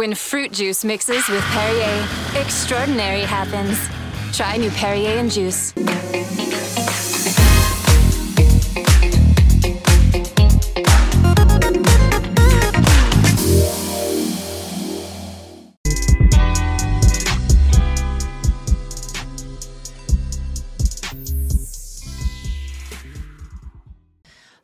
When 0.00 0.14
fruit 0.14 0.50
juice 0.50 0.82
mixes 0.82 1.28
with 1.28 1.42
Perrier, 1.52 2.08
extraordinary 2.34 3.20
happens. 3.20 3.76
Try 4.34 4.56
new 4.56 4.70
Perrier 4.70 5.18
and 5.18 5.30
juice. 5.30 5.74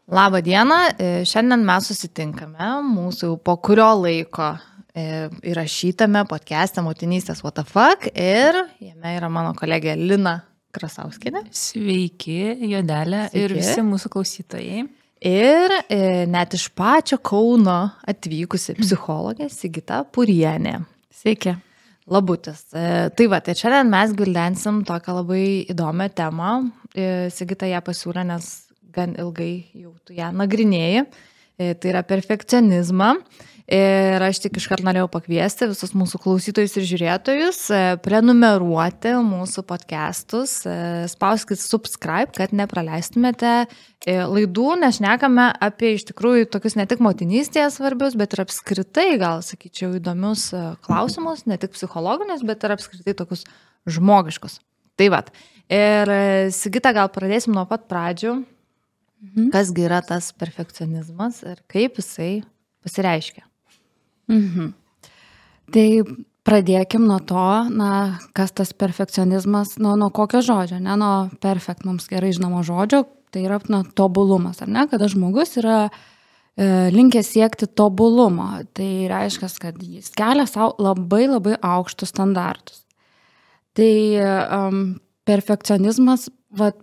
Labą 0.08 0.40
dieną, 0.40 0.74
e, 0.98 1.24
šiandien 1.28 1.60
mes 1.60 1.90
susitinkame 1.92 2.70
mūsų 2.88 3.36
po 3.44 3.58
kurio 3.60 3.90
laiko 4.00 4.54
įrašytame 4.96 6.22
podcast'e 6.28 6.80
Motinystės 6.84 7.42
WTF 7.44 7.76
ir 8.16 8.56
jame 8.80 9.12
yra 9.18 9.28
mano 9.32 9.52
kolegė 9.56 9.92
Lina 9.98 10.38
Krasauskinė. 10.72 11.42
Sveiki, 11.52 12.38
Jodelė 12.70 13.26
Sveiki. 13.28 13.42
ir 13.42 13.54
visi 13.58 13.84
mūsų 13.84 14.10
klausytojai. 14.14 14.86
Ir 15.26 15.74
e, 15.88 16.00
net 16.28 16.56
iš 16.56 16.68
pačio 16.76 17.18
Kauno 17.24 17.78
atvykusi 18.08 18.76
psichologė 18.78 19.50
Sigita 19.52 20.02
Purienė. 20.04 20.78
Sveiki. 21.12 21.56
Labutis. 22.12 22.62
E, 22.72 23.08
tai 23.16 23.26
va, 23.32 23.40
tai 23.44 23.56
šiandien 23.58 23.90
mes 23.92 24.12
gvildensim 24.16 24.80
tokią 24.86 25.18
labai 25.18 25.46
įdomią 25.74 26.08
temą. 26.16 26.52
E, 26.94 27.28
Sigita 27.34 27.68
ją 27.68 27.82
pasiūlė, 27.84 28.24
nes 28.28 28.48
gan 28.96 29.16
ilgai 29.20 29.66
jau 29.74 29.92
tu 30.06 30.16
ją 30.16 30.30
nagrinėjai. 30.36 31.04
E, 31.56 31.74
tai 31.74 31.92
yra 31.92 32.04
perfekcionizmą. 32.06 33.12
Ir 33.66 34.22
aš 34.22 34.38
tik 34.44 34.60
iškart 34.60 34.84
norėjau 34.86 35.08
pakviesti 35.10 35.66
visus 35.66 35.90
mūsų 35.98 36.20
klausytojus 36.22 36.76
ir 36.78 36.84
žiūrėtojus 36.86 37.56
e, 37.74 37.78
prenumeruoti 37.98 39.16
mūsų 39.26 39.64
podcastus, 39.66 40.60
e, 40.70 40.74
spauskit 41.10 41.58
subscribe, 41.58 42.30
kad 42.36 42.54
nepraleistumėte 42.54 43.64
laidų, 44.06 44.68
nes 44.78 45.00
šnekame 45.00 45.48
apie 45.66 45.96
iš 45.96 46.04
tikrųjų 46.12 46.46
tokius 46.52 46.76
ne 46.78 46.86
tik 46.86 47.02
motinystėje 47.02 47.72
svarbius, 47.74 48.14
bet 48.14 48.36
ir 48.36 48.44
apskritai, 48.44 49.08
gal 49.18 49.42
sakyčiau, 49.42 49.96
įdomius 49.98 50.52
klausimus, 50.86 51.42
ne 51.50 51.58
tik 51.58 51.74
psichologinius, 51.74 52.46
bet 52.46 52.62
ir 52.62 52.76
apskritai 52.76 53.16
tokius 53.18 53.42
žmogiškus. 53.90 54.60
Tai 54.94 55.10
vad. 55.16 55.34
Ir 55.66 56.14
Sigita, 56.54 56.94
gal 56.94 57.10
pradėsim 57.10 57.56
nuo 57.56 57.66
pat 57.66 57.90
pradžių. 57.90 58.38
Mhm. 59.26 59.50
Kasgi 59.50 59.88
yra 59.88 59.98
tas 60.06 60.30
perfekcionizmas 60.38 61.42
ir 61.42 61.58
kaip 61.66 61.98
jisai 61.98 62.44
pasireiškia? 62.86 63.42
Mhm. 64.30 64.72
Tai 65.74 65.86
pradėkim 66.46 67.06
nuo 67.08 67.18
to, 67.26 67.46
na, 67.74 67.90
kas 68.36 68.54
tas 68.54 68.72
perfekcionizmas, 68.76 69.76
nuo, 69.82 69.96
nuo 69.98 70.12
kokio 70.14 70.42
žodžio, 70.46 70.78
ne 70.82 70.94
nuo 70.98 71.14
perfekt 71.42 71.86
mums 71.86 72.06
gerai 72.10 72.30
žinomo 72.36 72.62
žodžio, 72.66 73.02
tai 73.34 73.42
yra 73.48 73.58
na, 73.72 73.82
tobulumas, 73.98 74.62
ar 74.62 74.70
ne, 74.70 74.86
kada 74.90 75.08
žmogus 75.10 75.56
yra 75.58 75.78
e, 75.88 75.90
linkęs 76.94 77.32
siekti 77.34 77.66
tobulumo. 77.66 78.62
Tai 78.76 78.90
reiškia, 79.10 79.50
kad 79.62 79.82
jis 79.82 80.12
kelia 80.16 80.46
savo 80.50 80.76
labai 80.78 81.26
labai 81.26 81.58
aukštus 81.58 82.14
standartus. 82.14 82.84
Tai 83.76 83.92
um, 84.56 84.84
perfekcionizmas, 85.28 86.30
vat, 86.56 86.78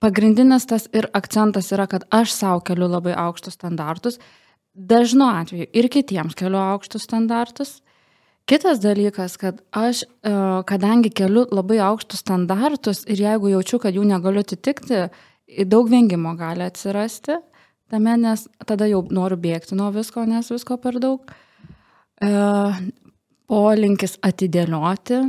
pagrindinis 0.00 0.64
tas 0.70 0.86
ir 0.96 1.10
akcentas 1.12 1.68
yra, 1.74 1.84
kad 1.90 2.06
aš 2.14 2.32
savo 2.38 2.62
keliu 2.64 2.88
labai 2.88 3.12
aukštus 3.18 3.58
standartus, 3.58 4.16
dažnu 4.74 5.26
atveju 5.28 5.68
ir 5.72 5.88
kitiems 5.92 6.36
keliu 6.38 6.60
aukštus 6.60 7.06
standartus. 7.08 7.80
Kitas 8.48 8.80
dalykas, 8.82 9.36
kad 9.38 9.60
aš, 9.70 10.02
e, 10.02 10.32
kadangi 10.66 11.12
keliu 11.14 11.44
labai 11.54 11.78
aukštus 11.78 12.24
standartus 12.24 13.04
ir 13.06 13.20
jeigu 13.22 13.52
jaučiu, 13.52 13.78
kad 13.78 13.94
jų 13.94 14.06
negaliu 14.08 14.42
atitikti, 14.42 15.06
daug 15.68 15.90
vengimo 15.90 16.34
gali 16.36 16.64
atsirasti 16.66 17.38
tame, 17.92 18.16
nes 18.16 18.46
tada 18.66 18.88
jau 18.88 19.04
noriu 19.12 19.36
bėgti 19.36 19.76
nuo 19.76 19.90
visko, 19.92 20.24
nes 20.26 20.48
visko 20.50 20.78
per 20.80 20.98
daug. 21.02 21.32
E, 22.22 22.32
polinkis 23.52 24.16
atidėlioti, 24.24 25.20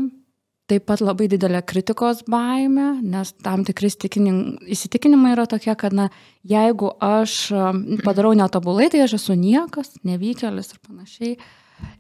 taip 0.72 0.86
pat 0.88 1.04
labai 1.04 1.28
didelė 1.32 1.60
kritikos 1.68 2.24
baime, 2.30 2.94
nes 3.04 3.34
tam 3.44 3.66
tikri 3.68 3.92
įsitikinimai 3.92 5.34
yra 5.36 5.46
tokie, 5.50 5.74
kad 5.80 5.96
na, 5.96 6.08
jeigu 6.48 6.94
aš 7.04 7.38
um, 7.52 7.84
padarau 8.06 8.34
netobulai, 8.38 8.90
tai 8.94 9.04
aš 9.04 9.18
esu 9.20 9.38
niekas, 9.40 9.98
nevykėlis 10.08 10.74
ir 10.74 10.82
panašiai. 10.88 11.34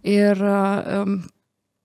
Ir 0.08 0.44
um, 0.48 1.18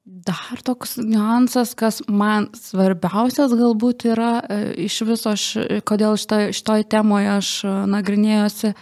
dar 0.08 0.62
toks 0.64 0.96
niuansas, 1.02 1.74
kas 1.78 2.00
man 2.08 2.48
svarbiausias 2.56 3.52
galbūt 3.58 4.06
yra 4.12 4.38
e, 4.40 4.60
iš 4.86 5.02
viso, 5.08 5.34
aš, 5.34 5.48
kodėl 5.88 6.16
šitoj, 6.20 6.52
šitoj 6.56 6.86
temoje 6.94 7.32
aš 7.34 7.50
nagrinėjosi, 7.90 8.72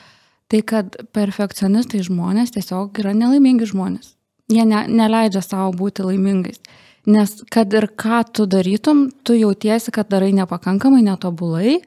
tai 0.52 0.60
kad 0.62 0.94
perfekcionistai 1.16 2.04
žmonės 2.06 2.54
tiesiog 2.54 3.00
yra 3.02 3.16
nelaimingi 3.16 3.66
žmonės. 3.72 4.12
Jie 4.52 4.62
ne, 4.68 4.84
neleidžia 4.86 5.42
savo 5.42 5.72
būti 5.74 6.04
laimingais. 6.06 6.60
Nes 7.06 7.36
kad 7.54 7.70
ir 7.76 7.86
ką 7.94 8.24
tu 8.34 8.46
darytum, 8.50 9.06
tu 9.22 9.36
jautiesi, 9.38 9.92
kad 9.94 10.10
darai 10.10 10.32
nepakankamai, 10.34 11.04
netobulai. 11.06 11.78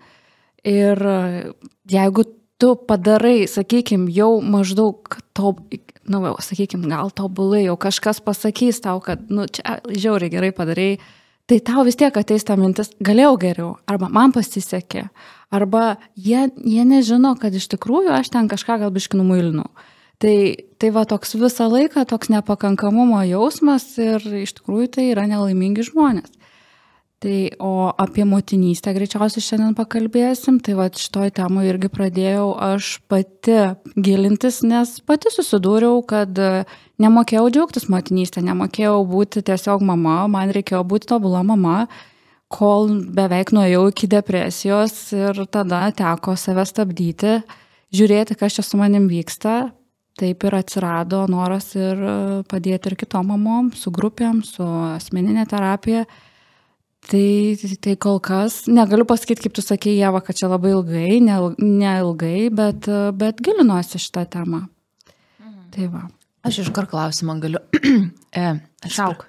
Ir 0.64 1.02
jeigu 1.92 2.24
tu 2.60 2.74
padarai, 2.88 3.48
sakykime, 3.48 4.10
jau 4.12 4.40
maždaug 4.44 5.20
to, 5.36 5.54
nu, 6.12 6.22
sakykime, 6.44 6.90
gal 6.92 7.12
tobulai, 7.16 7.64
jau 7.68 7.78
kažkas 7.80 8.20
pasakys 8.24 8.82
tau, 8.84 9.00
kad, 9.04 9.24
nu, 9.32 9.48
čia 9.48 9.80
žiauriai 9.88 10.34
gerai 10.34 10.52
padarai, 10.56 10.90
tai 11.50 11.62
tau 11.64 11.86
vis 11.88 11.98
tiek 12.00 12.16
ateis 12.20 12.44
ta 12.46 12.58
mintis, 12.60 12.92
galėjau 13.04 13.38
geriau, 13.42 13.70
arba 13.90 14.12
man 14.12 14.36
pasisekė, 14.36 15.08
arba 15.56 15.86
jie, 16.20 16.50
jie 16.60 16.84
nežino, 16.86 17.34
kad 17.40 17.56
iš 17.56 17.70
tikrųjų 17.72 18.12
aš 18.20 18.34
ten 18.36 18.52
kažką 18.52 18.82
gal 18.84 18.92
biškinu 18.94 19.24
muilinu. 19.26 19.70
Tai, 20.20 20.36
tai 20.76 20.90
va 20.92 21.06
toks 21.08 21.38
visą 21.40 21.70
laiką 21.72 22.04
toks 22.08 22.28
nepakankamumo 22.34 23.22
jausmas 23.24 23.86
ir 24.04 24.20
iš 24.42 24.58
tikrųjų 24.58 24.90
tai 24.98 25.06
yra 25.14 25.24
nelaimingi 25.32 25.86
žmonės. 25.88 26.34
Tai 27.20 27.38
o 27.60 27.92
apie 28.00 28.24
motinystę 28.24 28.94
greičiausiai 28.96 29.44
šiandien 29.44 29.74
pakalbėsim, 29.76 30.62
tai 30.64 30.76
va 30.76 30.86
šitoj 30.88 31.34
temoje 31.36 31.74
irgi 31.74 31.90
pradėjau 31.92 32.54
aš 32.64 32.94
pati 33.12 33.58
gilintis, 33.96 34.62
nes 34.64 34.94
pati 35.04 35.32
susidūriau, 35.36 36.00
kad 36.08 36.32
nemokėjau 37.00 37.50
džiaugtis 37.52 37.90
motinystę, 37.92 38.44
nemokėjau 38.48 39.02
būti 39.08 39.44
tiesiog 39.52 39.84
mama, 39.84 40.22
man 40.32 40.56
reikėjo 40.56 40.86
būti 40.88 41.12
tobula 41.12 41.44
mama, 41.48 41.90
kol 42.48 42.88
beveik 43.16 43.52
nuėjau 43.56 43.90
iki 43.92 44.08
depresijos 44.16 44.96
ir 45.16 45.44
tada 45.52 45.86
teko 45.92 46.40
save 46.40 46.64
stabdyti, 46.68 47.42
žiūrėti, 47.92 48.40
kas 48.40 48.56
čia 48.56 48.64
su 48.64 48.80
manim 48.80 49.12
vyksta, 49.12 49.60
taip 50.20 50.44
ir 50.48 50.58
atsirado 50.58 51.24
noras 51.32 51.72
ir 51.78 52.00
e, 52.00 52.16
padėti 52.50 52.92
ir 52.92 52.98
kitom 53.00 53.32
mamom, 53.32 53.72
su 53.78 53.92
grupėm, 53.96 54.42
su 54.46 54.66
asmeninė 54.96 55.46
terapija. 55.50 56.06
Tai, 57.10 57.56
tai 57.82 57.96
kol 58.02 58.20
kas 58.22 58.66
negaliu 58.70 59.06
pasakyti, 59.08 59.46
kaip 59.46 59.56
tu 59.56 59.64
sakei, 59.64 59.96
Jeva, 59.98 60.20
kad 60.22 60.38
čia 60.38 60.50
labai 60.52 60.74
ilgai, 60.76 61.18
neilgai, 61.24 62.50
bet, 62.54 62.90
e, 62.92 63.10
bet 63.16 63.42
gilinuosi 63.46 64.02
šitą 64.04 64.26
temą. 64.36 64.66
Mhm. 65.40 65.66
Tai 65.76 65.92
va. 65.96 66.06
Aš 66.46 66.62
iš 66.66 66.72
kar 66.76 66.88
klausimą 66.92 67.40
galiu. 67.44 67.64
e, 68.44 68.54
šauk. 68.88 69.26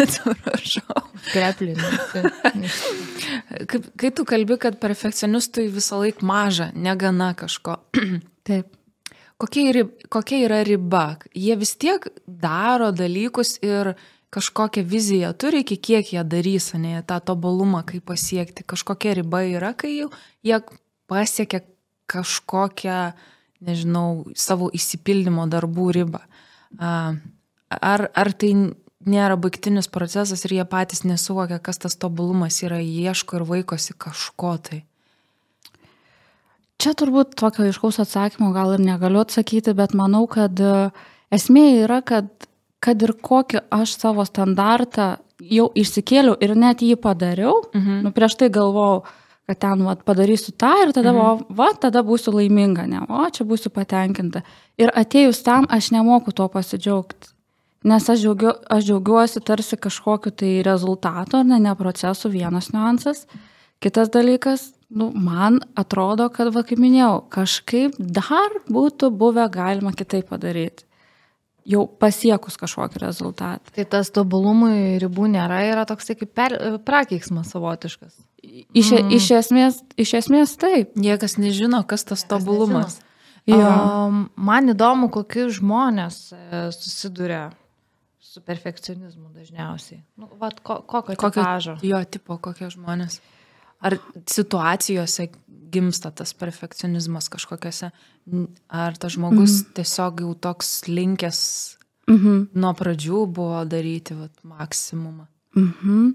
Atsiprašau. 0.00 1.04
Kreplinė. 1.34 1.90
Kaip, 3.68 3.90
kai 4.00 4.10
tu 4.14 4.24
kalbi, 4.28 4.56
kad 4.62 4.78
perfekcionistui 4.82 5.68
visą 5.72 6.00
laiką 6.00 6.26
maža, 6.26 6.70
negana 6.74 7.32
kažko. 7.38 7.76
Taip 8.48 8.70
kokia, 9.40 9.66
yra, 9.72 9.84
kokia 10.12 10.44
yra 10.46 10.60
riba? 10.66 11.04
Jie 11.34 11.56
vis 11.60 11.74
tiek 11.80 12.06
daro 12.26 12.90
dalykus 12.92 13.56
ir 13.64 13.94
kažkokią 14.30 14.84
viziją 14.86 15.32
turi, 15.34 15.64
iki 15.64 15.76
kiek 15.76 16.12
jie 16.14 16.22
darys, 16.24 16.70
ne, 16.78 17.00
tą 17.02 17.18
tobulumą, 17.32 17.82
kaip 17.86 18.06
pasiekti. 18.12 18.66
Kažkokia 18.66 19.16
riba 19.18 19.42
yra, 19.48 19.72
kai 19.74 19.96
jie 20.46 20.60
pasiekia 21.10 21.64
kažkokią, 22.10 23.00
nežinau, 23.66 24.26
savo 24.38 24.70
įsipildymo 24.74 25.46
darbų 25.50 25.88
ribą. 25.98 26.22
Ar, 26.78 28.06
ar 28.14 28.32
tai 28.38 28.52
nėra 29.06 29.36
baigtinis 29.40 29.88
procesas 29.90 30.44
ir 30.46 30.58
jie 30.60 30.66
patys 30.68 31.04
nesuvokia, 31.08 31.58
kas 31.62 31.80
tas 31.82 31.98
tobulumas 31.98 32.62
yra, 32.66 32.80
ieško 32.80 33.40
ir 33.40 33.46
vaikosi 33.48 33.96
kažko 33.98 34.54
tai? 34.68 34.84
Čia 36.80 36.94
turbūt 36.96 37.34
tokio 37.36 37.66
iškaus 37.68 37.98
atsakymo 38.00 38.54
gal 38.56 38.72
ir 38.76 38.80
negaliu 38.80 39.20
atsakyti, 39.20 39.74
bet 39.76 39.92
manau, 39.96 40.24
kad 40.30 40.56
e, 40.64 40.90
esmė 41.34 41.66
yra, 41.82 42.00
kad, 42.06 42.30
kad 42.80 43.02
ir 43.04 43.12
kokį 43.20 43.66
aš 43.76 43.98
savo 44.00 44.24
standartą 44.24 45.18
jau 45.44 45.68
išsikėliau 45.76 46.38
ir 46.40 46.54
net 46.56 46.84
jį 46.84 46.96
padariau, 47.00 47.58
mhm. 47.74 48.00
nu, 48.06 48.14
prieš 48.16 48.38
tai 48.40 48.48
galvojau, 48.54 49.02
kad 49.50 49.60
ten 49.60 49.84
vat, 49.84 50.06
padarysiu 50.06 50.54
tą 50.56 50.72
ir 50.84 50.94
tada, 50.96 51.12
mhm. 51.12 51.20
va, 51.20 51.58
va, 51.60 51.68
tada 51.84 52.04
būsiu 52.06 52.32
laiminga, 52.38 52.86
ne, 52.88 53.04
o 53.08 53.28
čia 53.28 53.44
būsiu 53.48 53.72
patenkinta. 53.74 54.44
Ir 54.80 54.92
atėjus 54.96 55.42
tam, 55.44 55.68
aš 55.68 55.92
nemoku 55.92 56.32
to 56.32 56.48
pasidžiaugti. 56.48 57.34
Nes 57.90 58.04
aš, 58.12 58.20
džiaugiu, 58.20 58.52
aš 58.68 58.84
džiaugiuosi 58.88 59.40
tarsi 59.44 59.76
kažkokiu 59.80 60.32
tai 60.36 60.58
rezultatu, 60.64 61.40
ar 61.40 61.46
ne, 61.48 61.56
ne 61.64 61.72
procesu, 61.76 62.28
vienas 62.28 62.68
niuansas. 62.74 63.24
Kitas 63.80 64.12
dalykas, 64.12 64.66
nu, 64.90 65.10
man 65.14 65.60
atrodo, 65.78 66.28
kad, 66.34 66.50
va, 66.54 66.64
kaip 66.66 66.80
minėjau, 66.82 67.24
kažkaip 67.32 67.98
dar 67.98 68.60
būtų 68.70 69.12
buvę 69.14 69.46
galima 69.52 69.92
kitaip 69.96 70.30
padaryti. 70.32 70.86
Jau 71.70 71.84
pasiekus 72.00 72.56
kažkokį 72.58 73.02
rezultatą. 73.02 73.74
Tai 73.76 73.84
tas 73.92 74.08
tobulumui 74.14 74.96
ribų 75.02 75.28
nėra, 75.30 75.60
yra 75.68 75.84
toks 75.86 76.10
kaip 76.16 76.32
per, 76.34 76.56
prakeiksmas 76.86 77.52
savotiškas. 77.52 78.16
Iš, 78.40 78.90
mm. 78.96 79.12
iš, 79.14 79.28
esmės, 79.36 79.78
iš 80.00 80.14
esmės 80.22 80.56
taip. 80.58 80.96
Niekas 80.98 81.36
nežino, 81.38 81.82
kas 81.86 82.06
tas 82.08 82.24
tobulumas. 82.26 82.98
Jo. 83.48 83.60
Um, 83.60 84.24
man 84.40 84.72
įdomu, 84.72 85.10
kokie 85.12 85.46
žmonės 85.52 86.30
e, 86.32 86.40
susiduria 86.74 87.50
su 88.30 88.42
perfekcionizmu 88.46 89.30
dažniausiai. 89.34 90.00
Nu, 90.20 90.28
vat, 90.40 90.60
ko, 90.62 90.80
kokio 90.86 91.16
kokio 91.18 91.42
tipažo? 91.42 91.76
Jo 91.84 92.02
tipo, 92.06 92.36
kokie 92.42 92.68
žmonės. 92.72 93.18
Ar 93.80 93.96
situacijose 94.26 95.28
gimsta 95.72 96.10
tas 96.10 96.34
perfekcionizmas 96.34 97.28
kažkokiose, 97.32 97.90
ar 98.68 98.96
tas 98.96 99.12
žmogus 99.12 99.50
-hmm. 99.50 99.74
tiesiog 99.74 100.20
jau 100.20 100.34
toks 100.34 100.88
linkęs 100.88 101.76
-hmm. 102.06 102.46
nuo 102.54 102.72
pradžių 102.72 103.26
buvo 103.26 103.64
daryti 103.64 104.14
vat, 104.14 104.32
maksimumą. 104.42 105.26
-hmm. 105.56 106.14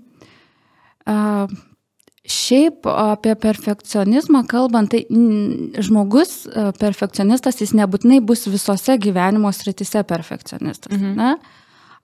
uh, 1.07 1.49
Šiaip 2.25 2.87
apie 2.89 3.35
perfekcionizmą 3.37 4.47
kalbant, 4.49 4.89
tai 4.89 5.03
žmogus 5.85 6.47
perfekcionistas, 6.79 7.59
jis 7.61 7.75
nebūtinai 7.77 8.17
bus 8.25 8.47
visose 8.49 8.95
gyvenimo 8.97 9.51
sritise 9.53 10.01
perfekcionistas. 10.03 10.97
Mhm. 10.97 11.13
Ne? 11.19 11.35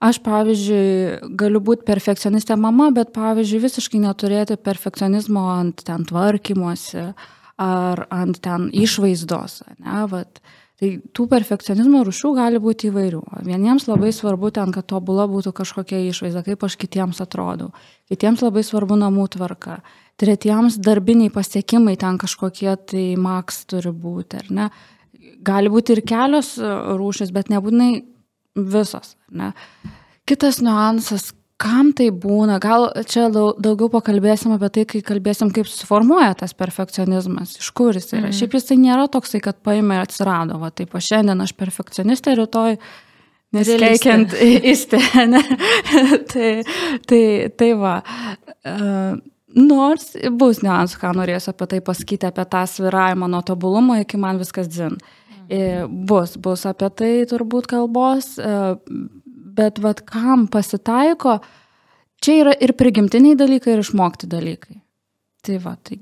Aš, 0.02 0.18
pavyzdžiui, 0.24 1.34
galiu 1.38 1.60
būti 1.62 1.86
perfekcionistė 1.86 2.56
mama, 2.58 2.88
bet, 2.94 3.12
pavyzdžiui, 3.14 3.60
visiškai 3.62 4.00
neturėti 4.02 4.56
perfekcionizmo 4.58 5.44
ant 5.52 5.84
ten 5.86 6.02
tvarkymosi 6.08 7.12
ar 7.62 8.02
ant 8.10 8.40
ten 8.42 8.66
išvaizdos. 8.74 9.60
Ne, 9.78 10.02
vat. 10.10 10.42
Tai 10.82 10.88
tų 11.14 11.28
perfekcionizmo 11.30 12.00
rušių 12.02 12.32
gali 12.34 12.58
būti 12.58 12.88
įvairių. 12.88 13.20
Vieniems 13.46 13.86
labai 13.86 14.10
svarbu 14.10 14.50
ten, 14.56 14.72
kad 14.74 14.88
tobula 14.90 15.28
būtų 15.30 15.52
kažkokia 15.54 16.00
išvaizda, 16.08 16.42
kaip 16.48 16.64
aš 16.66 16.74
kitiems 16.80 17.22
atrodau. 17.22 17.68
Kitiems 18.10 18.42
labai 18.42 18.64
svarbu 18.66 18.98
namų 18.98 19.28
tvarka. 19.36 19.78
Tretiems 20.18 20.80
darbiniai 20.82 21.30
pasiekimai 21.30 21.94
ten 22.00 22.18
kažkokie 22.18 22.74
tai 22.90 23.04
maks 23.14 23.62
turi 23.70 23.94
būti, 23.94 24.42
ar 24.42 24.50
ne? 24.50 24.66
Gali 25.46 25.70
būti 25.70 25.94
ir 25.94 26.02
kelios 26.02 26.56
rūšis, 26.58 27.30
bet 27.30 27.54
nebūtinai 27.54 27.92
visos. 28.56 29.16
Ne? 29.30 29.52
Kitas 30.28 30.60
niuansas, 30.62 31.32
kam 31.62 31.92
tai 31.96 32.08
būna, 32.10 32.58
gal 32.62 32.88
čia 33.08 33.28
daugiau 33.32 33.88
pakalbėsim 33.92 34.54
apie 34.56 34.70
tai, 34.74 34.84
kai 34.88 35.02
kalbėsim, 35.06 35.52
kaip 35.54 35.68
susiformuoja 35.70 36.34
tas 36.42 36.54
perfekcionizmas, 36.58 37.56
iš 37.60 37.70
kur 37.76 37.94
jis 37.96 38.10
yra. 38.12 38.28
Mm. 38.28 38.36
Šiaip 38.38 38.56
jisai 38.58 38.78
nėra 38.82 39.06
toksai, 39.12 39.42
kad 39.44 39.60
paėmė 39.64 40.00
ir 40.00 40.06
atsirado, 40.06 40.58
va 40.62 40.72
taip, 40.74 40.94
o 40.94 41.02
šiandien 41.02 41.44
aš 41.44 41.54
perfekcionistė, 41.58 42.36
rytoj 42.40 42.78
neskeikiant 43.54 44.34
įstė. 44.72 45.02
tai, 46.32 46.48
tai, 47.08 47.22
tai 47.58 47.74
va. 47.78 48.00
Uh, 48.62 49.20
Nors 49.52 50.14
bus 50.40 50.62
niuansų, 50.64 50.96
ką 50.96 51.10
norėsiu 51.12 51.50
apie 51.52 51.66
tai 51.68 51.82
pasakyti, 51.84 52.24
apie 52.24 52.46
tą 52.48 52.62
sviravimą 52.64 53.26
nuo 53.28 53.42
tobulumo 53.44 53.98
iki 54.00 54.16
man 54.16 54.38
viskas 54.40 54.70
dzin. 54.72 54.96
Mm. 54.96 55.21
E, 55.48 55.86
bus, 55.88 56.36
bus 56.42 56.66
apie 56.68 56.90
tai 56.94 57.12
turbūt 57.30 57.68
kalbos, 57.70 58.34
e, 58.38 58.52
bet 59.56 59.80
vad 59.82 60.04
kam 60.08 60.46
pasitaiko, 60.52 61.38
čia 62.22 62.38
yra 62.44 62.54
ir 62.62 62.74
prigimtiniai 62.78 63.38
dalykai, 63.38 63.74
ir 63.74 63.84
išmokti 63.84 64.30
dalykai. 64.30 64.78
Tai 65.42 65.56
va, 65.64 65.74
tai 65.82 65.98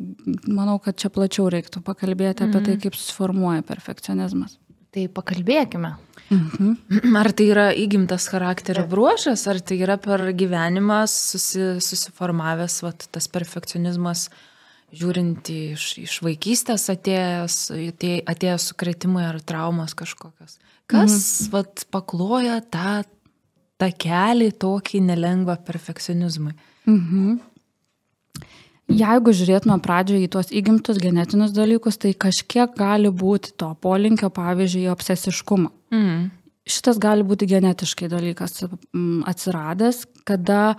manau, 0.50 0.76
kad 0.84 0.98
čia 1.00 1.08
plačiau 1.12 1.48
reiktų 1.52 1.80
pakalbėti 1.86 2.44
apie 2.44 2.58
tai, 2.58 2.74
mhm. 2.74 2.82
kaip 2.84 2.98
susiformuoja 2.98 3.64
perfekcionizmas. 3.64 4.58
Tai 4.90 5.06
pakalbėkime. 5.14 5.94
Mhm. 6.34 6.76
Ar 7.22 7.30
tai 7.32 7.48
yra 7.54 7.70
įgimtas 7.72 8.28
charakterio 8.30 8.84
bruožas, 8.90 9.46
ar 9.50 9.62
tai 9.64 9.80
yra 9.80 9.96
per 10.02 10.28
gyvenimą 10.36 11.02
susi, 11.10 11.78
susiformavęs 11.82 12.80
vat, 12.84 13.06
tas 13.14 13.26
perfekcionizmas, 13.32 14.28
uh, 14.28 14.49
žiūrint 14.96 15.50
iš, 15.52 15.92
iš 16.02 16.16
vaikystės 16.24 16.88
atėjęs, 16.92 17.58
atėjęs 18.30 18.66
sukretimai 18.72 19.26
ar 19.28 19.40
traumos 19.42 19.94
kažkokios. 19.98 20.58
Kas 20.90 21.12
mhm. 21.12 21.52
vat, 21.54 21.84
pakloja 21.94 22.58
tą, 22.66 23.02
tą 23.80 23.90
kelią 23.94 24.50
tokį 24.60 25.04
nelengvą 25.10 25.60
perfekcionizmui? 25.66 26.56
Mhm. 26.90 27.38
Jeigu 28.90 29.32
žiūrėtume 29.36 29.76
pradžioje 29.84 30.26
į 30.26 30.30
tuos 30.34 30.48
įgimtus 30.50 30.98
genetinius 30.98 31.52
dalykus, 31.54 31.98
tai 32.00 32.10
kažkiek 32.10 32.72
gali 32.74 33.12
būti 33.14 33.52
to 33.60 33.68
polinkio, 33.78 34.32
pavyzdžiui, 34.34 34.88
obsesiškumo. 34.90 35.70
Mhm. 35.94 36.28
Šitas 36.70 36.98
gali 37.02 37.24
būti 37.26 37.48
genetiškai 37.50 38.10
dalykas 38.10 38.64
atsiradęs, 39.30 40.04
kada 40.28 40.74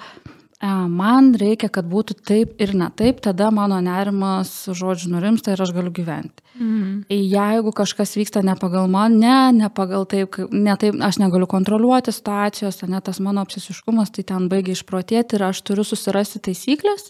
man 0.69 1.31
reikia, 1.37 1.69
kad 1.73 1.87
būtų 1.89 2.15
taip 2.27 2.59
ir 2.61 2.75
ne 2.77 2.89
taip, 2.93 3.21
tada 3.25 3.49
mano 3.51 3.79
nerimas, 3.81 4.51
žodžiu, 4.69 5.09
nurimsta 5.15 5.55
ir 5.55 5.61
aš 5.61 5.73
galiu 5.73 5.91
gyventi. 5.91 6.43
Mhm. 6.59 7.05
Jeigu 7.09 7.71
kažkas 7.73 8.13
vyksta 8.15 8.43
ne 8.45 8.55
pagal 8.59 8.87
man, 8.91 9.17
ne, 9.19 9.51
ne 9.51 9.69
pagal 9.69 10.05
taip, 10.05 10.37
ne 10.51 10.75
taip, 10.77 10.99
aš 11.01 11.17
negaliu 11.17 11.47
kontroliuoti 11.49 12.13
situacijos, 12.13 12.83
ne 12.87 13.01
tas 13.01 13.19
mano 13.19 13.41
apsisiškumas, 13.41 14.13
tai 14.13 14.23
ten 14.23 14.49
baigia 14.49 14.77
išprotėti 14.77 15.35
ir 15.35 15.47
aš 15.49 15.63
turiu 15.65 15.83
susirasti 15.87 16.39
taisyklės, 16.39 17.09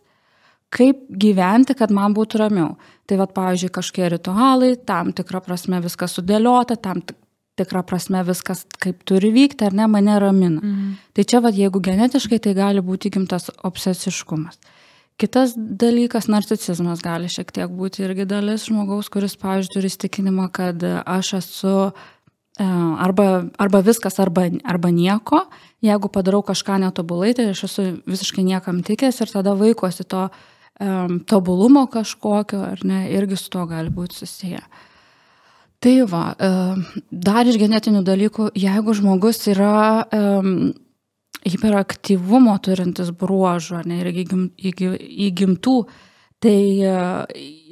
kaip 0.72 1.04
gyventi, 1.10 1.76
kad 1.76 1.92
man 1.92 2.16
būtų 2.16 2.40
ramiau. 2.46 2.78
Tai 3.06 3.18
vad, 3.20 3.34
pavyzdžiui, 3.36 3.74
kažkokie 3.76 4.08
ritualai, 4.14 4.78
tam 4.88 5.12
tikrą 5.12 5.42
prasme 5.44 5.82
viskas 5.84 6.16
sudėliota, 6.16 6.80
tam 6.80 7.04
tikra 7.60 7.84
prasme 7.88 8.22
viskas 8.28 8.64
kaip 8.82 9.04
turi 9.08 9.32
vykti, 9.34 9.68
ar 9.68 9.76
ne, 9.76 9.88
mane 9.92 10.18
ramina. 10.22 10.62
Mhm. 10.62 10.94
Tai 11.16 11.26
čia, 11.28 11.42
vad, 11.44 11.58
jeigu 11.58 11.82
genetiškai, 11.84 12.40
tai 12.40 12.56
gali 12.58 12.84
būti 12.86 13.12
gimtas 13.14 13.50
obsesiškumas. 13.68 14.60
Kitas 15.22 15.54
dalykas- 15.56 16.30
narcisizmas 16.34 17.04
gali 17.04 17.28
šiek 17.30 17.52
tiek 17.52 17.70
būti 17.70 18.02
irgi 18.08 18.26
dalis 18.26 18.66
žmogaus, 18.66 19.10
kuris, 19.10 19.36
pavyzdžiui, 19.36 19.74
turi 19.74 19.88
įstikinimą, 19.92 20.52
kad 20.52 20.82
aš 21.06 21.34
esu 21.34 21.94
e, 22.58 22.64
arba, 22.64 23.46
arba 23.60 23.82
viskas, 23.82 24.20
arba, 24.20 24.50
arba 24.66 24.90
nieko. 24.90 25.46
Jeigu 25.84 26.10
padarau 26.10 26.42
kažką 26.42 26.80
netobulai, 26.80 27.36
tai 27.36 27.52
aš 27.52 27.64
esu 27.64 28.02
visiškai 28.08 28.44
niekam 28.44 28.82
tikęs 28.82 29.22
ir 29.22 29.28
tada 29.28 29.54
vaikosi 29.54 30.08
to 30.08 30.30
um, 30.80 31.20
tobulumo 31.20 31.88
kažkokio, 31.88 32.62
ar 32.62 32.80
ne, 32.84 33.10
irgi 33.12 33.38
su 33.38 33.50
to 33.50 33.66
gali 33.66 33.90
būti 33.90 34.14
susiję. 34.14 34.62
Uh, 34.62 34.91
Tai 35.82 35.96
va, 36.06 36.26
dar 37.10 37.48
iš 37.50 37.58
genetinių 37.58 38.04
dalykų, 38.06 38.52
jeigu 38.54 38.94
žmogus 38.94 39.40
yra 39.50 40.06
um, 40.14 40.70
hiperaktyvumo 41.42 42.54
turintis 42.62 43.10
bruožų, 43.18 43.82
ne, 43.90 43.98
ir 44.04 44.12
įgimtų, 44.12 45.76
tai 46.42 46.82
e, 46.82 46.94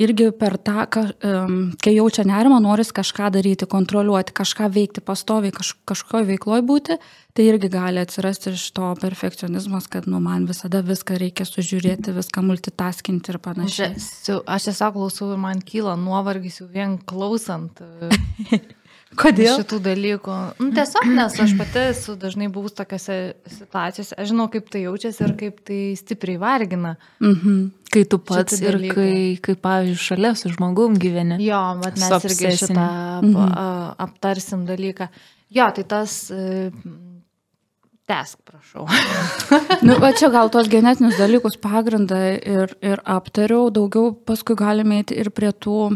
irgi 0.04 0.30
per 0.38 0.58
tą, 0.62 0.86
kai 0.90 1.94
jaučia 1.96 2.26
nerimą, 2.30 2.60
noris 2.64 2.94
kažką 2.96 3.32
daryti, 3.34 3.68
kontroliuoti, 3.70 4.36
kažką 4.38 4.70
veikti, 4.76 5.04
pastoviai 5.06 5.54
kaž, 5.56 5.74
kažkoje 5.90 6.28
veikloje 6.30 6.66
būti, 6.70 7.00
tai 7.34 7.48
irgi 7.50 7.72
gali 7.74 8.02
atsirasti 8.04 8.54
iš 8.54 8.68
to 8.78 8.94
perfekcionizmas, 9.02 9.90
kad 9.92 10.08
nu, 10.12 10.22
man 10.24 10.46
visada 10.50 10.84
viską 10.86 11.18
reikia 11.22 11.48
sužiūrėti, 11.50 12.14
viską 12.16 12.46
multitaskinti 12.46 13.34
ir 13.34 13.42
panašiai. 13.44 13.96
Aš 14.46 14.70
tiesiog 14.70 14.98
klausau 14.98 15.32
ir 15.34 15.42
man 15.42 15.64
kyla 15.66 15.98
nuovargis 16.00 16.62
jau 16.62 16.70
vien 16.70 17.00
klausant. 17.10 17.82
Kodėl? 19.18 19.56
Šitų 19.58 19.80
dalykų. 19.88 20.36
Nu, 20.62 20.70
tiesiog, 20.76 21.08
nes 21.18 21.38
aš 21.42 21.56
pati 21.58 21.82
esu 21.90 22.14
dažnai 22.20 22.46
buvus 22.54 22.76
tokiose 22.78 23.18
situacijose, 23.50 24.14
aš 24.14 24.30
žinau, 24.30 24.46
kaip 24.54 24.70
tai 24.70 24.84
jaučiasi 24.84 25.24
ir 25.26 25.34
kaip 25.40 25.64
tai 25.66 25.80
stipriai 25.98 26.38
vargina. 26.42 26.94
Mhm. 27.24 27.60
Kai 27.90 28.04
tu 28.06 28.20
pats 28.22 28.62
ir 28.62 28.78
kai, 28.92 29.40
kai, 29.42 29.56
pavyzdžiui, 29.58 30.04
šalia 30.12 30.36
su 30.38 30.52
žmogum 30.54 31.00
gyveni. 31.02 31.40
Jo, 31.42 31.64
bet 31.82 31.98
mes 31.98 32.30
irgi 32.30 32.54
šitą 32.62 32.88
mhm. 33.26 33.54
aptarsim 34.06 34.68
dalyką. 34.70 35.10
Jo, 35.50 35.72
tai 35.74 35.88
tas 35.90 36.20
Tesk, 38.10 38.40
prašau. 38.42 38.88
nu, 39.86 40.00
va 40.02 40.10
čia 40.18 40.32
gal 40.34 40.50
tos 40.50 40.66
genetinius 40.72 41.20
dalykus 41.22 41.60
pagrindą 41.62 42.18
ir, 42.42 42.72
ir 42.82 43.02
aptariau, 43.06 43.68
daugiau 43.70 44.16
paskui 44.26 44.58
galime 44.58 45.04
eiti 45.04 45.20
ir 45.22 45.30
prie 45.30 45.52
tų, 45.54 45.92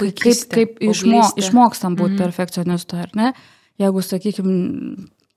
Vaikystė, 0.00 0.54
kaip, 0.54 0.74
kaip 0.76 0.90
išmo, 0.92 1.22
išmokstam 1.40 1.96
būti 1.96 2.14
mm 2.14 2.20
perfekcionistu, 2.20 2.98
ar 3.00 3.14
ne? 3.16 3.32
Jeigu, 3.80 4.02
sakykime, 4.04 4.54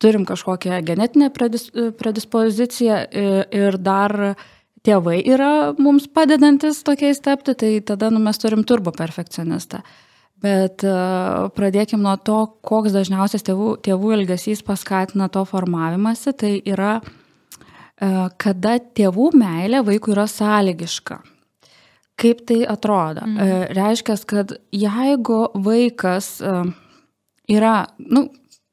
turim 0.03 0.25
kažkokią 0.27 0.81
genetinę 0.83 1.29
predis, 1.33 1.69
predispoziciją 1.71 2.97
ir 3.55 3.77
dar 3.79 4.35
tėvai 4.83 5.21
yra 5.23 5.73
mums 5.79 6.09
padedantis 6.11 6.83
tokiais 6.83 7.23
tapti, 7.23 7.55
tai 7.55 7.71
tada 7.87 8.11
nu, 8.11 8.19
mes 8.19 8.39
turim 8.41 8.65
turbo 8.67 8.91
perfekcionistą. 8.91 9.79
Bet 10.43 10.83
pradėkime 11.55 12.03
nuo 12.03 12.17
to, 12.19 12.41
koks 12.67 12.91
dažniausias 12.91 13.45
tėvų, 13.47 13.77
tėvų 13.85 14.11
elgesys 14.17 14.59
paskatina 14.67 15.29
to 15.31 15.45
formavimąsi. 15.47 16.33
Tai 16.35 16.51
yra, 16.67 16.97
kada 18.43 18.75
tėvų 18.83 19.29
meilė 19.39 19.85
vaikui 19.87 20.11
yra 20.17 20.27
sąlygiška. 20.27 21.21
Kaip 22.21 22.45
tai 22.47 22.61
atrodo? 22.69 23.25
Mhm. 23.25 23.73
Reiškia, 23.73 24.17
kad 24.29 24.53
jeigu 24.71 25.39
vaikas 25.65 26.37
yra, 27.49 27.75
nu, 27.97 28.27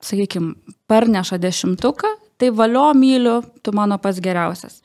sakykime, 0.04 0.54
parneša 0.90 1.38
dešimtuką, 1.40 2.10
tai 2.40 2.50
valio 2.56 2.90
myliu, 2.94 3.40
tu 3.62 3.72
mano 3.76 3.98
pats 3.98 4.20
geriausias. 4.20 4.80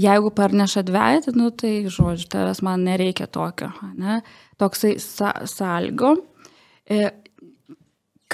Jeigu 0.00 0.32
parneša 0.34 0.82
dviejatį, 0.88 1.34
nu, 1.38 1.50
tai, 1.54 1.74
žodžiu, 1.86 2.28
tavęs 2.32 2.62
man 2.66 2.82
nereikia 2.86 3.28
tokio. 3.30 3.70
Ne? 3.94 4.20
Toksai 4.58 4.96
sa 4.98 5.32
sąlygo. 5.46 6.16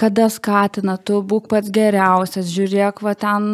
Kada 0.00 0.30
skatina, 0.32 0.94
tu 0.96 1.18
būk 1.28 1.50
pats 1.50 1.68
geriausias, 1.74 2.48
žiūrėk, 2.48 3.02
va 3.04 3.12
ten, 3.20 3.50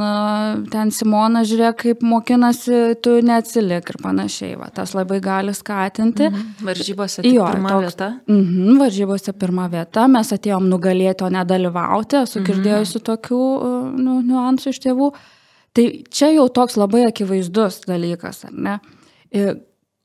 ten 0.71 0.93
Simona, 0.95 1.43
žiūrėk, 1.49 1.79
kaip 1.81 2.05
mokinasi, 2.07 2.79
tu 3.03 3.17
neatsilik 3.27 3.91
ir 3.91 3.99
panašiai. 4.03 4.53
Va, 4.61 4.69
tas 4.75 4.95
labai 4.95 5.19
gali 5.25 5.55
skatinti. 5.57 6.29
Mhm. 6.31 6.67
Varžybose 6.69 7.25
jo, 7.27 7.49
pirma 7.51 7.73
toks, 7.75 7.87
vieta. 7.89 8.11
Mhm, 8.31 8.79
varžybose 8.79 9.35
pirma 9.35 9.67
vieta. 9.73 10.07
Mes 10.13 10.31
atėjom 10.39 10.69
nugalėti, 10.71 11.27
o 11.27 11.33
nedalyvauti. 11.35 12.23
Esu 12.23 12.39
mhm. 12.39 12.47
girdėjusi 12.51 13.03
tokių 13.11 13.43
nu, 13.99 14.21
niuansų 14.31 14.75
iš 14.75 14.83
tėvų. 14.87 15.11
Tai 15.77 15.89
čia 16.15 16.31
jau 16.33 16.47
toks 16.49 16.79
labai 16.79 17.09
akivaizdus 17.11 17.83
dalykas, 17.91 18.45
ar 18.47 18.55
ne? 18.55 18.79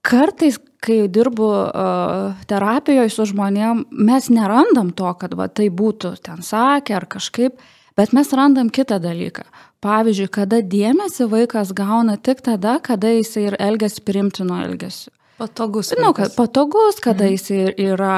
Kartais, 0.02 0.58
kai 0.82 1.06
dirbu 1.14 1.48
uh, 1.48 2.40
terapijoje 2.50 3.12
su 3.14 3.28
žmonėm, 3.30 3.84
mes 3.94 4.32
nerandam 4.34 4.90
to, 4.98 5.12
kad 5.22 5.36
va, 5.38 5.46
tai 5.46 5.70
būtų 5.70 6.16
ten 6.26 6.42
sakė 6.46 6.96
ar 6.98 7.06
kažkaip, 7.06 7.60
bet 8.00 8.16
mes 8.18 8.32
randam 8.34 8.72
kitą 8.74 8.98
dalyką. 9.04 9.46
Pavyzdžiui, 9.82 10.30
kada 10.34 10.62
dėmesį 10.66 11.28
vaikas 11.30 11.74
gauna 11.78 12.18
tik 12.18 12.42
tada, 12.46 12.80
kada 12.82 13.14
jis 13.14 13.36
ir 13.42 13.58
elgesi 13.62 14.02
primtino 14.06 14.58
elgesiu. 14.66 15.14
Patogus. 15.42 15.94
Na, 15.98 16.12
kad 16.18 16.34
patogus, 16.38 16.98
kada 17.02 17.26
mm. 17.26 17.38
jis 17.38 17.78
yra 17.82 18.18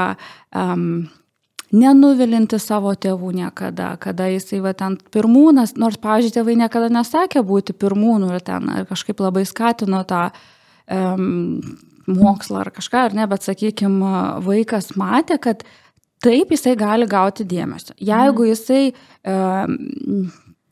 um, 0.55 1.05
nenuvilinti 1.75 2.59
savo 2.63 2.95
tėvų 2.95 3.35
niekada, 3.43 3.93
kada 3.99 4.27
jisai 4.31 4.63
va 4.63 4.75
ten 4.75 4.97
pirmūnas, 5.11 5.75
nors, 5.79 5.99
pavyzdžiui, 6.03 6.35
tėvai 6.39 6.57
niekada 6.63 6.91
nesakė 6.91 7.43
būti 7.47 7.75
pirmūnų 7.75 8.35
ir 8.35 8.43
ten 8.43 8.67
kažkaip 8.87 9.23
labai 9.23 9.47
skatino 9.47 10.03
tą 10.07 10.29
um, 10.31 10.43
mokslą 10.87 12.63
ar 12.63 12.71
kažką, 12.75 13.07
ar 13.09 13.17
ne, 13.17 13.27
bet, 13.31 13.45
sakykime, 13.45 14.13
vaikas 14.43 14.93
matė, 14.99 15.39
kad 15.41 15.63
taip 16.23 16.51
jisai 16.51 16.75
gali 16.79 17.07
gauti 17.09 17.45
dėmesio. 17.47 17.95
Jeigu 17.99 18.43
mhm. 18.43 18.49
jisai 18.51 18.83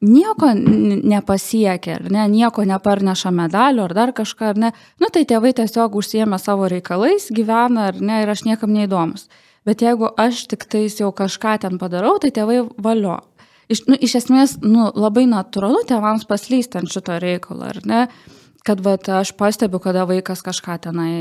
nieko 0.01 0.49
nepasiekia, 0.55 1.99
ar 1.99 2.09
ne, 2.11 2.25
nieko 2.31 2.65
neparneša 2.67 3.31
medalių 3.37 3.85
ar 3.85 3.95
dar 3.95 4.13
kažką, 4.17 4.53
ar 4.53 4.59
ne, 4.59 4.73
nu 5.01 5.11
tai 5.13 5.23
tėvai 5.29 5.53
tiesiog 5.57 5.95
užsiemė 6.01 6.41
savo 6.41 6.69
reikalais, 6.71 7.29
gyvena, 7.33 7.91
ar 7.91 8.01
ne, 8.01 8.23
ir 8.23 8.33
aš 8.33 8.45
niekam 8.47 8.73
neįdomus. 8.73 9.27
Bet 9.67 9.83
jeigu 9.85 10.09
aš 10.17 10.47
tik 10.49 10.65
tais 10.65 10.95
jau 10.97 11.11
kažką 11.13 11.59
ten 11.61 11.77
padarau, 11.81 12.15
tai 12.21 12.31
tėvai 12.33 12.63
valio. 12.81 13.19
Iš, 13.71 13.85
nu, 13.87 13.95
iš 13.95 14.17
esmės, 14.23 14.57
nu, 14.65 14.89
labai 14.89 15.27
natūralu 15.29 15.85
tėvams 15.87 16.25
paslysti 16.27 16.81
ant 16.81 16.91
šito 16.91 17.19
reikalo, 17.21 17.69
ar 17.69 17.79
ne? 17.85 18.01
Kad 18.61 18.83
vat, 18.85 19.07
aš 19.09 19.31
pastebiu, 19.33 19.79
kada 19.81 20.03
vaikas 20.05 20.43
kažką 20.45 20.75
tenai 20.83 21.13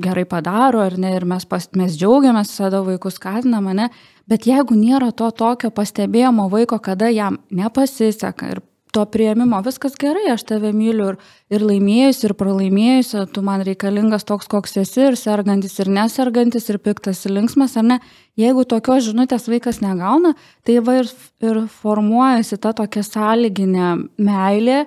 gerai 0.00 0.24
padaro, 0.24 0.80
ar 0.80 0.96
ne, 0.96 1.10
ir 1.18 1.26
mes, 1.28 1.44
pas, 1.44 1.66
mes 1.76 1.92
džiaugiamės, 1.92 2.54
visada 2.54 2.80
vaikus 2.86 3.18
skatiname, 3.20 3.74
ne? 3.76 3.90
Bet 4.26 4.48
jeigu 4.48 4.78
nėra 4.78 5.10
to 5.12 5.28
tokio 5.36 5.68
pastebėjimo 5.76 6.48
vaiko, 6.52 6.80
kada 6.80 7.10
jam 7.12 7.36
nepasiseka 7.52 8.48
ir 8.54 8.62
to 8.96 9.04
prieimimo, 9.12 9.58
viskas 9.60 9.92
gerai, 10.00 10.24
aš 10.32 10.46
tave 10.48 10.70
myliu 10.72 11.10
ir, 11.12 11.18
ir 11.52 11.64
laimėjus, 11.68 12.22
ir 12.24 12.32
pralaimėjus, 12.38 13.12
tu 13.34 13.44
man 13.44 13.60
reikalingas 13.66 14.24
toks, 14.24 14.48
koks 14.48 14.78
esi, 14.80 15.02
ir 15.10 15.18
sergantis, 15.20 15.76
ir 15.82 15.92
nesergantis, 15.92 16.70
ir 16.72 16.80
piktas, 16.80 17.20
ir 17.28 17.36
linksmas, 17.36 17.76
ar 17.76 17.84
ne. 17.90 18.00
Jeigu 18.40 18.64
tokios 18.64 19.04
žinutės 19.10 19.50
vaikas 19.52 19.82
negauna, 19.84 20.32
tai 20.64 20.80
va 20.86 21.02
ir, 21.02 21.12
ir 21.44 21.66
formuojasi 21.82 22.56
ta 22.62 22.72
tokia 22.80 23.04
sąlyginė 23.04 23.92
meilė 24.16 24.84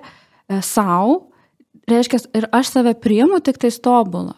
savo, 0.58 1.29
reiškia, 1.92 2.22
ir 2.36 2.46
aš 2.54 2.74
save 2.74 2.94
priimu 2.98 3.40
tik 3.44 3.60
tai 3.62 3.70
tobulą. 3.70 4.36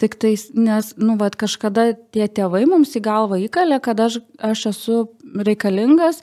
Tik 0.00 0.16
tai, 0.16 0.32
nes, 0.56 0.94
nu, 0.96 1.18
vad, 1.20 1.36
kažkada 1.36 1.90
tie 2.14 2.24
tėvai 2.24 2.64
mums 2.68 2.94
į 2.96 3.02
galvą 3.04 3.36
įkalė, 3.44 3.82
kad 3.84 4.00
aš, 4.00 4.20
aš 4.40 4.70
esu 4.72 5.00
reikalingas, 5.36 6.22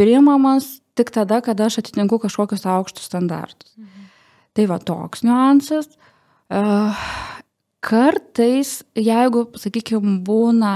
priimamas, 0.00 0.78
tik 0.96 1.12
tada, 1.14 1.42
kada 1.44 1.68
aš 1.68 1.82
atitinku 1.82 2.18
kažkokius 2.22 2.64
aukštus 2.64 3.10
standartus. 3.10 3.74
Mhm. 3.76 4.08
Tai 4.56 4.66
va 4.72 4.78
toks 4.80 5.22
niuansas. 5.26 5.92
Kartais, 7.84 8.70
jeigu, 8.96 9.44
sakykime, 9.60 10.18
būna 10.24 10.72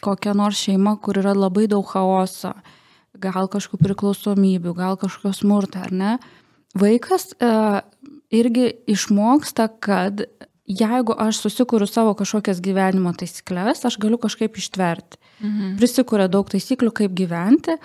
kokia 0.00 0.34
nors 0.36 0.62
šeima, 0.64 0.96
kur 1.02 1.18
yra 1.20 1.34
labai 1.36 1.66
daug 1.70 1.84
chaoso, 1.90 2.54
gal 3.20 3.50
kažkokių 3.52 3.82
priklausomybių, 3.84 4.74
gal 4.78 4.96
kažkokio 5.00 5.34
smurto, 5.36 5.82
ar 5.82 5.92
ne, 5.92 6.12
vaikas 6.78 7.34
irgi 8.30 8.70
išmoksta, 8.90 9.68
kad 9.82 10.24
jeigu 10.70 11.16
aš 11.18 11.40
susikūriu 11.44 11.88
savo 11.90 12.14
kažkokias 12.18 12.60
gyvenimo 12.62 13.12
taisyklės, 13.18 13.82
aš 13.86 13.98
galiu 14.02 14.20
kažkaip 14.22 14.58
ištverti. 14.60 15.18
Mhm. 15.40 15.74
Prisikūrė 15.80 16.28
daug 16.30 16.50
taisyklių, 16.52 16.92
kaip 16.94 17.16
gyventi, 17.16 17.78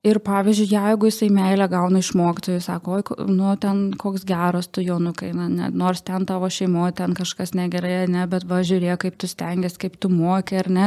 Ir 0.00 0.16
pavyzdžiui, 0.24 0.70
jeigu 0.72 1.10
jisai 1.10 1.26
meilę 1.28 1.66
gauna 1.68 2.00
iš 2.00 2.14
mokytojų, 2.16 2.60
sako, 2.64 2.94
oi, 2.96 3.26
nu 3.28 3.50
ten 3.60 3.82
koks 4.00 4.22
geras 4.24 4.70
tu 4.72 4.80
jaunukai, 4.80 5.34
na, 5.36 5.48
ne, 5.52 5.66
nors 5.76 6.00
ten 6.06 6.24
tavo 6.24 6.48
šeimoje 6.48 6.94
ten 7.02 7.12
kažkas 7.18 7.52
negerai, 7.52 8.06
ne, 8.08 8.22
bet 8.30 8.46
va 8.48 8.62
žiūrėk, 8.64 9.02
kaip 9.02 9.18
tu 9.20 9.28
stengiasi, 9.28 9.76
kaip 9.82 9.98
tu 10.00 10.08
moki, 10.08 10.56
ar 10.56 10.70
ne, 10.72 10.86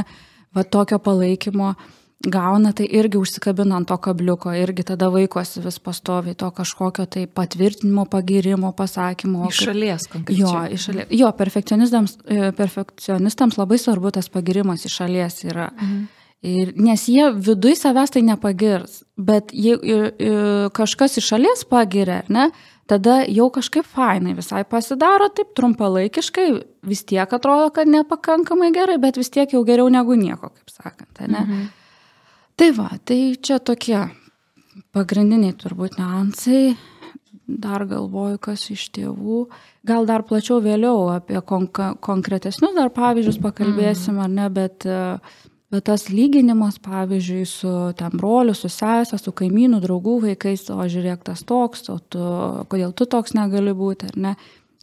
va 0.57 0.63
tokio 0.65 0.97
palaikymo 0.97 1.75
gauna, 2.23 2.71
tai 2.73 2.87
irgi 2.87 3.19
užsikabina 3.19 3.75
ant 3.81 3.87
to 3.91 3.97
kabliuko, 3.97 4.53
irgi 4.55 4.85
tada 4.87 5.09
vaikosi 5.11 5.63
vis 5.63 5.79
pastovi 5.83 6.33
to 6.39 6.49
kažkokio 6.55 7.05
tai 7.05 7.25
patvirtinimo, 7.27 8.05
pagirimo, 8.05 8.71
pasakymo. 8.77 9.47
Iš 9.51 9.63
šalies 9.67 10.07
konkrečiai. 10.11 10.41
Jo, 10.47 10.65
iš 10.71 10.89
šalies. 10.89 11.13
Jo, 11.19 11.31
perfekcionistams, 11.37 12.17
e, 12.25 12.51
perfekcionistams 12.57 13.59
labai 13.59 13.79
svarbu 13.81 14.13
tas 14.15 14.29
pagirimas 14.31 14.85
iš 14.85 14.99
šalies 15.03 15.43
yra. 15.51 15.71
Mhm 15.81 16.03
Ir, 16.43 16.73
nes 16.75 17.05
jie 17.07 17.29
viduj 17.31 17.77
savęs 17.79 18.11
tai 18.11 18.21
nepagirs, 18.27 18.97
bet 19.15 19.53
jei 19.55 19.77
kažkas 20.75 21.15
iš 21.21 21.29
šalies 21.31 21.63
pagiria, 21.71 22.17
ne, 22.27 22.49
tada 22.91 23.21
jau 23.31 23.47
kažkaip 23.55 23.87
fainai 23.87 24.33
visai 24.35 24.65
pasidaro, 24.67 25.29
taip 25.31 25.53
trumpalaikiškai, 25.55 26.47
vis 26.83 27.05
tiek 27.07 27.31
atrodo, 27.37 27.69
kad 27.71 27.87
nepakankamai 27.87 28.73
gerai, 28.75 28.99
bet 28.99 29.21
vis 29.21 29.31
tiek 29.31 29.55
jau 29.55 29.63
geriau 29.63 29.87
negu 29.93 30.19
nieko, 30.19 30.51
kaip 30.51 30.75
sakant. 30.75 31.23
Ne? 31.23 31.45
Mhm. 31.45 31.63
Tai 32.55 32.71
va, 32.77 32.89
tai 33.03 33.35
čia 33.41 33.59
tokie 33.59 33.99
pagrindiniai 34.93 35.55
turbūt 35.57 35.97
niuansai. 35.99 36.75
Dar 37.43 37.83
galvoju, 37.89 38.37
kas 38.39 38.69
iš 38.71 38.85
tėvų. 38.95 39.39
Gal 39.85 40.05
dar 40.07 40.23
plačiau 40.23 40.61
vėliau 40.63 41.09
apie 41.11 41.41
konka, 41.43 41.91
konkretesnius 41.99 42.75
dar 42.77 42.93
pavyzdžius 42.95 43.41
pakalbėsim, 43.43 44.21
ar 44.23 44.31
ne, 44.31 44.45
bet 44.53 44.87
Bet 45.73 45.87
tas 45.89 46.03
lyginimas, 46.13 46.75
pavyzdžiui, 46.85 47.45
su 47.49 47.69
ten 47.97 48.13
broliu, 48.13 48.53
su 48.53 48.69
sesė, 48.69 49.17
su 49.17 49.31
kaimynų, 49.33 49.79
draugų 49.81 50.19
vaikais, 50.27 50.67
o 50.69 50.85
žiūrėk 50.85 51.23
tas 51.25 51.41
toks, 51.49 51.87
o 51.89 51.95
tu, 51.97 52.21
kodėl 52.69 52.93
tu 52.93 53.07
toks 53.09 53.33
negali 53.33 53.73
būti, 53.73 54.11
ar 54.11 54.19
ne, 54.27 54.33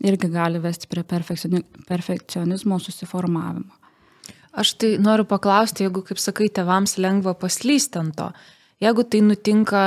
irgi 0.02 0.32
gali 0.32 0.58
vesti 0.58 0.90
prie 0.90 1.04
perfekcionizmo 1.06 2.80
susiformavimo. 2.82 3.79
Aš 4.52 4.74
tai 4.82 4.94
noriu 4.98 5.24
paklausti, 5.28 5.86
jeigu, 5.86 6.02
kaip 6.06 6.18
sakai, 6.18 6.48
tevams 6.50 6.96
lengva 6.98 7.36
paslysti 7.38 8.00
ant 8.00 8.16
to, 8.18 8.30
jeigu 8.82 9.04
tai 9.06 9.20
nutinka, 9.22 9.82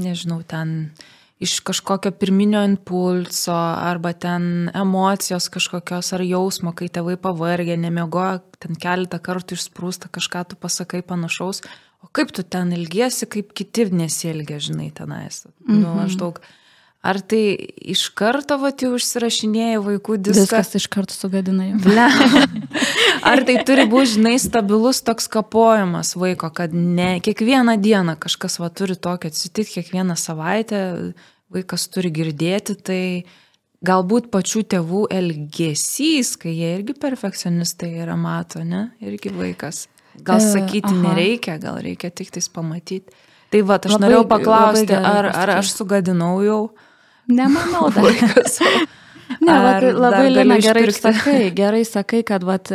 nežinau, 0.00 0.40
ten 0.48 0.92
iš 1.40 1.58
kažkokio 1.64 2.12
pirminio 2.20 2.62
impulso 2.64 3.56
arba 3.56 4.12
ten 4.12 4.70
emocijos 4.76 5.48
kažkokios 5.52 6.12
ar 6.16 6.24
jausmo, 6.24 6.72
kai 6.76 6.88
tėvai 6.92 7.16
pavargė, 7.20 7.78
nemiegojo, 7.80 8.42
ten 8.60 8.76
keletą 8.80 9.20
kartų 9.24 9.56
išsprūsta 9.56 10.12
kažką 10.12 10.44
tu 10.50 10.60
pasakai 10.60 11.00
panašaus, 11.04 11.62
o 12.04 12.08
kaip 12.12 12.32
tu 12.36 12.44
ten 12.44 12.72
ilgiesi, 12.76 13.28
kaip 13.28 13.54
kiti 13.56 13.88
nesielgia, 13.92 14.60
žinai, 14.60 14.90
tenais. 14.96 15.46
Nu, 15.64 15.74
mhm. 15.74 15.84
Nu, 15.84 15.94
aš 16.04 16.16
daug. 16.20 16.42
Ar 17.00 17.16
tai 17.24 17.56
iš 17.80 18.02
karto 18.12 18.58
vat 18.60 18.82
jau 18.84 18.90
užsirašinėja 18.98 19.78
vaikų 19.80 20.18
diską? 20.20 20.42
Viskas 20.60 20.74
iš 20.76 20.86
karto 20.92 21.16
sugadina 21.16 21.70
jau. 21.70 21.78
Ar 23.30 23.40
tai 23.48 23.54
turi 23.64 23.86
būti, 23.88 24.16
žinai, 24.18 24.34
stabilus 24.40 25.00
toks 25.06 25.28
kapojimas 25.32 26.12
vaiko, 26.20 26.50
kad 26.52 26.74
ne 26.76 27.14
kiekvieną 27.24 27.78
dieną 27.80 28.18
kažkas 28.20 28.58
va 28.60 28.68
turi 28.68 28.98
tokio 29.00 29.30
atsitikti, 29.32 29.78
kiekvieną 29.80 30.16
savaitę 30.20 30.80
vaikas 31.50 31.88
turi 31.88 32.12
girdėti, 32.14 32.76
tai 32.76 33.02
galbūt 33.80 34.28
pačių 34.34 34.66
tėvų 34.74 35.06
elgesys, 35.16 36.34
kai 36.36 36.52
jie 36.52 36.74
irgi 36.76 36.94
perfekcionistai 37.00 37.94
yra 38.04 38.18
mato, 38.20 38.60
ne, 38.60 38.90
irgi 39.00 39.32
vaikas 39.32 39.86
Gal 40.24 40.36
E, 40.36 40.40
sakyti 40.52 40.90
aha. 40.90 41.02
nereikia, 41.08 41.56
gal 41.58 41.78
reikia 41.80 42.10
tik 42.10 42.30
tais 42.34 42.48
pamatyti. 42.48 43.12
Tai 43.50 43.62
va, 43.66 43.78
aš 43.78 43.94
Labai- 43.94 44.02
norėjau 44.04 44.24
paklausti, 44.28 44.94
ar, 44.94 45.30
ar 45.32 45.52
aš 45.58 45.72
sugadinau 45.74 46.42
jau 46.44 46.60
Nemanau, 47.30 47.90
dar. 47.94 48.08
laikas. 48.10 48.58
Ne, 49.40 49.54
vat, 49.62 49.84
labai 49.94 50.26
Lina 50.28 50.56
gerai 50.60 50.82
išpirkti? 50.88 51.00
sakai, 51.00 51.50
gerai 51.54 51.84
sakai, 51.86 52.20
kad, 52.26 52.42
vat, 52.44 52.70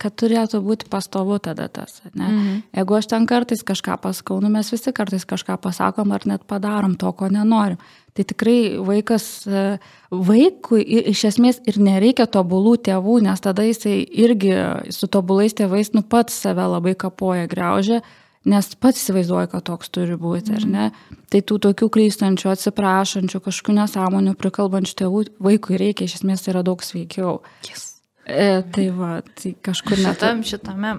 kad 0.00 0.14
turėtų 0.14 0.60
būti 0.64 0.88
pastovu 0.90 1.38
tada 1.42 1.66
tas. 1.68 1.98
Ne? 2.14 2.28
Mhm. 2.28 2.62
Jeigu 2.78 2.96
aš 2.96 3.10
ten 3.10 3.26
kartais 3.28 3.64
kažką 3.66 3.98
pasakau, 4.02 4.38
nu 4.40 4.50
mes 4.52 4.70
visi 4.72 4.94
kartais 4.96 5.26
kažką 5.28 5.58
pasakom 5.62 6.14
ar 6.14 6.26
net 6.28 6.46
padarom 6.48 6.94
to, 6.96 7.10
ko 7.12 7.28
nenorim. 7.32 7.80
Tai 8.16 8.24
tikrai 8.24 8.78
vaikas, 8.80 9.24
e, 9.44 9.64
vaikui 10.08 10.80
iš 11.12 11.26
esmės 11.32 11.58
ir 11.68 11.76
nereikia 11.76 12.24
tobulų 12.24 12.78
tėvų, 12.88 13.18
nes 13.26 13.42
tada 13.44 13.66
jisai 13.66 13.98
irgi 14.08 14.54
su 14.94 15.10
tobulais 15.12 15.52
tėvais 15.52 15.92
nu 15.92 16.00
pats 16.00 16.38
save 16.46 16.64
labai 16.64 16.94
kapoja, 16.96 17.44
greužia, 17.50 18.00
nes 18.46 18.70
pats 18.80 19.02
įsivaizduoja, 19.02 19.50
kad 19.52 19.66
toks 19.66 19.90
turi 19.94 20.16
būti, 20.20 20.54
ar 20.56 20.66
ne? 20.70 20.86
Tai 21.32 21.42
tų 21.42 21.58
tokių 21.66 21.90
klystančių, 21.96 22.50
atsiprašančių, 22.52 23.42
kažkokių 23.44 23.76
nesąmonių, 23.80 24.34
prikalbančių 24.38 24.96
tėvų 25.02 25.22
vaikui 25.48 25.80
reikia, 25.82 26.06
iš 26.06 26.20
esmės 26.20 26.46
tai 26.46 26.54
yra 26.54 26.64
daug 26.66 26.82
sveikiau. 26.86 27.40
Yes. 27.66 27.88
E, 28.26 28.62
tai 28.74 28.88
va, 28.94 29.20
tai 29.38 29.54
kažkur 29.62 29.98
net. 30.02 30.18
Šitam, 30.18 30.42
šitame 30.46 30.96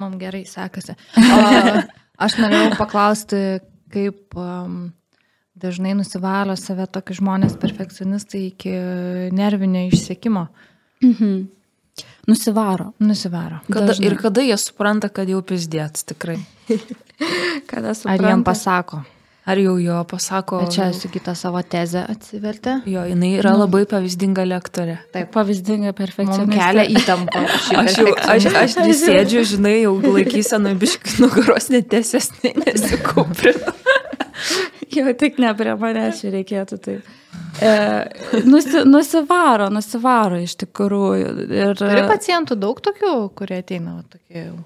mums 0.00 0.20
gerai 0.20 0.44
sekasi. 0.48 0.96
O, 1.16 1.40
aš 2.24 2.38
norėjau 2.40 2.72
paklausti, 2.78 3.42
kaip 3.92 4.36
um, 4.38 4.80
dažnai 5.58 5.94
nusivalo 5.98 6.56
save 6.58 6.88
tokie 6.92 7.16
žmonės 7.18 7.56
perfekcionistai 7.60 8.46
iki 8.50 8.74
nervinio 9.36 9.86
išsiekimo. 9.90 10.48
Nusivaro. 12.28 12.92
Nusivaro. 13.00 13.62
Kada, 13.72 13.86
Dažnai. 13.92 14.06
ir 14.10 14.16
kada 14.20 14.42
jie 14.44 14.56
supranta, 14.60 15.08
kad 15.08 15.28
jau 15.32 15.40
pizdėts 15.42 16.04
tikrai. 16.12 16.38
Kada 17.70 17.94
Ar 18.06 18.20
jiem 18.22 18.44
pasako? 18.46 19.00
Ar 19.48 19.56
jau 19.56 19.78
jo 19.80 19.96
pasako. 20.04 20.58
Bet 20.60 20.74
čia 20.76 20.90
Sigita 20.92 21.32
savo 21.34 21.62
tezę 21.64 22.02
atsivertė. 22.12 22.74
Jo, 22.84 23.06
jinai 23.08 23.30
yra 23.40 23.54
Nu. 23.56 23.62
labai 23.64 23.86
pavyzdinga 23.88 24.44
lektorė. 24.44 24.98
Taip, 25.14 25.30
pavyzdinga 25.32 25.94
perfekcionistė. 25.96 26.58
kelia 26.60 26.84
įtampą. 27.00 27.46
Aš 27.80 27.96
jau, 28.02 28.12
aš, 28.34 28.48
aš 28.60 28.76
nesėdžiu, 28.84 29.46
žinai, 29.54 29.72
jau 29.86 29.94
laikyseną 30.04 30.74
biškai 30.84 31.16
nugaros 31.24 31.70
netesesnė, 31.72 32.52
nesikūprinu. 32.66 33.72
Jo, 34.96 35.12
tik 35.18 35.38
ne 35.42 35.50
prie 35.58 35.74
manęs 35.80 36.22
reikėtų 36.32 36.78
taip. 36.84 37.08
E, 37.62 37.72
nusi, 38.46 38.84
nusivaro, 38.88 39.68
nusivaro 39.74 40.38
iš 40.40 40.56
tikrųjų. 40.64 41.28
Ir, 41.50 41.76
Turi 41.78 42.04
pacientų 42.08 42.56
daug 42.60 42.80
tokių, 42.84 43.12
kurie 43.38 43.60
ateina, 43.62 43.98
va, 43.98 44.04
tokie 44.14 44.44
jau 44.46 44.56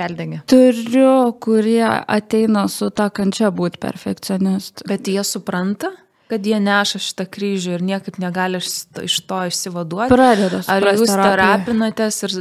perdegę. 0.00 0.42
Turiu, 0.50 1.32
kurie 1.42 1.84
ateina 1.86 2.66
su 2.72 2.90
ta 2.90 3.10
kančia 3.14 3.50
būti 3.54 3.80
perfekcionistu. 3.82 4.86
Bet 4.90 5.08
jie 5.10 5.22
supranta, 5.26 5.92
kad 6.30 6.46
jie 6.46 6.60
neša 6.62 7.00
šitą 7.02 7.26
kryžių 7.34 7.76
ir 7.78 7.82
niekaip 7.82 8.18
negali 8.22 8.60
iš 8.62 8.70
to- 8.94 9.02
iš 9.08 9.16
to 9.26 9.40
išsivaduoti. 9.50 10.12
Pradeda 10.14 10.62
Ar 10.70 10.86
jūs 10.94 11.10
terapinatės 11.10 12.22
ir, 12.28 12.36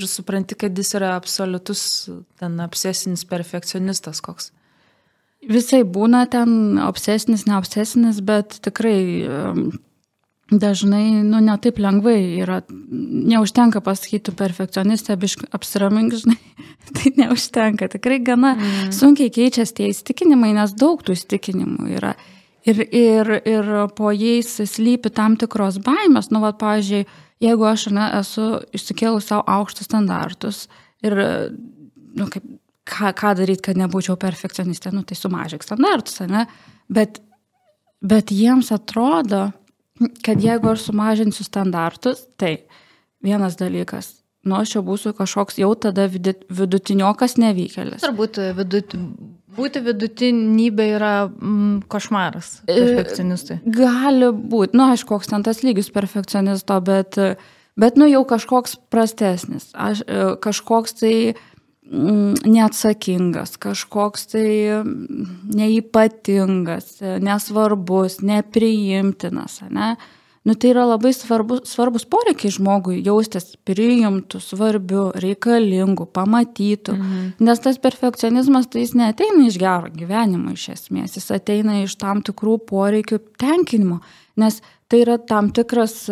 ir 0.00 0.06
supranti, 0.08 0.56
kad 0.56 0.76
jis 0.76 0.94
yra 0.96 1.14
absoliutus 1.18 2.08
ten 2.40 2.60
obsesinis 2.64 3.24
perfekcionistas 3.28 4.20
koks? 4.24 4.50
Visai 5.50 5.82
būna 5.84 6.24
ten 6.30 6.78
obsesinis, 6.82 7.46
neobsesinis, 7.48 8.20
bet 8.24 8.58
tikrai 8.64 9.00
dažnai, 10.52 11.22
nu, 11.24 11.40
netaip 11.40 11.78
lengvai 11.80 12.18
yra, 12.42 12.60
neužtenka 12.68 13.80
pasakyti 13.84 14.34
perfekcionistė, 14.36 15.16
apsiramink, 15.56 16.14
žinai, 16.20 16.38
tai 16.92 17.14
neužtenka, 17.18 17.88
tikrai 17.96 18.20
gana 18.24 18.54
mm. 18.56 18.92
sunkiai 18.94 19.32
keičiasi 19.34 19.76
tie 19.78 19.90
įstikinimai, 19.92 20.52
nes 20.56 20.74
daug 20.78 21.02
tų 21.04 21.16
įstikinimų 21.16 21.90
yra. 21.96 22.14
Ir, 22.64 22.80
ir, 22.96 23.28
ir 23.44 23.70
po 23.96 24.08
jais 24.14 24.54
slypi 24.56 25.12
tam 25.12 25.36
tikros 25.40 25.76
baimės, 25.84 26.30
nu, 26.32 26.40
va, 26.40 26.54
pavyzdžiui, 26.56 27.04
jeigu 27.44 27.66
aš 27.68 27.88
ne, 27.92 28.06
esu 28.20 28.46
išsikėlus 28.76 29.28
savo 29.28 29.44
aukštus 29.58 29.90
standartus 29.90 30.62
ir, 31.04 31.18
nu, 32.16 32.28
kaip, 32.32 32.46
ką, 32.88 33.12
ką 33.16 33.34
daryti, 33.38 33.64
kad 33.68 33.78
nebūčiau 33.80 34.16
perfekcionistė, 34.20 34.92
nu, 34.94 35.04
tai 35.06 35.16
sumažink 35.18 35.64
standartus, 35.64 36.20
ne? 36.28 36.44
Bet, 36.92 37.20
bet 38.04 38.32
jiems 38.34 38.70
atrodo, 38.74 39.48
kad 40.24 40.42
jeigu 40.42 40.72
aš 40.74 40.88
sumažinsiu 40.90 41.46
standartus, 41.46 42.26
tai 42.40 42.58
vienas 43.24 43.56
dalykas, 43.60 44.12
nu, 44.44 44.58
aš 44.60 44.76
jau 44.76 44.84
būsiu 44.84 45.14
kažkoks 45.16 45.58
jau 45.62 45.72
tada 45.80 46.06
vidutiniokas 46.10 47.38
nevykėlis. 47.40 48.04
Turbūt 48.04 48.40
vidut, 48.58 48.96
būti 49.56 49.82
vidutinybė 49.86 50.88
yra 50.98 51.14
mm, 51.30 51.86
košmaras 51.88 52.58
perfekcionistui. 52.68 53.62
Gali 53.64 54.28
būti, 54.34 54.76
nu, 54.76 54.90
aišku, 54.92 55.14
koks 55.14 55.32
ten 55.32 55.46
tas 55.46 55.64
lygis 55.64 55.88
perfekcionisto, 55.94 56.76
bet, 56.84 57.16
bet 57.80 57.96
nu, 58.00 58.10
jau 58.10 58.26
kažkoks 58.28 58.76
prastesnis, 58.92 59.70
aš, 59.72 60.04
e, 60.04 60.34
kažkoks 60.44 61.00
tai 61.00 61.14
mm, 61.32 61.53
neatsakingas, 61.94 63.56
kažkoks 63.62 64.28
tai 64.34 64.48
neipatingas, 65.54 66.98
e, 67.02 67.16
nesvarbus, 67.24 68.20
nepriimtinas, 68.24 69.62
ne? 69.70 69.94
Nu, 70.44 70.52
tai 70.60 70.74
yra 70.74 70.82
labai 70.84 71.14
svarbu, 71.16 71.62
svarbus 71.64 72.02
poreikiai 72.04 72.52
žmogui 72.52 72.98
jaustis 73.00 73.54
priimtų, 73.64 74.42
svarbių, 74.44 75.04
reikalingų, 75.22 76.04
pamatytų. 76.12 76.96
Mhm. 76.98 77.30
Nes 77.48 77.62
tas 77.64 77.80
perfekcionizmas, 77.80 78.68
tai 78.68 78.82
jis 78.82 78.92
neteina 78.98 79.46
iš 79.48 79.56
gero 79.62 79.88
gyvenimo 79.88 80.52
iš 80.52 80.66
esmės, 80.74 81.16
jis 81.16 81.30
ateina 81.32 81.78
iš 81.86 81.96
tam 81.96 82.20
tikrų 82.20 82.58
poreikių 82.68 83.22
tenkinimo. 83.40 84.02
Nes 84.36 84.60
tai 84.92 85.00
yra 85.06 85.16
tam 85.16 85.48
tikras 85.48 86.04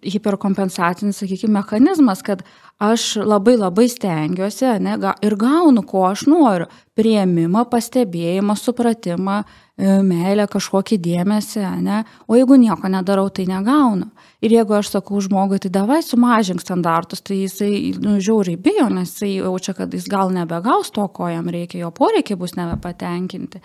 hiperkompensacinis, 0.00 1.20
sakykime, 1.20 1.58
mechanizmas, 1.60 2.24
kad 2.24 2.46
aš 2.78 3.16
labai 3.26 3.56
labai 3.58 3.88
stengiuosi 3.90 4.76
ne, 4.82 4.94
ir 5.22 5.34
gaunu, 5.38 5.82
ko 5.82 6.04
aš 6.12 6.26
noriu. 6.30 6.68
Prieimimą, 6.98 7.62
pastebėjimą, 7.70 8.56
supratimą, 8.58 9.36
e, 9.78 9.98
meilę, 10.02 10.48
kažkokį 10.50 10.98
dėmesį, 11.02 11.62
ne? 11.84 12.00
o 12.26 12.34
jeigu 12.34 12.58
nieko 12.58 12.90
nedarau, 12.90 13.28
tai 13.30 13.46
negaunu. 13.46 14.08
Ir 14.42 14.54
jeigu 14.54 14.74
aš 14.78 14.92
sakau 14.96 15.20
žmogui, 15.22 15.60
tai 15.62 15.70
davai 15.74 16.00
sumažink 16.02 16.62
standartus, 16.62 17.22
tai 17.22 17.40
jisai 17.44 17.94
nu, 18.02 18.18
žiauriai 18.22 18.58
bijo, 18.58 18.88
nes 18.90 19.14
jisai 19.14 19.36
jaučia, 19.36 19.74
kad 19.78 19.94
jis 19.94 20.06
gal 20.10 20.34
nebegaus 20.34 20.90
to, 20.94 21.06
ko 21.14 21.30
jam 21.30 21.50
reikia, 21.50 21.84
jo 21.84 21.92
poreikiai 21.94 22.38
bus 22.38 22.54
nebepatenkinti. 22.58 23.62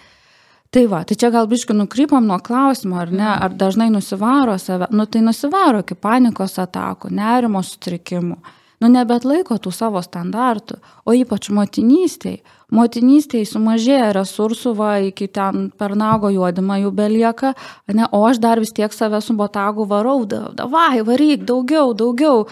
Tai 0.74 0.88
va, 0.90 1.04
tai 1.06 1.18
čia 1.18 1.30
gal 1.34 1.46
biškai 1.50 1.76
nukrypam 1.78 2.26
nuo 2.26 2.40
klausimo, 2.42 2.98
ar 3.02 3.14
ne, 3.14 3.30
ar 3.30 3.54
dažnai 3.54 3.92
nusivaro 3.94 4.58
save, 4.62 4.90
nu 4.90 5.06
tai 5.06 5.22
nusivaro 5.22 5.84
iki 5.84 5.98
panikos 5.98 6.58
atakų, 6.62 7.14
nerimo 7.14 7.62
sutrikimų, 7.62 8.40
nu 8.84 8.92
nebet 8.92 9.24
laiko 9.24 9.56
tų 9.64 9.72
savo 9.72 10.02
standartų, 10.04 10.78
o 11.08 11.16
ypač 11.16 11.48
motinystėj. 11.56 12.42
Motinystėj 12.74 13.46
sumažėja 13.52 14.12
resursų, 14.18 14.74
va, 14.78 14.96
iki 15.06 15.28
ten 15.30 15.68
per 15.78 15.94
nago 16.00 16.32
juodimą 16.34 16.80
jų 16.84 16.92
belieka, 16.98 17.54
ne, 17.94 18.08
o 18.12 18.24
aš 18.26 18.40
dar 18.42 18.62
vis 18.64 18.74
tiek 18.74 18.94
save 18.94 19.22
su 19.22 19.36
botagu 19.38 19.86
varau, 19.90 20.24
da, 20.26 20.48
davai, 20.58 21.04
varyk, 21.06 21.46
daugiau, 21.46 21.94
daugiau, 21.94 22.48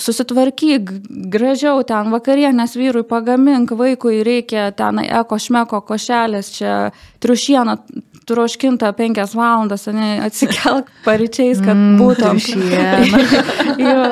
susitvarkyk, 0.00 0.90
gražiau 1.32 1.82
ten 1.88 2.12
vakarienės 2.12 2.76
vyrui 2.76 3.04
pagamink, 3.08 3.72
vaikui 3.76 4.20
reikia 4.26 4.70
ten 4.76 5.00
eko 5.06 5.38
šmeko 5.40 5.80
košelės, 5.88 6.52
čia 6.58 6.76
triušieną 7.24 7.78
troškinta 8.26 8.88
penkias 8.98 9.36
valandas, 9.38 9.84
ne, 9.94 10.16
atsikelk 10.26 10.88
paryčiais, 11.04 11.60
kad 11.62 11.76
Mm, 11.76 11.98
būtum. 12.00 12.40
triušiena. 12.42 13.20
jo, 13.86 14.06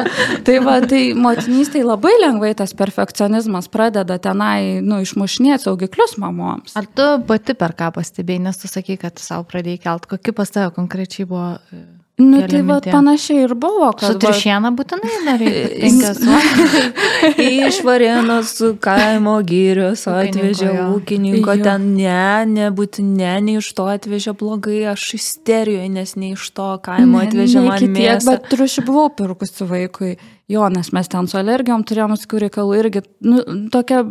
tai 0.46 0.58
va, 0.62 0.76
tai 0.86 1.00
motinystėje 1.18 1.82
labai 1.88 2.12
lengvai 2.22 2.52
tas 2.54 2.70
perfekcionizmas 2.78 3.66
pradeda 3.72 4.18
tenai, 4.22 4.78
nu, 4.86 5.00
išmušinėti 5.34 5.64
saugiklius 5.66 6.16
mamoms. 6.22 6.76
Ar 6.78 6.86
tu 6.86 7.08
pati 7.28 7.54
per 7.58 7.74
ką 7.78 7.92
pastebėjai, 7.98 8.42
nes 8.46 8.56
tu 8.62 8.68
sakai, 8.70 8.96
kad 9.00 9.18
savo 9.18 9.44
pradėjai 9.50 9.82
kelt, 9.84 10.06
kokie 10.06 10.32
pas 10.36 10.50
tave 10.50 10.72
konkrečiai 10.76 11.26
buvo 11.28 11.56
e, 11.72 11.82
Nu, 12.16 12.38
tai 12.46 12.60
va, 12.62 12.76
panašiai 12.78 13.40
ir 13.42 13.56
buvo, 13.58 13.88
Su 13.90 13.98
kad... 13.98 14.12
va- 14.14 14.18
triušiena 14.22 14.70
būtinai 14.78 15.16
dar 15.26 15.40
reikia 15.42 15.64
penkias 15.82 16.20
valandas. 16.22 17.38
Iš 17.66 17.80
Varėnos 17.82 18.52
kaimo 18.84 19.32
gyrios 19.42 20.04
atvežė 20.06 20.68
ūkininko, 20.94 21.56
Jo. 21.58 21.64
ten 21.66 21.88
ne, 21.96 22.44
nebūtinai, 22.52 23.16
ne, 23.18 23.32
ne 23.48 23.56
iš 23.58 23.72
to 23.74 23.88
atvežė 23.90 24.36
blogai, 24.38 24.84
aš 24.92 25.08
isterijoje, 25.18 25.88
nes 25.96 26.14
ne 26.14 26.30
iš 26.36 26.46
to 26.54 26.68
kaimo 26.86 27.18
Ne- 27.18 27.26
atvežė 27.26 27.64
ne 27.64 27.66
man 27.66 27.90
mėsą. 27.98 28.30
Bet 28.30 28.46
triušį 28.54 28.86
buvau 28.86 29.08
pirkusi 29.18 29.66
vaikui. 29.74 30.14
Jo, 30.48 30.66
nes 30.68 30.90
mes 30.92 31.08
ten 31.08 31.24
su 31.24 31.38
alergijom 31.40 31.86
turėjom 31.88 32.12
visokių 32.12 32.40
reikalų 32.42 32.74
irgi. 32.76 33.00
Nu, 33.24 33.38
tokia 33.72 34.02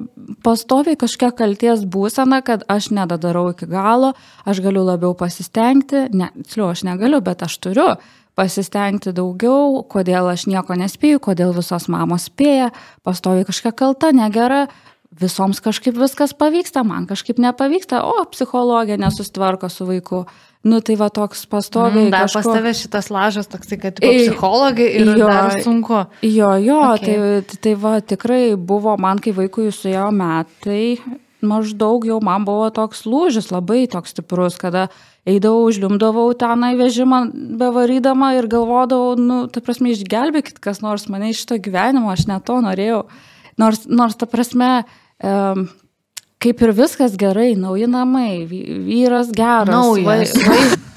pastoviai 0.46 0.98
kažkokia 0.98 1.30
kalties 1.44 1.84
būsena, 1.86 2.40
kad 2.46 2.64
aš 2.74 2.90
nedadarau 2.98 3.52
iki 3.52 3.68
galo, 3.70 4.16
aš 4.50 4.64
galiu 4.66 4.82
labiau 4.88 5.14
pasistengti. 5.18 6.08
Ne, 6.18 6.32
tiksliau, 6.40 6.72
aš 6.74 6.88
negaliu, 6.90 7.22
bet 7.22 7.46
aš 7.46 7.60
turiu 7.62 7.92
pasistengti 8.34 9.14
daugiau, 9.14 9.84
kodėl 9.86 10.32
aš 10.32 10.48
nieko 10.50 10.74
nespėju, 10.80 11.22
kodėl 11.22 11.54
visos 11.54 11.86
mamos 11.92 12.26
spėja, 12.32 12.72
pastoviai 13.06 13.46
kažkokia 13.46 13.78
kalta, 13.84 14.10
negera. 14.16 14.68
visoms 15.14 15.60
kažkaip 15.62 15.94
viskas 15.94 16.34
pavyksta, 16.34 16.82
man 16.84 17.06
kažkaip 17.06 17.38
nepavyksta, 17.38 18.02
o 18.02 18.26
psichologija 18.26 18.98
nesustvarko 18.98 19.70
su 19.70 19.86
vaiku. 19.86 20.26
Nu 20.64 20.80
tai 20.80 20.96
va 20.96 21.10
toks 21.12 21.44
pastoviai. 21.52 22.06
Mm, 22.08 22.12
dar 22.14 22.30
kažko... 22.30 22.40
pas 22.40 22.56
tave 22.56 22.72
šitas 22.80 23.10
lažas 23.12 23.50
toksai, 23.52 23.78
kad 23.82 23.98
tipo, 23.98 24.14
psichologai 24.16 24.86
ir 24.96 25.10
jo, 25.12 25.28
dar 25.28 25.58
sunku. 25.60 26.06
Jo, 26.24 26.54
jo, 26.64 26.78
okay. 26.94 27.18
tai, 27.44 27.58
tai 27.66 27.74
va 27.82 27.98
tikrai 28.00 28.56
buvo 28.56 28.96
man, 28.96 29.20
kai 29.20 29.36
vaikui 29.36 29.68
suėjo 29.76 30.08
metai, 30.16 31.02
maždaug 31.44 32.08
jau 32.08 32.22
man 32.24 32.48
buvo 32.48 32.70
toks 32.72 33.04
lūžis 33.04 33.52
labai 33.52 33.84
toks 33.92 34.16
stiprus, 34.16 34.56
kada 34.62 34.88
eidavau, 35.28 35.68
užliumdavau 35.68 36.32
tenai 36.40 36.74
vežimą 36.80 37.26
bevarydama 37.60 38.34
ir 38.38 38.48
galvodavau, 38.52 39.18
nu, 39.20 39.44
ta 39.52 39.60
prasme, 39.64 39.92
išgelbėkit 39.92 40.64
kas 40.64 40.80
nors 40.84 41.10
mane 41.12 41.32
iš 41.32 41.44
šito 41.44 41.60
gyvenimo, 41.64 42.12
aš 42.12 42.28
net 42.32 42.48
to 42.48 42.60
norėjau. 42.64 43.04
Nors, 43.60 43.84
nors 43.92 44.16
ta 44.16 44.32
prasme, 44.32 44.72
um, 45.20 45.68
kaip 46.44 46.64
ir 46.64 46.74
viskas 46.76 47.18
gerai, 47.20 47.54
nauji 47.60 47.88
namai, 47.90 48.44
vyras 48.48 49.32
geras. 49.36 49.72
Naujas. 49.72 50.34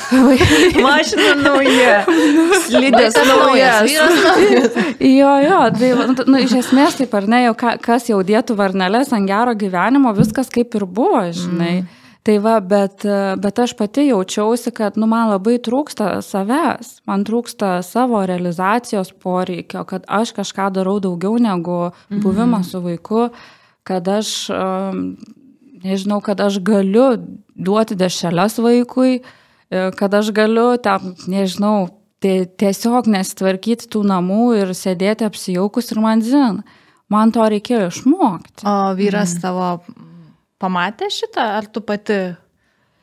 Vai, 0.06 0.37
vai, 0.38 0.82
Mašina 0.87 1.35
nauja. 1.40 1.98
Slidės 2.66 3.18
naujas. 3.26 3.90
jo, 5.00 5.35
jo, 5.42 5.61
tai 5.78 5.92
nu, 5.98 6.16
nu, 6.26 6.40
iš 6.42 6.59
esmės 6.62 6.98
taip 7.00 7.14
ar 7.18 7.28
ne, 7.30 7.44
jau 7.48 7.54
ka, 7.59 7.76
kas 7.82 8.11
jau 8.11 8.20
dėtų 8.26 8.59
varnelės 8.59 9.14
ant 9.16 9.28
gero 9.30 9.54
gyvenimo, 9.59 10.14
viskas 10.16 10.50
kaip 10.52 10.74
ir 10.78 10.87
buvo, 10.87 11.24
žinai. 11.35 11.78
Mm. 11.82 12.02
Tai 12.26 12.37
va, 12.42 12.56
bet, 12.59 13.04
bet 13.38 13.59
aš 13.62 13.76
pati 13.78 14.09
jaučiausi, 14.09 14.72
kad 14.74 14.96
nu, 14.98 15.06
man 15.06 15.28
labai 15.30 15.61
trūksta 15.62 16.16
savęs, 16.26 16.96
man 17.06 17.22
trūksta 17.26 17.76
savo 17.87 18.24
realizacijos 18.26 19.12
poreikio, 19.22 19.85
kad 19.87 20.09
aš 20.11 20.35
kažką 20.35 20.72
darau 20.74 20.96
daugiau 21.02 21.38
negu 21.38 21.85
buvimas 22.11 22.66
mm. 22.66 22.70
su 22.72 22.82
vaiku. 22.82 23.28
Uh, 23.28 23.54
kad 23.87 24.09
aš, 24.11 24.33
nežinau, 25.85 26.20
kad 26.25 26.40
aš 26.42 26.59
galiu 26.64 27.12
duoti 27.55 27.96
dešelės 27.99 28.59
vaikui, 28.62 29.20
e, 29.20 29.85
kad 29.96 30.14
aš 30.14 30.33
galiu 30.35 30.72
ten, 30.83 31.14
nežinau, 31.31 31.88
tiesiog 32.20 33.07
nesitvarkyti 33.12 33.88
tų 33.92 34.03
namų 34.09 34.46
ir 34.62 34.72
sėdėti 34.75 35.27
apsijaukus 35.29 35.92
ir 35.92 36.03
man 36.03 36.25
zin. 36.25 36.64
Man 37.12 37.31
to 37.31 37.44
reikėjo 37.46 37.92
išmokti. 37.92 38.66
O 38.66 38.96
vyras 38.99 39.37
mm. 39.37 39.42
tavo 39.44 39.68
pamatė 40.59 41.11
šitą, 41.12 41.44
ar 41.61 41.68
tu 41.70 41.85
pati 41.87 42.35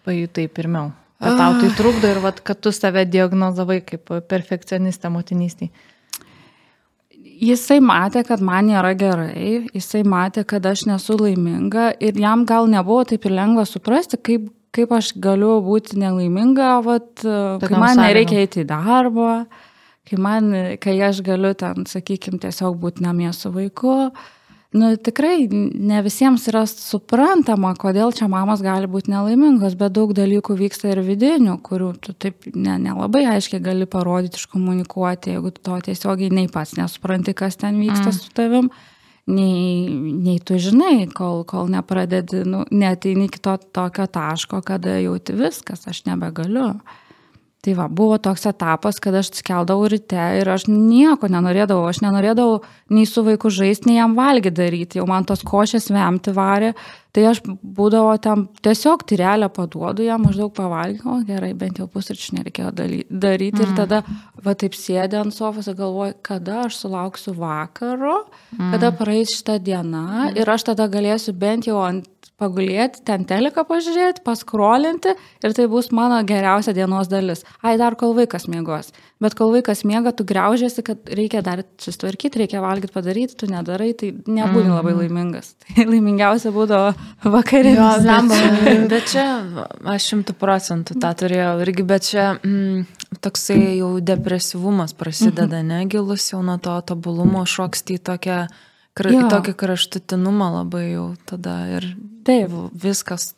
pajutai 0.04 0.50
pirmiau? 0.52 0.92
Kad 1.24 1.38
tau 1.40 1.56
tai 1.62 1.70
trukdo 1.78 2.10
ir 2.12 2.20
vat, 2.20 2.42
kad 2.44 2.60
tu 2.60 2.74
save 2.76 3.06
diagnozavai 3.08 3.80
kaip 3.88 4.12
perfekcionistą 4.28 5.08
motinystėje. 5.14 5.72
Jisai 7.44 7.80
matė, 7.84 8.24
kad 8.28 8.42
man 8.46 8.70
nėra 8.72 8.94
gerai, 8.96 9.68
jisai 9.76 10.04
matė, 10.08 10.46
kad 10.48 10.66
aš 10.70 10.86
nesu 10.88 11.18
laiminga 11.20 11.92
ir 12.00 12.20
jam 12.20 12.46
gal 12.48 12.70
nebuvo 12.72 13.04
taip 13.10 13.26
ir 13.28 13.36
lengva 13.36 13.66
suprasti, 13.68 14.20
kaip, 14.30 14.46
kaip 14.76 14.94
aš 14.96 15.12
galiu 15.20 15.58
būti 15.66 16.00
nelaiminga, 16.00 16.78
vat, 16.86 17.12
kai 17.20 17.74
man 17.82 18.00
nereikia 18.00 18.46
eiti 18.46 18.64
į 18.64 18.70
darbą, 18.70 19.34
kai, 20.08 20.22
man, 20.22 20.54
kai 20.80 20.96
aš 21.10 21.20
galiu 21.26 21.52
ten, 21.60 21.84
sakykime, 21.90 22.40
tiesiog 22.46 22.80
būti 22.80 23.04
namie 23.04 23.34
su 23.36 23.52
vaiku. 23.52 23.98
Uh, 24.08 24.32
nu, 24.74 24.90
tikrai 24.98 25.48
ne 25.50 26.00
visiems 26.06 26.48
yra 26.50 26.64
suprantama, 26.70 27.74
kodėl 27.80 28.14
čia 28.16 28.28
mamos 28.32 28.64
gali 28.66 28.90
būti 28.90 29.12
nelaimingos, 29.14 29.76
bet 29.80 29.94
daug 29.96 30.16
dalykų 30.18 30.56
vyksta 30.60 30.92
ir 30.94 31.04
vidinių, 31.06 31.60
kurių 31.66 31.92
tu 32.02 32.16
taip 32.18 32.48
nelabai 32.54 33.24
ne, 33.24 33.28
ne 33.30 33.36
aiškiai 33.38 33.62
gali 33.64 33.88
parodyti, 33.90 34.42
iškomunikuoti, 34.42 35.36
jeigu 35.36 35.54
to 35.60 35.78
tiesiogiai 35.90 36.34
nei 36.34 36.50
pats 36.52 36.74
nesupranti, 36.80 37.36
kas 37.38 37.60
ten 37.62 37.78
vyksta 37.82 38.10
mm. 38.10 38.18
su 38.18 38.34
tavim, 38.34 38.72
nei, 39.30 39.88
nei 40.26 40.40
tu 40.44 40.58
žinai, 40.62 41.06
kol, 41.14 41.44
kol 41.50 41.70
nepradedi, 41.72 42.42
nu, 42.50 42.66
neteini 42.74 43.30
iki 43.30 43.44
to 43.44 43.56
tokio 43.76 44.10
taško, 44.10 44.64
kada 44.66 44.98
jauti 45.04 45.38
viskas, 45.38 45.86
aš 45.90 46.04
nebegaliu. 46.10 46.74
Tai 47.64 47.74
va, 47.78 47.86
buvo 47.88 48.18
toks 48.20 48.44
etapas, 48.50 48.98
kad 49.00 49.16
aš 49.16 49.30
skeldavau 49.38 49.86
ryte 49.88 50.20
ir 50.36 50.50
aš 50.52 50.66
nieko 50.68 51.30
nenorėdavau, 51.32 51.86
aš 51.88 52.02
nenorėdavau 52.04 52.58
nei 52.92 53.06
su 53.08 53.24
vaiku 53.24 53.48
žaisti, 53.56 53.88
nei 53.88 54.02
jam 54.02 54.18
valgyti 54.18 54.58
daryti, 54.58 55.00
jau 55.00 55.06
man 55.08 55.24
tos 55.24 55.46
košės 55.48 55.88
vemti 55.96 56.34
varė, 56.36 56.74
tai 57.16 57.24
aš 57.30 57.40
būdavo 57.48 58.18
ten 58.20 58.44
tiesiog 58.68 59.06
tyrelę 59.08 59.48
paduodu, 59.56 60.04
ją 60.04 60.18
maždaug 60.20 60.52
pavalgiau, 60.58 61.22
gerai, 61.30 61.54
bent 61.56 61.80
jau 61.80 61.88
pusryčių 61.88 62.42
nereikėjo 62.42 62.74
daryti 62.76 63.62
mm. 63.62 63.64
ir 63.64 63.74
tada, 63.80 64.02
va 64.44 64.58
taip 64.60 64.76
sėdė 64.76 65.22
ant 65.22 65.36
sofos 65.36 65.72
ir 65.72 65.80
galvoju, 65.80 66.18
kada 66.26 66.66
aš 66.66 66.82
sulauksiu 66.84 67.32
vakaro, 67.38 68.26
mm. 68.58 68.76
kada 68.76 68.92
praeis 69.00 69.38
šitą 69.38 69.62
dieną 69.64 70.04
mm. 70.10 70.36
ir 70.42 70.52
aš 70.52 70.68
tada 70.74 70.92
galėsiu 70.92 71.32
bent 71.32 71.72
jau 71.72 71.80
ant 71.86 72.12
pagulėti, 72.44 73.02
ten 73.08 73.24
teleką 73.30 73.64
pažiūrėti, 73.70 74.24
paskrolinti 74.28 75.16
ir 75.16 75.56
tai 75.56 75.70
bus 75.72 75.90
mano 75.96 76.20
geriausia 76.28 76.76
dienos 76.76 77.10
dalis. 77.12 77.46
Ai, 77.64 77.78
dar 77.82 77.98
kol 78.00 78.16
vaikas 78.18 78.50
miegos. 78.52 78.92
Bet 79.24 79.38
kol 79.40 79.54
vaikas 79.54 79.86
miega, 79.88 80.12
tu 80.12 80.26
greužiasi, 80.28 80.84
kad 80.84 81.12
reikia 81.16 81.40
dar 81.46 81.62
susitvarkyti, 81.80 82.42
reikia 82.42 82.64
valgyti, 82.64 82.92
padaryti, 82.92 83.38
tu 83.40 83.48
nedarai, 83.48 83.94
tai 83.96 84.10
nebūni 84.12 84.68
mm. 84.68 84.74
labai 84.76 84.96
laimingas. 84.98 85.54
Tai 85.74 85.86
laimingiausia 85.88 86.52
būdavo 86.54 86.92
vakarienė. 87.32 87.88
Bet, 88.04 88.84
bet 88.92 89.08
čia 89.14 89.26
aš 89.94 90.10
šimtų 90.12 90.36
procentų 90.40 90.98
tą 91.00 91.14
turėjau 91.24 91.56
irgi, 91.64 91.88
bet 91.88 92.10
čia 92.10 92.28
mm, 92.36 92.84
toksai 93.24 93.78
jau 93.80 93.94
depresyvumas 94.04 94.94
prasideda, 94.98 95.62
mm 95.62 95.70
-hmm. 95.70 95.80
negilus 95.80 96.32
jau 96.34 96.44
nuo 96.44 96.58
to 96.58 96.76
tobulumo 96.92 97.46
šoksti 97.46 98.00
į 98.00 98.04
tokią 98.12 98.40
Kra, 98.98 99.10
jo. 99.10 99.28
tokį 99.32 99.56
kraštutinumą 99.58 100.52
labai 100.60 100.84
jau 100.92 101.08
tada 101.30 101.56
ir 101.80 101.88
Taip. 102.28 102.52
viskas 102.78 103.32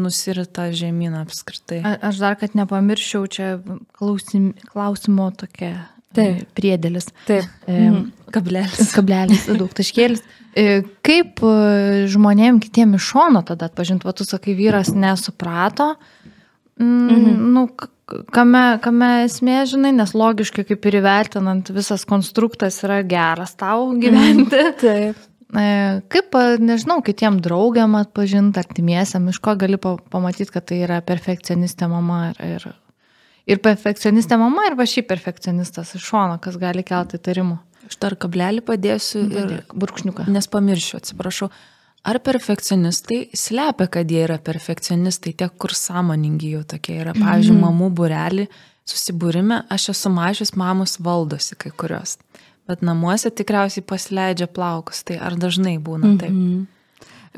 nusirita 0.00 0.68
žemyn 0.72 1.16
apskritai. 1.18 1.80
A, 1.82 1.96
aš 2.10 2.20
dar, 2.22 2.36
kad 2.40 2.54
nepamirščiau, 2.58 3.26
čia 3.30 3.48
klausim, 3.96 4.52
klausimo 4.70 5.30
tokia 5.34 5.88
Taip. 6.16 6.46
priedėlis. 6.58 7.10
Taip. 7.28 7.46
E, 7.66 7.74
mhm. 7.76 8.06
kablelis. 8.34 8.92
Kablelis, 8.96 9.46
daug 9.50 9.74
taškėlis. 9.76 10.22
E, 10.58 10.82
kaip 11.06 11.42
e, 11.46 12.06
žmonėm 12.10 12.58
kitiem 12.62 12.96
iš 12.98 13.12
šono 13.12 13.44
tada 13.46 13.68
atpažinti, 13.70 14.06
va 14.06 14.14
tu 14.16 14.26
sakai, 14.26 14.56
vyras 14.58 14.90
nesuprato, 14.94 15.92
mm, 15.94 16.19
mhm. 16.84 17.48
nu, 17.54 17.66
kame, 18.34 18.64
kame 18.84 19.10
esmė, 19.26 19.62
žinai, 19.70 19.92
nes 19.96 20.14
logiškai 20.16 20.64
kaip 20.68 20.86
ir 20.88 21.00
įvertinant 21.00 21.70
visas 21.74 22.06
konstruktas 22.08 22.80
yra 22.86 23.00
geras 23.06 23.56
tau 23.58 23.90
gyventi. 24.00 24.56
Mm, 24.56 24.78
taip. 24.82 25.26
E, 25.50 25.64
kaip, 26.12 26.36
nežinau, 26.62 27.00
kitiem 27.06 27.40
draugiam 27.42 27.96
atpažinti, 27.98 28.60
artimiesiam, 28.62 29.26
iš 29.30 29.40
ko 29.42 29.56
gali 29.58 29.80
pamatyti, 29.80 30.50
kad 30.54 30.68
tai 30.70 30.82
yra 30.86 31.00
perfekcionistė 31.06 31.90
mama 31.90 32.20
ir, 32.30 32.44
ir, 32.46 32.68
ir 33.56 33.64
perfekcionistė 33.64 34.38
mama 34.40 34.68
ir 34.68 34.78
va 34.78 34.86
šį 34.86 35.04
perfekcionistas 35.10 35.96
iš 35.98 36.06
šono, 36.12 36.38
kas 36.42 36.58
gali 36.60 36.86
kelti 36.86 37.18
įtarimų. 37.18 37.58
Aš 37.90 37.98
dar 37.98 38.14
kablelį 38.22 38.62
padėsiu 38.62 39.24
ir 39.26 39.54
burkšniuką. 39.74 40.28
Nes 40.30 40.46
pamiršiu, 40.50 41.00
atsiprašau. 41.00 41.50
Ar 42.00 42.16
perfekcionistai 42.24 43.26
slepia, 43.36 43.86
kad 43.92 44.08
jie 44.08 44.22
yra 44.24 44.38
perfekcionistai, 44.40 45.34
tiek 45.36 45.52
kur 45.60 45.74
sąmoningi 45.76 46.54
jau 46.54 46.62
tokie 46.64 46.96
yra. 47.02 47.12
Pavyzdžiui, 47.12 47.58
mm. 47.58 47.64
mamų 47.66 47.90
burelį 47.98 48.46
susibūrime, 48.88 49.60
aš 49.68 49.90
esu 49.92 50.12
mažas, 50.12 50.54
mamos 50.56 50.96
valdosi 51.04 51.58
kai 51.60 51.72
kurios. 51.76 52.16
Bet 52.70 52.80
namuose 52.86 53.28
tikriausiai 53.34 53.84
pasileidžia 53.84 54.48
plaukus, 54.48 55.02
tai 55.04 55.18
ar 55.20 55.36
dažnai 55.36 55.76
būna 55.76 56.16
taip? 56.16 56.32
Mm 56.32 56.48
-hmm. 56.48 56.66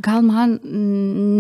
Gal 0.03 0.23
man, 0.23 0.59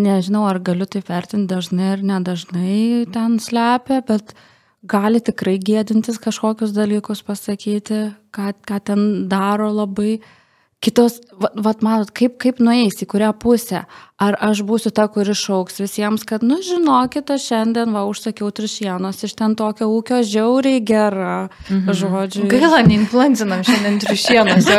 nežinau, 0.03 0.45
ar 0.49 0.59
galiu 0.59 0.87
tai 0.87 1.03
vertinti 1.09 1.55
dažnai 1.55 1.93
ar 1.93 2.03
nedažnai 2.03 3.07
ten 3.13 3.39
slepia, 3.39 4.03
bet 4.09 4.35
gali 4.83 5.21
tikrai 5.21 5.59
gėdintis 5.59 6.19
kažkokius 6.19 6.75
dalykus 6.75 7.23
pasakyti, 7.23 8.13
ką, 8.33 8.53
ką 8.67 8.81
ten 8.85 9.29
daro 9.29 9.73
labai. 9.73 10.19
Uh, 10.19 10.42
kitos, 10.83 11.21
vat, 11.39 11.55
vat 11.63 11.83
matot, 11.85 12.11
kaip, 12.15 12.39
kaip 12.43 12.59
nueis, 12.63 12.99
į 13.03 13.07
kurią 13.11 13.31
pusę. 13.39 13.85
Ar 14.23 14.37
aš 14.39 14.61
būsiu 14.67 14.93
ta, 14.95 15.09
kuri 15.11 15.35
šauks 15.35 15.81
visiems, 15.83 16.23
kad, 16.27 16.45
nu, 16.47 16.61
žinokit, 16.63 17.31
aš 17.35 17.49
šiandien, 17.51 17.91
va, 17.95 18.05
užsakiau 18.07 18.53
trišienos 18.55 19.23
iš 19.27 19.35
ten 19.39 19.57
tokio 19.59 19.89
ūkio 19.91 20.21
žiauriai 20.27 20.83
gera, 20.87 21.49
mhm. 21.69 21.95
žodžiu. 21.99 22.47
Gaila, 22.51 22.83
neinfluencinam 22.87 23.65
šiandien 23.67 23.99
trišienos, 24.03 24.71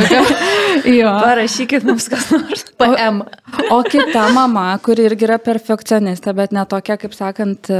jo. 1.00 1.14
Parašykit 1.24 1.88
mums 1.88 2.08
kas 2.12 2.30
nors. 2.36 2.66
PM. 2.80 3.24
O, 3.24 3.80
o 3.80 3.82
kita 3.88 4.30
mama, 4.36 4.70
kuri 4.84 5.08
irgi 5.10 5.28
yra 5.28 5.40
perfekcionistė, 5.44 6.36
bet 6.36 6.56
ne 6.56 6.64
tokia, 6.70 7.00
kaip 7.02 7.16
sakant, 7.16 7.72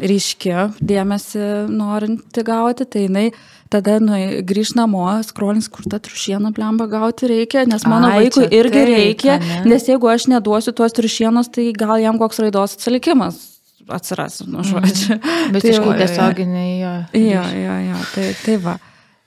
ryški, 0.00 0.56
dėmesį 0.80 1.46
norinti 1.72 2.44
gauti, 2.46 2.88
tai 2.88 3.06
jinai 3.08 3.28
tada 3.72 3.98
nu, 4.02 4.18
grįž 4.46 4.74
namo, 4.78 5.04
skrolins, 5.26 5.68
kur 5.72 5.88
tą 5.90 6.00
trušieną 6.02 6.52
blemba 6.56 6.86
gauti 6.90 7.30
reikia, 7.30 7.66
nes 7.68 7.84
mano 7.88 8.12
Ai, 8.12 8.24
vaikui 8.26 8.46
irgi 8.48 8.78
taip, 8.78 8.92
reikia, 8.92 9.36
ne? 9.42 9.60
nes 9.72 9.88
jeigu 9.88 10.10
aš 10.12 10.28
neduosiu 10.32 10.74
tuos 10.76 10.96
trušienos, 10.96 11.50
tai 11.54 11.70
gal 11.76 11.98
jam 12.02 12.20
koks 12.22 12.42
raidos 12.44 12.78
atsilikimas 12.78 13.56
atsiras, 13.86 14.40
nu, 14.46 14.58
mhm. 14.58 14.62
žodžiu. 14.62 15.14
Mm. 15.14 15.52
Bet 15.52 15.62
tai 15.62 15.98
tiesioginiai 16.00 16.80
jo. 16.80 16.92
Jo, 17.22 17.42
jo, 17.54 17.76
jo, 17.86 18.02
tai, 18.14 18.28
tai 18.44 18.56
va. 18.62 18.76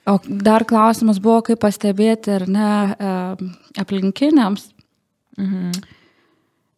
O 0.08 0.16
dar 0.26 0.64
klausimas 0.68 1.20
buvo, 1.22 1.40
kaip 1.46 1.60
pastebėti, 1.62 2.32
ar 2.34 2.46
ne, 2.50 2.70
aplinkiniams. 3.80 4.70
Mhm. 5.40 5.72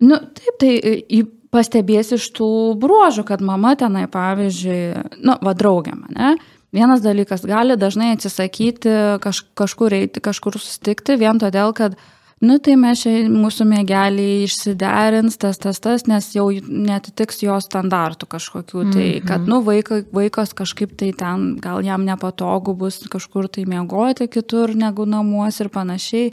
Nu, 0.03 0.19
taip, 0.35 0.57
tai 0.59 0.73
į- 1.07 1.29
pastebėsi 1.55 2.17
iš 2.19 2.31
tų 2.35 2.49
bruožų, 2.81 3.27
kad 3.29 3.43
mama 3.45 3.75
tenai, 3.79 4.09
pavyzdžiui, 4.11 5.21
nu, 5.23 5.37
va 5.45 5.55
draugė 5.55 5.95
mane. 5.95 6.35
Vienas 6.73 7.03
dalykas 7.05 7.45
gali 7.45 7.77
dažnai 7.77 8.15
atsisakyti 8.15 8.93
kaž, 9.21 9.43
kažkur 9.61 9.93
eiti, 9.93 10.23
kažkur 10.25 10.57
susitikti, 10.57 11.19
vien 11.21 11.37
todėl, 11.37 11.75
kad, 11.77 11.99
nu 12.41 12.55
tai 12.65 12.79
mes 12.81 13.03
čia 13.03 13.27
mūsų 13.29 13.67
mėgeliai 13.69 14.47
išsiderins 14.47 15.37
tas, 15.43 15.61
tas, 15.61 15.83
tas, 15.85 16.07
nes 16.09 16.31
jau 16.33 16.47
netitiks 16.65 17.43
jo 17.45 17.59
standartų 17.61 18.31
kažkokių. 18.33 18.85
Tai, 18.95 19.09
kad, 19.29 19.45
nu, 19.53 19.61
vaikai, 19.67 20.01
vaikas 20.17 20.55
kažkaip 20.57 20.95
tai 20.97 21.11
ten, 21.19 21.45
gal 21.61 21.85
jam 21.85 22.07
nepatogu 22.09 22.73
bus 22.79 23.03
kažkur 23.13 23.51
tai 23.53 23.67
miegoti 23.69 24.31
kitur 24.33 24.73
negu 24.73 25.05
namuose 25.05 25.67
ir 25.67 25.71
panašiai. 25.75 26.33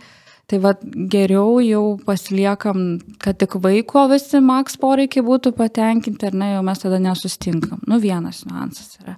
Tai 0.49 0.57
vad 0.63 0.79
geriau 1.11 1.59
jau 1.61 1.83
pasiliekam, 2.01 2.79
kad 3.21 3.37
tik 3.37 3.59
vaiko 3.61 4.07
visi 4.09 4.39
maks 4.41 4.79
poreikiai 4.81 5.21
būtų 5.27 5.51
patenkinti, 5.59 6.31
ar 6.31 6.39
ne, 6.41 6.47
jau 6.55 6.63
mes 6.65 6.81
tada 6.81 6.97
nesustinkam. 7.03 7.83
Nu, 7.85 7.99
vienas 8.01 8.41
niuansas 8.47 8.95
yra. 9.03 9.17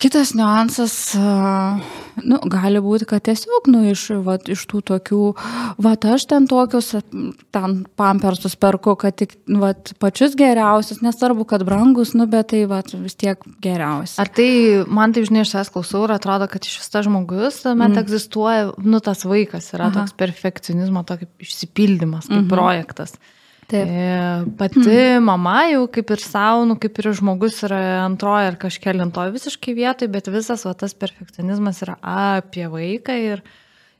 Kitas 0.00 0.30
niuansas, 0.32 0.94
nu, 2.24 2.38
gali 2.48 2.80
būti, 2.80 3.04
kad 3.10 3.20
tiesiog, 3.26 3.66
nu, 3.68 3.82
iš, 3.90 4.06
vat, 4.24 4.46
iš 4.48 4.62
tų 4.70 4.80
tokių, 4.88 5.18
va, 5.84 5.92
aš 6.14 6.24
ten 6.30 6.46
tokius, 6.48 6.94
ten 7.52 7.74
pampersus 8.00 8.56
perku, 8.56 8.94
kad 9.00 9.18
tik, 9.20 9.34
vat, 9.60 9.92
pačius 10.00 10.38
geriausius, 10.40 11.02
nesvarbu, 11.04 11.44
kad 11.50 11.66
brangus, 11.68 12.14
nu, 12.16 12.24
bet 12.32 12.48
tai, 12.54 12.62
vat, 12.70 12.94
vis 12.96 13.18
tiek 13.20 13.44
geriausi. 13.60 14.16
Ar 14.24 14.32
tai, 14.32 14.48
man 14.88 15.12
tai 15.12 15.26
žinai, 15.28 15.44
iš 15.44 15.52
savęs 15.52 15.72
klausau 15.74 16.06
ir 16.06 16.14
atrodo, 16.16 16.48
kad 16.48 16.64
iš 16.64 16.78
vis 16.80 16.94
tas 16.94 17.04
žmogus, 17.04 17.60
tuomet 17.66 17.92
mm. 17.92 18.00
egzistuoja, 18.00 18.70
nu, 18.80 19.02
tas 19.04 19.26
vaikas 19.28 19.68
yra 19.76 19.90
Aha. 19.90 19.98
toks 19.98 20.16
perfekcionizmo, 20.16 21.04
tokio 21.04 21.28
išsipildymas, 21.44 22.24
kaip 22.30 22.38
mm 22.38 22.46
-hmm. 22.46 22.54
projektas. 22.56 23.20
Taip. 23.70 23.88
E, 23.88 24.52
Pati 24.58 24.82
hmm. 24.82 25.24
mama 25.26 25.62
jau 25.70 25.86
kaip 25.94 26.12
ir 26.14 26.22
savo, 26.24 26.64
nu, 26.68 26.76
kaip 26.80 26.98
ir 26.98 27.10
žmogus 27.16 27.60
yra 27.68 27.80
antroje 28.04 28.50
ar 28.50 28.58
kažkelintoje 28.60 29.34
visiškai 29.36 29.74
vietoje, 29.78 30.10
bet 30.12 30.30
visas 30.32 30.66
va, 30.66 30.74
tas 30.78 30.96
perfekcionizmas 30.98 31.82
yra 31.86 31.98
apie 32.02 32.66
vaiką 32.70 33.16
ir, 33.22 33.44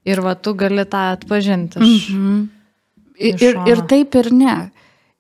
ir 0.08 0.22
va, 0.24 0.34
tu 0.34 0.56
gali 0.58 0.86
tą 0.88 1.10
atpažinti. 1.16 1.82
Iš, 1.86 2.10
Mhm. 2.16 2.40
Ir, 3.20 3.36
ir, 3.44 3.58
ir 3.68 3.82
taip 3.88 4.16
ir 4.16 4.30
ne. 4.32 4.54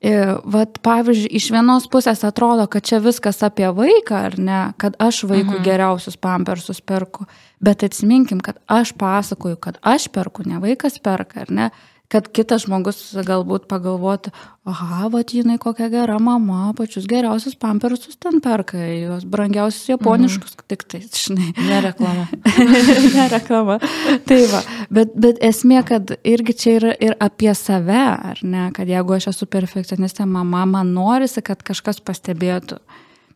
Ir, 0.00 0.38
vat, 0.48 0.78
pavyzdžiui, 0.80 1.28
iš 1.36 1.50
vienos 1.52 1.84
pusės 1.92 2.22
atrodo, 2.24 2.64
kad 2.72 2.86
čia 2.88 3.02
viskas 3.04 3.42
apie 3.44 3.68
vaiką, 3.76 4.22
ar 4.30 4.36
ne, 4.40 4.60
kad 4.80 4.96
aš 4.96 5.26
vaikų 5.28 5.58
mhm. 5.58 5.64
geriausius 5.66 6.16
pampersus 6.16 6.80
perku, 6.80 7.26
bet 7.60 7.84
atsiminkim, 7.84 8.40
kad 8.40 8.56
aš 8.64 8.94
pasakoju, 8.96 9.58
kad 9.60 9.76
aš 9.84 10.08
perku, 10.14 10.46
ne 10.48 10.56
vaikas 10.62 10.96
perka, 11.04 11.44
ar 11.44 11.52
ne, 11.52 11.68
kad 12.10 12.26
kitas 12.34 12.64
žmogus 12.66 12.98
galbūt 13.26 13.68
pagalvotų, 13.70 14.32
aha, 14.68 15.08
va, 15.12 15.22
jinai 15.22 15.60
kokia 15.62 15.86
gera 15.92 16.16
mama, 16.22 16.72
pačius 16.78 17.06
geriausius 17.10 17.54
pampersus 17.60 18.18
ten 18.18 18.40
perka, 18.42 18.80
juos 18.82 19.26
brangiausius 19.30 19.92
japoniškus, 19.92 20.56
mhm. 20.56 20.66
tik 20.72 20.82
tai, 20.90 21.02
žinai. 21.06 21.52
Nereklama. 21.68 22.26
Nereklama. 23.18 23.78
Tai 24.26 24.40
va, 24.50 24.62
bet, 24.90 25.14
bet 25.14 25.38
esmė, 25.50 25.84
kad 25.86 26.10
irgi 26.26 26.56
čia 26.64 26.74
yra 26.80 26.96
ir 26.98 27.14
apie 27.22 27.52
save, 27.54 28.02
ar 28.32 28.42
ne, 28.42 28.66
kad 28.74 28.90
jeigu 28.90 29.14
aš 29.16 29.30
esu 29.34 29.46
perfekcionistė, 29.50 30.26
mama, 30.26 30.66
man 30.66 30.90
norisi, 30.96 31.44
kad 31.46 31.62
kažkas 31.66 32.02
pastebėtų. 32.02 32.80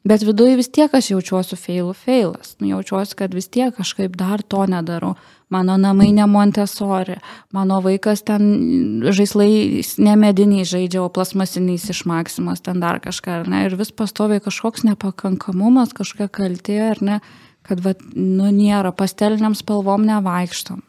Bet 0.04 0.20
viduje 0.26 0.58
vis 0.58 0.68
tiek 0.68 0.92
aš 0.92 1.14
jaučiuosi 1.14 1.56
failų 1.56 1.94
failas. 1.96 2.58
Nu, 2.60 2.74
jaučiuosi, 2.74 3.16
kad 3.16 3.32
vis 3.32 3.48
tiek 3.48 3.72
kažkaip 3.72 4.18
dar 4.20 4.42
to 4.44 4.66
nedarau. 4.68 5.14
Mano 5.54 5.76
namai 5.78 6.10
ne 6.16 6.26
Montesori, 6.26 7.18
mano 7.54 7.78
vaikas 7.84 8.24
ten 8.26 9.04
žaislai 9.14 9.82
nemediniai 10.02 10.66
žaidžia, 10.66 11.04
o 11.04 11.12
plasmasiniais 11.14 11.86
iš 11.94 12.04
Maksimos, 12.10 12.64
ten 12.64 12.82
dar 12.82 12.98
kažką, 13.04 13.42
ar 13.42 13.50
ne. 13.52 13.64
Ir 13.68 13.76
vis 13.78 13.92
pastoviai 13.94 14.42
kažkoks 14.42 14.82
nepakankamumas, 14.88 15.94
kažkokia 15.94 16.26
kaltė, 16.40 16.80
ar 16.88 17.04
ne, 17.04 17.20
kad, 17.68 17.84
va, 17.84 17.94
nu, 18.16 18.50
nėra, 18.50 18.90
pasteliniam 18.96 19.54
spalvom 19.54 20.08
nevaikštom. 20.10 20.82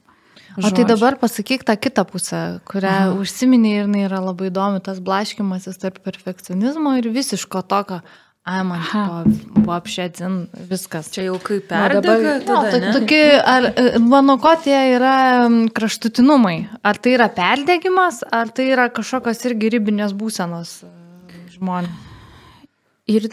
O 0.55 0.69
tai 0.71 0.85
dabar 0.87 1.17
pasakyk 1.19 1.65
tą 1.67 1.75
kitą 1.75 2.05
pusę, 2.07 2.41
kurią 2.69 3.17
užsiminė 3.19 3.71
ir 3.73 3.81
jinai 3.83 4.05
yra 4.07 4.21
labai 4.23 4.47
įdomi, 4.47 4.79
tas 4.83 5.01
blaškimasis 5.03 5.81
tarp 5.81 5.99
perfekcionizmo 6.05 6.93
ir 7.01 7.09
visiško 7.11 7.59
tokio, 7.67 7.99
ai 8.45 8.61
man 8.67 8.81
buvo 9.55 9.73
apšėdin 9.73 10.35
viskas. 10.69 11.09
Čia 11.13 11.27
jau 11.31 11.37
kaip 11.41 11.65
perdega, 11.71 12.15
Jo, 12.21 12.33
tada, 12.45 12.71
to- 12.71 12.81
ne? 12.83 12.91
tokie, 12.93 13.23
ar, 13.41 13.69
e, 13.73 13.99
mano 13.99 14.37
ko 14.37 14.53
tie 14.61 14.77
yra 14.93 15.15
kraštutinumai? 15.73 16.57
Ar 16.85 16.99
tai 17.01 17.15
yra 17.17 17.27
perdegimas, 17.33 18.21
ar 18.31 18.53
tai 18.53 18.67
yra 18.75 18.89
kažkokios 18.93 19.41
irgi 19.49 19.73
ribinės 19.77 20.13
būsenos 20.13 20.83
e, 20.85 20.91
žmonės? 21.57 21.89
Ir 23.09 23.27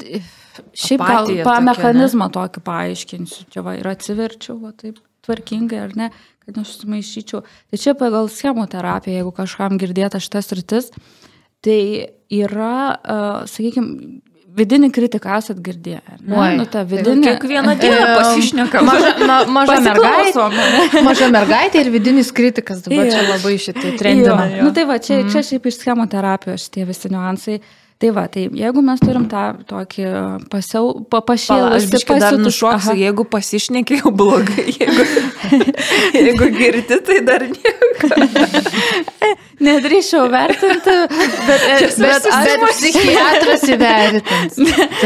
šiaip 0.77 1.01
gal 1.01 1.31
pa 1.45 1.59
mechanizmą 1.65 2.29
tokį 2.33 2.61
paaiškinsiu. 2.65 3.47
Čia 3.53 3.63
va 3.65 3.77
ir 3.77 3.89
atsiverčiau, 3.89 4.59
va 4.61 4.73
taip 4.77 4.99
tvarkingai, 5.25 5.79
ar 5.81 5.95
ne, 5.97 6.11
kad 6.45 6.57
nesumaišyčiau. 6.59 7.41
Tai 7.71 7.79
čia 7.81 7.95
pagal 7.97 8.29
schemų 8.33 8.67
terapiją, 8.73 9.21
jeigu 9.21 9.33
kažkam 9.37 9.79
girdėta 9.81 10.21
šitas 10.21 10.51
rytis, 10.57 10.91
tai 11.65 11.79
yra, 12.33 12.75
uh, 12.97 13.45
sakykime, 13.49 14.21
vidinį 14.59 14.89
kritiką 14.93 15.37
esat 15.41 15.61
girdėję. 15.65 16.01
Oi. 16.29 16.57
Nu, 16.59 16.65
ta 16.67 16.83
Tai 16.83 16.89
vidinė. 16.93 17.25
Kiekvieną 17.33 17.75
dieną 17.81 18.01
Em, 18.03 18.15
pasišnekam. 18.21 18.85
Maža, 18.89 19.13
ma, 19.27 19.37
maža, 19.59 19.79
mergaitė, 19.89 20.49
maža 21.09 21.29
mergaitė 21.33 21.85
ir 21.87 21.93
vidinis 21.95 22.33
kritikas 22.37 22.83
dabar 22.87 23.09
čia 23.11 23.23
Jo. 23.23 23.29
labai 23.35 23.55
šitai 23.67 23.95
trendina. 24.01 24.49
Jo, 24.59 24.67
nu, 24.69 24.75
tai 24.77 24.85
va, 24.91 24.99
čia, 25.03 25.23
mm. 25.23 25.31
čia 25.33 25.45
šiaip 25.53 25.71
iš 25.73 25.81
schemų 25.85 26.09
terapijos 26.13 26.67
šitie 26.69 26.85
visi 26.89 27.13
niuansai. 27.13 27.61
Tai 28.03 28.09
va, 28.11 28.25
tai 28.27 28.49
jeigu 28.51 28.83
mes 28.83 28.99
turim 28.99 29.29
tą 29.31 29.43
tokį 29.71 30.05
pasiau, 30.51 30.89
pa, 31.07 31.21
pašėlusį, 31.23 31.87
biškai 31.93 32.17
dar 32.19 32.33
pasiutuš- 32.35 32.49
nušoksiu, 32.49 32.91
Aha. 32.91 32.99
jeigu 32.99 33.25
pasišneki 33.31 34.01
jau 34.01 34.11
blogai, 34.11 34.65
jeigu, 34.75 35.05
jeigu 36.17 36.49
girti, 36.57 36.99
tai 37.07 37.21
dar 37.29 37.45
nieko. 37.47 38.11
Nedrįšiau 39.63 40.29
vertinti, 40.33 40.95
bet, 41.09 41.47
bet, 41.47 42.03
Bet, 42.03 42.27
bet 42.27 42.65
psichiatras 42.73 43.65
įvertins. 43.71 44.59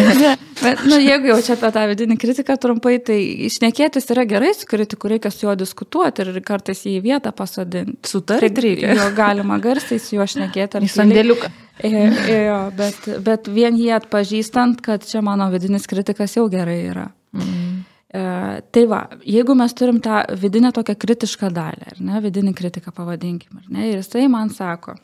bet 0.64 0.84
nu, 0.88 0.98
jeigu 1.02 1.30
jau 1.32 1.38
čia 1.44 1.56
apie 1.56 1.70
tą 1.74 1.84
vidinį 1.90 2.16
kritiką 2.20 2.56
trumpai, 2.60 2.96
tai 3.04 3.18
išnekėtis 3.50 4.08
yra 4.14 4.24
gerai 4.28 4.54
su 4.56 4.68
kritiku, 4.68 5.10
reikia 5.12 5.32
su 5.34 5.46
juo 5.46 5.56
diskutuoti 5.58 6.24
ir 6.24 6.40
kartais 6.46 6.84
jį 6.86 6.96
į 7.00 7.04
vietą 7.04 7.32
pasodinti. 7.36 7.98
Sutarti 8.08 8.64
reikia. 8.68 8.94
Jo 8.96 9.10
galima 9.16 9.60
garsiai 9.62 10.00
su 10.02 10.16
juo 10.18 10.28
šnekėti. 10.30 10.84
Į 10.86 10.92
sandėliuką. 10.94 11.52
Jo, 11.84 12.06
jo, 12.32 12.60
bet, 12.76 13.10
bet 13.24 13.50
vien 13.52 13.76
jį 13.76 13.90
atpažįstant, 13.98 14.80
kad 14.84 15.04
čia 15.04 15.20
mano 15.24 15.50
vidinis 15.52 15.84
kritikas 15.90 16.38
jau 16.38 16.46
gerai 16.52 16.78
yra. 16.86 17.10
Mm. 17.36 17.84
E, 18.14 18.22
tai 18.70 18.84
va, 18.86 19.02
jeigu 19.26 19.56
mes 19.58 19.74
turim 19.74 19.98
tą 20.02 20.22
vidinę 20.38 20.70
tokią 20.74 20.94
kritišką 21.02 21.50
dalį, 21.54 21.90
ar 21.92 22.00
ne, 22.08 22.22
vidinį 22.22 22.54
kritiką 22.54 22.94
pavadinkim, 22.94 23.58
ar 23.58 23.68
ne, 23.68 23.90
ir 23.90 23.98
jisai 23.98 24.28
man 24.30 24.52
sako, 24.54 24.94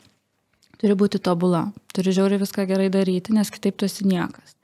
turi 0.79 0.95
būti 0.99 1.19
tobula, 1.23 1.65
turi 1.95 2.13
žiauriai 2.15 2.41
viską 2.41 2.67
gerai 2.69 2.89
daryti, 2.93 3.35
nes 3.35 3.51
kitaip 3.51 3.77
tu 3.79 3.89
esi 3.89 4.07
niekas. 4.07 4.55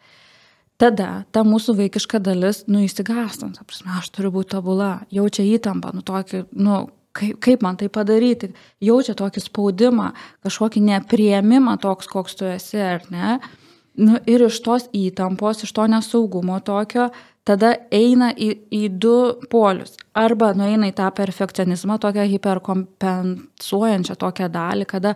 Tada 0.80 1.26
ta 1.36 1.44
mūsų 1.44 1.76
vaikiška 1.82 2.22
dalis, 2.24 2.64
nu, 2.72 2.80
įsigastant, 2.86 3.60
ta 3.60 3.68
prasme, 3.68 3.92
aš 4.00 4.08
turiu 4.16 4.32
būti 4.32 4.54
tobula, 4.54 5.02
jaučia 5.12 5.44
įtampą, 5.44 5.92
nu, 5.98 6.04
tokį, 6.08 6.46
nu, 6.56 6.86
kaip, 7.12 7.40
kaip 7.44 7.66
man 7.66 7.76
tai 7.80 7.90
padaryti, 7.92 8.54
jaučia 8.88 9.18
tokį 9.20 9.44
spaudimą, 9.44 10.14
kažkokį 10.48 10.86
nepriemimą 10.88 11.76
toks, 11.84 12.08
koks 12.08 12.40
tu 12.40 12.48
esi, 12.48 12.80
ar 12.80 13.04
ne. 13.12 13.42
Nu, 13.98 14.20
ir 14.30 14.46
iš 14.46 14.60
tos 14.64 14.88
įtampos, 14.96 15.64
iš 15.66 15.74
to 15.76 15.88
nesaugumo 15.90 16.60
tokio, 16.64 17.10
tada 17.48 17.74
eina 17.92 18.30
į, 18.32 18.52
į 18.70 18.84
du 19.02 19.16
polius. 19.52 19.98
Arba 20.14 20.54
nueina 20.58 20.92
į 20.92 20.96
tą 21.00 21.10
perfekcionizmą, 21.18 21.98
tokią 22.04 22.28
hiperkompensuojančią 22.36 24.16
tokią 24.20 24.50
dalį, 24.54 24.88
kada 24.90 25.16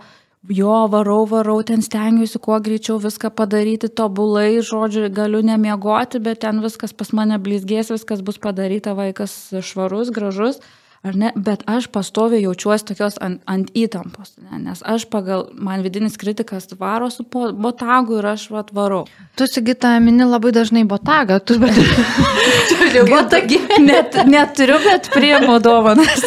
jo 0.49 0.75
varau, 0.91 1.23
varau, 1.29 1.61
ten 1.63 1.81
stengiuosi 1.85 2.41
kuo 2.43 2.59
greičiau 2.59 2.99
viską 2.99 3.31
padaryti 3.37 3.87
tobulai, 3.87 4.59
žodžiu, 4.65 5.07
galiu 5.13 5.43
nemiegoti, 5.45 6.19
bet 6.19 6.41
ten 6.43 6.59
viskas 6.63 6.91
pas 6.93 7.13
mane 7.15 7.39
blizgės, 7.39 7.93
viskas 7.93 8.23
bus 8.25 8.41
padaryta, 8.41 8.95
vaikas 8.97 9.53
švarus, 9.63 10.11
gražus. 10.11 10.59
Ar 11.03 11.17
ne? 11.19 11.31
Bet 11.35 11.65
aš 11.67 11.89
pastoviai 11.91 12.45
jaučiuosi 12.45 12.85
tokios 12.87 13.17
ant, 13.23 13.41
ant 13.49 13.67
įtampos, 13.75 14.37
ne? 14.39 14.61
nes 14.63 14.79
aš 14.87 15.03
pagal, 15.11 15.49
man 15.51 15.83
vidinis 15.83 16.15
kritikas 16.19 16.69
varo 16.79 17.09
su 17.11 17.25
botagu 17.27 18.21
ir 18.21 18.29
aš 18.31 18.45
vat 18.53 18.71
varau. 18.71 19.03
Tu 19.35 19.47
sigita 19.49 19.91
mini 19.99 20.23
labai 20.23 20.53
dažnai 20.55 20.85
botagą, 20.87 21.41
tu 21.43 21.57
bet... 21.59 21.75
Turiu 22.69 23.03
botagį. 23.09 23.59
Net, 23.83 24.15
neturiu, 24.29 24.77
bet 24.85 25.09
priemu 25.11 25.57
dovanas. 25.63 26.23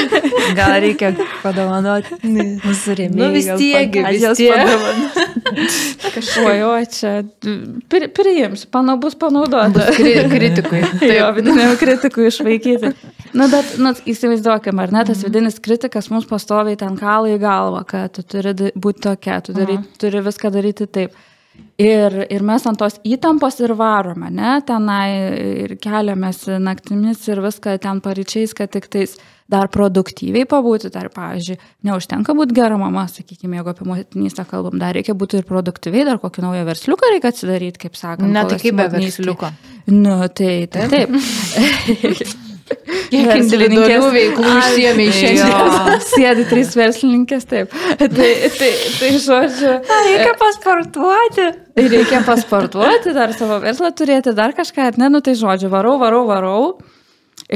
Gal 0.58 0.78
reikia 0.84 1.12
padovanoti 1.42 2.16
mūsų 2.24 2.96
rėmėjai. 3.02 3.20
Nu 3.20 3.30
vis 3.34 3.50
tiek, 3.60 4.00
vis 4.08 4.40
tiek. 4.40 5.34
Kažkuoju, 6.14 6.72
čia 6.94 7.14
pri, 7.92 8.08
priimsiu, 8.14 8.70
pana 8.72 8.96
bus 9.00 9.18
panaudota. 9.20 9.90
Kri 9.96 10.14
kritikui. 10.30 10.82
Tai 11.00 11.16
jo 11.20 11.28
vidiniam 11.36 11.76
kritikui 11.80 12.28
išvaikyti. 12.30 12.92
Na, 13.34 13.48
bet, 13.50 13.74
na, 13.82 13.94
įsivaizduokim, 14.14 14.80
ar 14.80 14.94
ne, 14.94 15.04
tas 15.04 15.20
mhm. 15.20 15.28
vidinis 15.28 15.60
kritikas 15.64 16.10
mums 16.12 16.26
pastoviai 16.30 16.78
ten 16.80 16.96
kalą 17.00 17.34
į 17.34 17.38
galvą, 17.42 17.84
kad 17.90 18.16
tu 18.16 18.24
turi 18.24 18.54
būti 18.74 19.06
tokia, 19.10 19.40
tu 19.44 19.56
dary, 19.56 19.78
mhm. 19.80 20.00
turi 20.00 20.24
viską 20.24 20.52
daryti 20.54 20.88
taip. 20.88 21.22
Ir, 21.78 22.14
ir 22.30 22.42
mes 22.46 22.64
ant 22.66 22.78
tos 22.78 22.96
įtampos 23.06 23.60
ir 23.62 23.74
varome, 23.78 24.26
ne, 24.30 24.56
tenai 24.66 25.06
ir 25.66 25.74
keliamės 25.82 26.44
naktimis 26.62 27.22
ir 27.30 27.42
viską 27.42 27.76
ten 27.82 28.00
paryčiais, 28.02 28.54
kad 28.54 28.70
tik 28.74 28.86
tais 28.90 29.16
dar 29.50 29.68
produktyviai 29.70 30.46
pabūti, 30.48 30.90
dar, 30.94 31.10
pavyzdžiui, 31.14 31.58
neužtenka 31.86 32.34
būti 32.36 32.56
gera 32.56 32.78
mama, 32.80 33.04
sakykime, 33.10 33.58
jeigu 33.58 33.74
apie 33.74 33.88
motinystę 33.90 34.46
kalbam, 34.50 34.78
dar 34.82 34.94
reikia 34.96 35.16
būti 35.18 35.40
ir 35.40 35.48
produktyviai, 35.48 36.06
dar 36.08 36.22
kokį 36.22 36.46
naują 36.46 36.64
versliuką 36.70 37.12
reikia 37.16 37.34
atsidaryti, 37.34 37.82
kaip 37.86 37.98
sakant. 37.98 38.30
Net 38.34 38.54
kaip 38.54 38.78
be 38.78 38.88
versliuko. 38.94 39.52
Nu, 39.90 40.22
tai, 40.30 40.56
tai 40.72 40.88
taip. 40.94 41.18
taip. 41.90 42.40
Kiek 43.14 43.42
indėlininkės 43.42 44.06
veiklų 44.14 44.54
užsiemė 44.58 45.06
šiandien. 45.14 46.00
Sėdi 46.10 46.46
trys 46.50 46.72
verslininkės, 46.78 47.46
taip. 47.50 47.74
Tai, 48.00 48.08
tai, 48.58 48.70
tai 48.98 49.10
žodžiu. 49.22 49.74
Reikia 50.06 50.34
pasportuoti. 50.40 51.46
Reikia 51.78 52.20
pasportuoti, 52.26 53.14
dar 53.16 53.34
savo 53.36 53.60
verslą 53.62 53.90
turėti, 53.96 54.34
dar 54.36 54.54
kažką, 54.56 54.90
ar 54.90 54.98
ne, 55.00 55.10
nu 55.14 55.22
tai 55.24 55.34
žodžiu, 55.38 55.70
varau, 55.72 55.96
varau, 56.02 56.24
varau, 56.28 56.58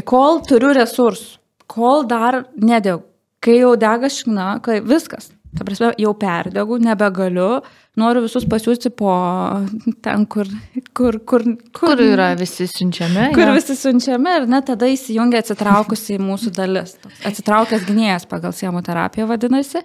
kol 0.08 0.40
turiu 0.46 0.72
resursų, 0.76 1.38
kol 1.70 2.06
dar 2.08 2.42
nedegu. 2.56 3.04
Kai 3.44 3.60
jau 3.60 3.76
dega 3.78 4.10
šikna, 4.10 4.56
kai 4.64 4.80
viskas, 4.82 5.28
ta 5.54 5.66
prasme, 5.66 5.92
jau 6.02 6.10
perdegu, 6.18 6.80
nebegaliu, 6.82 7.60
noriu 7.98 8.24
visus 8.24 8.46
pasiūsti 8.48 8.92
po 8.96 9.12
ten, 10.04 10.26
kur, 10.30 10.48
kur, 10.96 11.18
kur, 11.20 11.44
kur, 11.46 11.46
kur 11.80 12.02
yra 12.02 12.30
visi 12.38 12.68
siunčiami. 12.70 13.30
Kur 13.36 13.48
ja. 13.48 13.54
visi 13.56 13.76
siunčiami 13.78 14.36
ir 14.40 14.48
net 14.50 14.68
tada 14.70 14.88
įsijungia 14.90 15.42
atsitraukusi 15.44 16.16
į 16.16 16.22
mūsų 16.24 16.52
dalis. 16.56 16.96
Atsitraukęs 17.28 17.86
gynėjas 17.88 18.28
pagal 18.30 18.54
siemų 18.56 18.84
terapiją 18.86 19.28
vadinasi. 19.30 19.84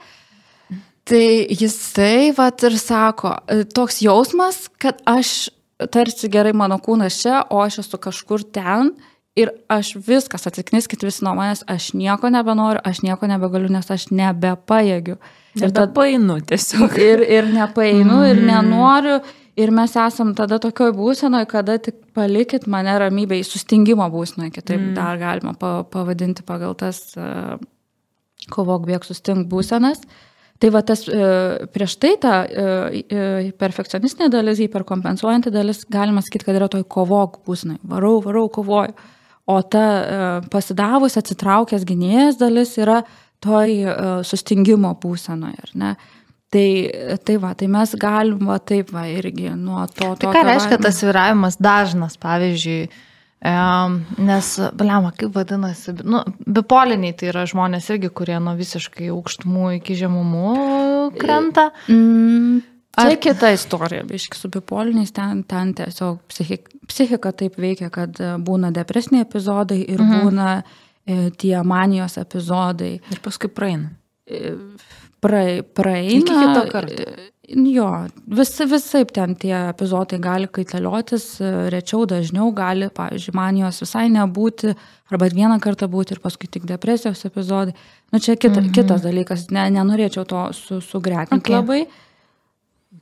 Tai 1.04 1.26
jisai 1.52 2.32
vat 2.38 2.64
ir 2.64 2.78
sako, 2.80 3.36
toks 3.76 4.00
jausmas, 4.06 4.70
kad 4.80 5.02
aš 5.10 5.50
tarsi 5.92 6.30
gerai 6.32 6.54
mano 6.56 6.78
kūnas 6.80 7.18
čia, 7.20 7.42
o 7.52 7.60
aš 7.64 7.82
esu 7.84 8.00
kažkur 8.00 8.46
ten 8.56 8.94
ir 9.36 9.52
aš 9.72 9.96
viskas, 10.08 10.46
atsikniskit 10.48 11.04
visi 11.06 11.24
nuo 11.26 11.34
manęs, 11.38 11.64
aš 11.70 11.92
nieko 11.98 12.30
nebenoriu, 12.34 12.82
aš 12.86 13.02
nieko 13.06 13.30
nebegaliu, 13.30 13.72
nes 13.74 13.90
aš 13.92 14.10
nebepajėgiu. 14.14 15.18
Ir 15.58 15.70
tada 15.70 15.88
painu 15.94 16.40
tiesiog. 16.50 16.98
Ir, 17.02 17.24
ir 17.26 17.50
nepainu, 17.54 18.20
mm. 18.20 18.28
ir 18.32 18.44
nenoriu. 18.50 19.22
Ir 19.60 19.70
mes 19.70 19.92
esam 20.02 20.32
tada 20.34 20.58
tokioj 20.62 20.96
būsenoje, 20.98 21.46
kada 21.52 21.78
tik 21.78 22.00
palikit 22.18 22.66
mane 22.70 22.94
ramybėje, 23.04 23.46
sustingimo 23.52 24.08
būsenoje, 24.10 24.50
kitaip 24.56 24.80
mm. 24.80 24.94
dar 24.98 25.20
galima 25.22 25.54
pavadinti 25.58 26.46
pagal 26.46 26.74
tas 26.78 27.04
uh, 27.22 27.60
kovok 28.54 28.88
bėg 28.90 29.06
sustink 29.06 29.46
būsenas. 29.52 30.02
Tai 30.62 30.72
va 30.74 30.82
tas 30.86 31.04
uh, 31.10 31.68
prieš 31.74 31.98
tai 32.02 32.16
ta 32.22 32.36
uh, 32.46 33.52
perfekcionistinė 33.62 34.32
dalis, 34.34 34.62
hiperkompensuojanti 34.64 35.54
dalis, 35.54 35.84
galima 35.86 36.26
sakyti, 36.26 36.50
kad 36.50 36.58
yra 36.58 36.72
toj 36.74 36.88
kovok 36.90 37.44
būsenai. 37.46 37.78
Varau, 37.94 38.16
varau, 38.26 38.48
kovoju. 38.54 38.98
O 39.46 39.58
ta 39.68 39.86
pasidavus, 40.52 41.18
atsitraukęs 41.20 41.84
gynėjas 41.88 42.38
dalis 42.40 42.78
yra 42.80 43.02
toj 43.44 43.72
uh, 43.84 44.12
sustingimo 44.24 44.94
būsenoje, 45.02 45.60
ar 45.66 45.74
ne? 45.76 45.96
Tai, 46.54 46.68
tai 47.26 47.36
va, 47.42 47.56
tai 47.58 47.68
mes 47.72 47.96
galim 47.98 48.46
va 48.46 48.60
taip 48.62 48.92
va 48.94 49.08
irgi 49.10 49.50
nuo 49.58 49.82
to. 49.90 50.12
Tai 50.22 50.34
ką 50.36 50.44
reiškia 50.46 50.78
tas 50.80 51.02
viravimas 51.02 51.58
dažnas, 51.58 52.14
pavyzdžiui, 52.22 52.84
nes, 54.28 54.50
blema, 54.78 55.10
kaip 55.18 55.34
vadinasi, 55.34 55.96
nu, 56.06 56.22
bipoliniai 56.46 57.16
tai 57.18 57.32
yra 57.32 57.48
žmonės 57.50 57.90
irgi, 57.96 58.12
kurie 58.14 58.38
nuo 58.38 58.54
visiškai 58.60 59.10
aukštumų 59.16 59.80
iki 59.80 59.98
žemumų 59.98 60.54
krenta. 61.18 61.72
Mm. 61.90 62.62
Ar... 62.98 63.16
kita 63.18 63.50
istorija, 63.56 64.04
biški 64.06 64.38
su 64.38 64.50
bipoliniais, 64.54 65.12
ten, 65.12 65.44
ten 65.50 65.74
tiesiog 65.74 66.20
psichika, 66.30 66.72
psichika 66.88 67.32
taip 67.32 67.58
veikia, 67.58 67.90
kad 67.90 68.20
būna 68.46 68.70
depresiniai 68.76 69.26
epizodai 69.26 69.82
ir 69.82 70.02
mhm. 70.02 70.26
būna 70.26 70.50
E, 71.04 71.30
tie 71.36 71.60
manijos 71.68 72.16
epizodai. 72.22 72.96
Ir 73.12 73.20
paskui 73.24 73.52
praeina. 73.52 73.92
E, 74.24 74.54
prae, 75.24 75.62
praeina. 75.64 76.22
Iki 76.22 76.36
kito 76.38 76.62
karto. 76.72 76.96
E, 77.04 77.58
jo, 77.74 77.88
vis, 78.40 78.54
visaip 78.72 79.12
ten 79.16 79.36
tie 79.40 79.52
epizodai 79.74 80.22
gali 80.24 80.48
kaitaliotis, 80.48 81.26
rečiau, 81.74 82.06
dažniau 82.08 82.54
gali, 82.56 82.88
pavyzdžiui, 82.96 83.36
manijos 83.36 83.82
visai 83.84 84.06
nebūti, 84.14 84.72
arba 85.12 85.28
vieną 85.28 85.60
kartą 85.64 85.92
būti 85.92 86.16
ir 86.16 86.24
paskui 86.24 86.48
tik 86.48 86.70
depresijos 86.72 87.26
epizodai. 87.28 87.76
Nu, 88.14 88.24
čia 88.24 88.38
kita, 88.38 88.62
-hmm. 88.62 88.72
kitas 88.72 89.04
dalykas, 89.04 89.50
ne, 89.52 89.68
nenorėčiau 89.76 90.24
to 90.24 90.48
su, 90.56 90.80
sugretinti 90.80 91.52
okay. 91.52 91.60
labai. 91.60 91.82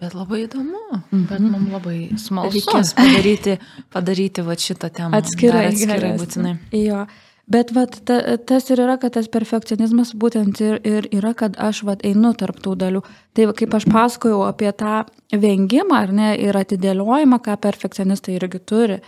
Bet 0.02 0.16
labai 0.18 0.46
įdomu, 0.48 0.80
mm 0.92 1.02
-hmm. 1.12 1.26
bet 1.30 1.40
mums 1.46 1.72
labai 1.72 1.98
smalsu. 2.18 2.58
Reikės 2.58 2.94
padaryti, 3.00 3.58
padaryti 3.94 4.42
va 4.42 4.56
šitą 4.58 4.90
temą. 4.90 5.18
Atskirai, 5.18 5.68
atskirai 5.70 6.16
būtinai. 6.18 6.56
Jo. 6.74 7.06
Bet 7.52 7.72
vat, 7.76 7.98
ta, 8.06 8.38
tas 8.38 8.70
ir 8.70 8.80
yra, 8.80 8.96
kad 8.98 9.14
tas 9.14 9.28
perfekcionizmas 9.28 10.14
būtent 10.16 10.62
ir, 10.62 10.80
ir 10.88 11.08
yra, 11.12 11.34
kad 11.34 11.58
aš 11.60 11.84
vat, 11.84 12.06
einu 12.08 12.34
tarp 12.34 12.62
tų 12.64 12.76
dalių. 12.80 13.02
Tai 13.34 13.48
kaip 13.60 13.74
aš 13.76 13.86
pasakojau 13.92 14.46
apie 14.48 14.72
tą 14.72 15.04
vengimą 15.34 15.98
ar 15.98 16.14
ne, 16.16 16.30
ir 16.40 16.58
atidėliojimą, 16.58 17.42
ką 17.44 17.58
perfekcionistai 17.58 18.38
irgi 18.38 18.60
turi, 18.60 19.00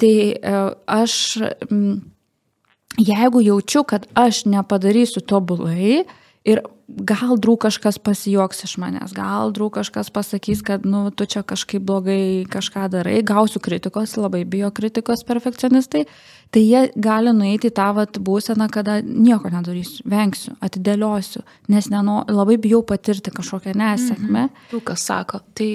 tai 0.00 0.16
e, 0.32 0.62
aš, 0.86 1.16
jeigu 2.96 3.44
jaučiu, 3.44 3.84
kad 3.84 4.06
aš 4.14 4.44
nepadarysiu 4.46 5.20
tobulai 5.20 6.04
ir 6.44 6.60
gal 6.84 7.38
drūg 7.40 7.62
kažkas 7.64 7.96
pasijuoks 8.04 8.66
iš 8.66 8.74
manęs, 8.80 9.14
gal 9.16 9.52
drūg 9.56 9.78
kažkas 9.78 10.10
pasakys, 10.14 10.60
kad, 10.66 10.84
nu, 10.84 11.08
tu 11.10 11.26
čia 11.30 11.40
kažkaip 11.46 11.82
blogai 11.82 12.44
kažką 12.50 12.88
darai, 12.92 13.22
gausiu 13.24 13.62
kritikos, 13.64 14.18
labai 14.20 14.44
bijo 14.48 14.68
kritikos 14.74 15.24
perfekcionistai, 15.26 16.04
tai 16.52 16.62
jie 16.62 16.82
gali 16.94 17.32
nueiti 17.34 17.70
į 17.72 17.76
tą 17.78 17.88
vat, 17.96 18.20
būseną, 18.20 18.68
kada 18.72 18.98
nieko 19.00 19.50
nedarysiu, 19.52 20.04
vengsiu, 20.10 20.54
atidėliosiu, 20.64 21.42
nes 21.72 21.88
neno, 21.92 22.20
labai 22.28 22.58
bijau 22.60 22.84
patirti 22.86 23.32
kažkokią 23.34 23.74
nesėkmę. 23.80 24.44
Mhm. 24.44 24.68
Tu 24.70 24.84
kas 24.84 25.08
sako, 25.08 25.40
tai, 25.56 25.70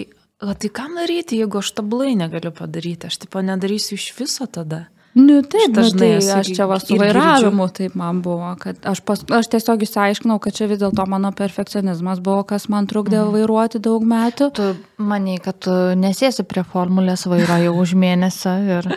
o 0.46 0.54
tai 0.54 0.70
kam 0.70 0.96
daryti, 1.02 1.42
jeigu 1.42 1.64
aš 1.64 1.74
tabulai 1.82 2.14
negaliu 2.20 2.54
padaryti, 2.56 3.10
aš 3.10 3.24
tipo 3.26 3.42
nedarysiu 3.42 3.98
iš 3.98 4.14
viso 4.22 4.46
tada. 4.46 4.86
Nu 5.20 5.40
taip, 5.44 5.74
dažnai 5.76 6.12
tai 6.20 6.34
aš 6.40 6.52
čia 6.56 6.66
vas 6.70 6.86
su 6.88 6.98
vairavimu 7.00 7.68
taip 7.76 7.96
man 8.00 8.22
buvo, 8.24 8.52
kad 8.62 8.78
aš, 8.88 9.02
pas, 9.06 9.22
aš 9.40 9.50
tiesiog 9.52 9.84
įsiaiškinau, 9.84 10.38
kad 10.44 10.56
čia 10.56 10.70
vis 10.70 10.80
dėlto 10.82 11.06
mano 11.10 11.32
perfekcionizmas 11.36 12.22
buvo, 12.24 12.46
kas 12.48 12.70
man 12.72 12.88
trukdė 12.90 13.20
mm. 13.20 13.34
vairuoti 13.36 13.82
daug 13.84 14.06
metų. 14.08 14.50
Tu 14.56 14.70
maniai, 15.02 15.42
kad 15.44 15.60
tu 15.66 15.76
nesėsi 16.00 16.46
prie 16.48 16.64
formulės 16.68 17.26
vairo 17.30 17.60
jau 17.64 17.76
už 17.82 17.96
mėnesio 18.00 18.56
ir 18.78 18.90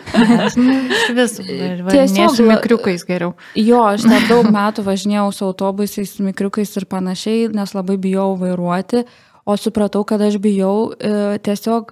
nu, 0.59 0.79
vis 1.17 1.37
tiesiog 1.95 2.37
su 2.37 2.47
mikriukais 2.47 3.05
geriau. 3.09 3.33
Jo, 3.59 3.83
aš 3.91 4.07
net 4.09 4.29
daug 4.31 4.47
metų 4.57 4.87
važinėjau 4.87 5.27
su 5.35 5.49
autobusais, 5.49 6.15
mikriukais 6.23 6.73
ir 6.79 6.87
panašiai, 6.89 7.51
nes 7.53 7.75
labai 7.75 7.99
bijau 8.01 8.33
vairuoti, 8.39 9.03
o 9.43 9.57
supratau, 9.59 10.05
kad 10.07 10.21
aš 10.23 10.39
bijau 10.43 10.93
e, 10.95 11.37
tiesiog 11.43 11.91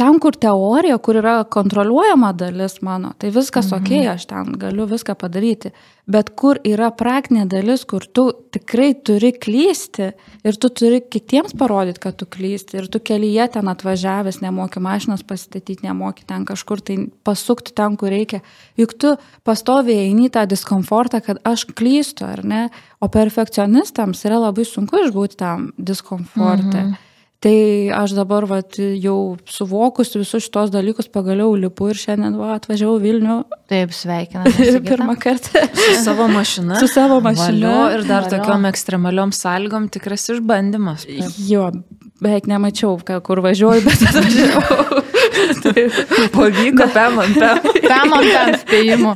ten, 0.00 0.16
kur 0.22 0.36
teorija, 0.40 0.96
kur 1.02 1.18
yra 1.20 1.40
kontroliuojama 1.44 2.32
dalis 2.38 2.78
mano, 2.84 3.12
tai 3.20 3.32
viskas 3.34 3.68
mhm. 3.68 3.80
ok, 3.80 4.12
aš 4.14 4.26
ten 4.30 4.54
galiu 4.60 4.86
viską 4.88 5.16
padaryti. 5.20 5.74
Bet 6.10 6.32
kur 6.34 6.58
yra 6.66 6.88
praktinė 6.96 7.44
dalis, 7.46 7.84
kur 7.86 8.02
tu 8.02 8.24
tikrai 8.50 8.88
turi 9.06 9.30
klysti 9.36 10.08
ir 10.48 10.56
tu 10.58 10.70
turi 10.74 11.02
kitiems 11.04 11.52
parodyti, 11.58 12.00
kad 12.02 12.16
tu 12.18 12.26
klysti 12.26 12.80
ir 12.80 12.88
tu 12.90 12.98
kelyje 13.04 13.46
ten 13.54 13.68
atvažiavęs, 13.70 14.40
nemoki 14.42 14.82
mašinos 14.82 15.22
pasistatyti, 15.28 15.84
nemoki 15.86 16.24
ten 16.26 16.48
kažkur 16.48 16.82
tai 16.82 16.96
pasukti 17.26 17.76
ten, 17.76 17.98
kur 18.00 18.10
reikia. 18.10 18.40
Juk 18.80 18.96
tu 18.98 19.12
pastoviai 19.46 20.08
eini 20.08 20.32
tą 20.32 20.46
diskomfortą, 20.50 21.20
kad 21.28 21.38
aš 21.46 21.68
klystu, 21.76 22.26
ar 22.26 22.42
ne? 22.42 22.64
O 23.00 23.12
perfekcionistams 23.12 24.24
yra 24.26 24.40
labai 24.48 24.66
sunku 24.66 25.04
išbūti 25.04 25.38
tam 25.44 25.70
diskomfortą. 25.78 26.88
Mhm. 26.88 26.98
Tai 27.40 27.56
aš 27.96 28.12
dabar 28.12 28.44
vat, 28.44 28.76
jau 29.00 29.38
suvokus 29.48 30.12
visus 30.12 30.44
šitos 30.44 30.68
dalykus 30.74 31.06
pagaliau 31.08 31.54
lipu 31.56 31.86
ir 31.88 31.96
šiandien 31.96 32.34
va, 32.36 32.50
atvažiavau 32.58 32.98
Vilnių. 33.00 33.36
Taip, 33.70 33.94
sveikinu. 33.96 34.52
Pirmą 34.90 35.14
kartą. 35.20 35.62
Su 35.72 35.94
savo 36.04 36.26
mašina. 36.28 36.76
Su 36.82 36.90
savo 36.92 37.16
mašina. 37.24 37.46
Valio, 37.48 37.78
ir 37.96 38.04
dar 38.04 38.26
Valio. 38.26 38.34
tokiom 38.34 38.68
ekstremaliom 38.68 39.32
sąlygom 39.32 39.88
tikras 39.94 40.28
išbandymas. 40.34 41.06
Jo, 41.48 41.70
beveik 42.20 42.50
nemačiau, 42.50 42.98
kur 43.24 43.40
važiuoju, 43.48 43.88
bet 43.88 44.04
atvažiavau. 44.10 45.00
Pavyko, 46.34 46.86
pem 46.94 47.18
ant 47.22 47.38
pem. 47.38 47.60
Pem 47.84 48.14
ant 48.16 48.28
pem 48.28 48.52
spėjimų. 48.62 49.14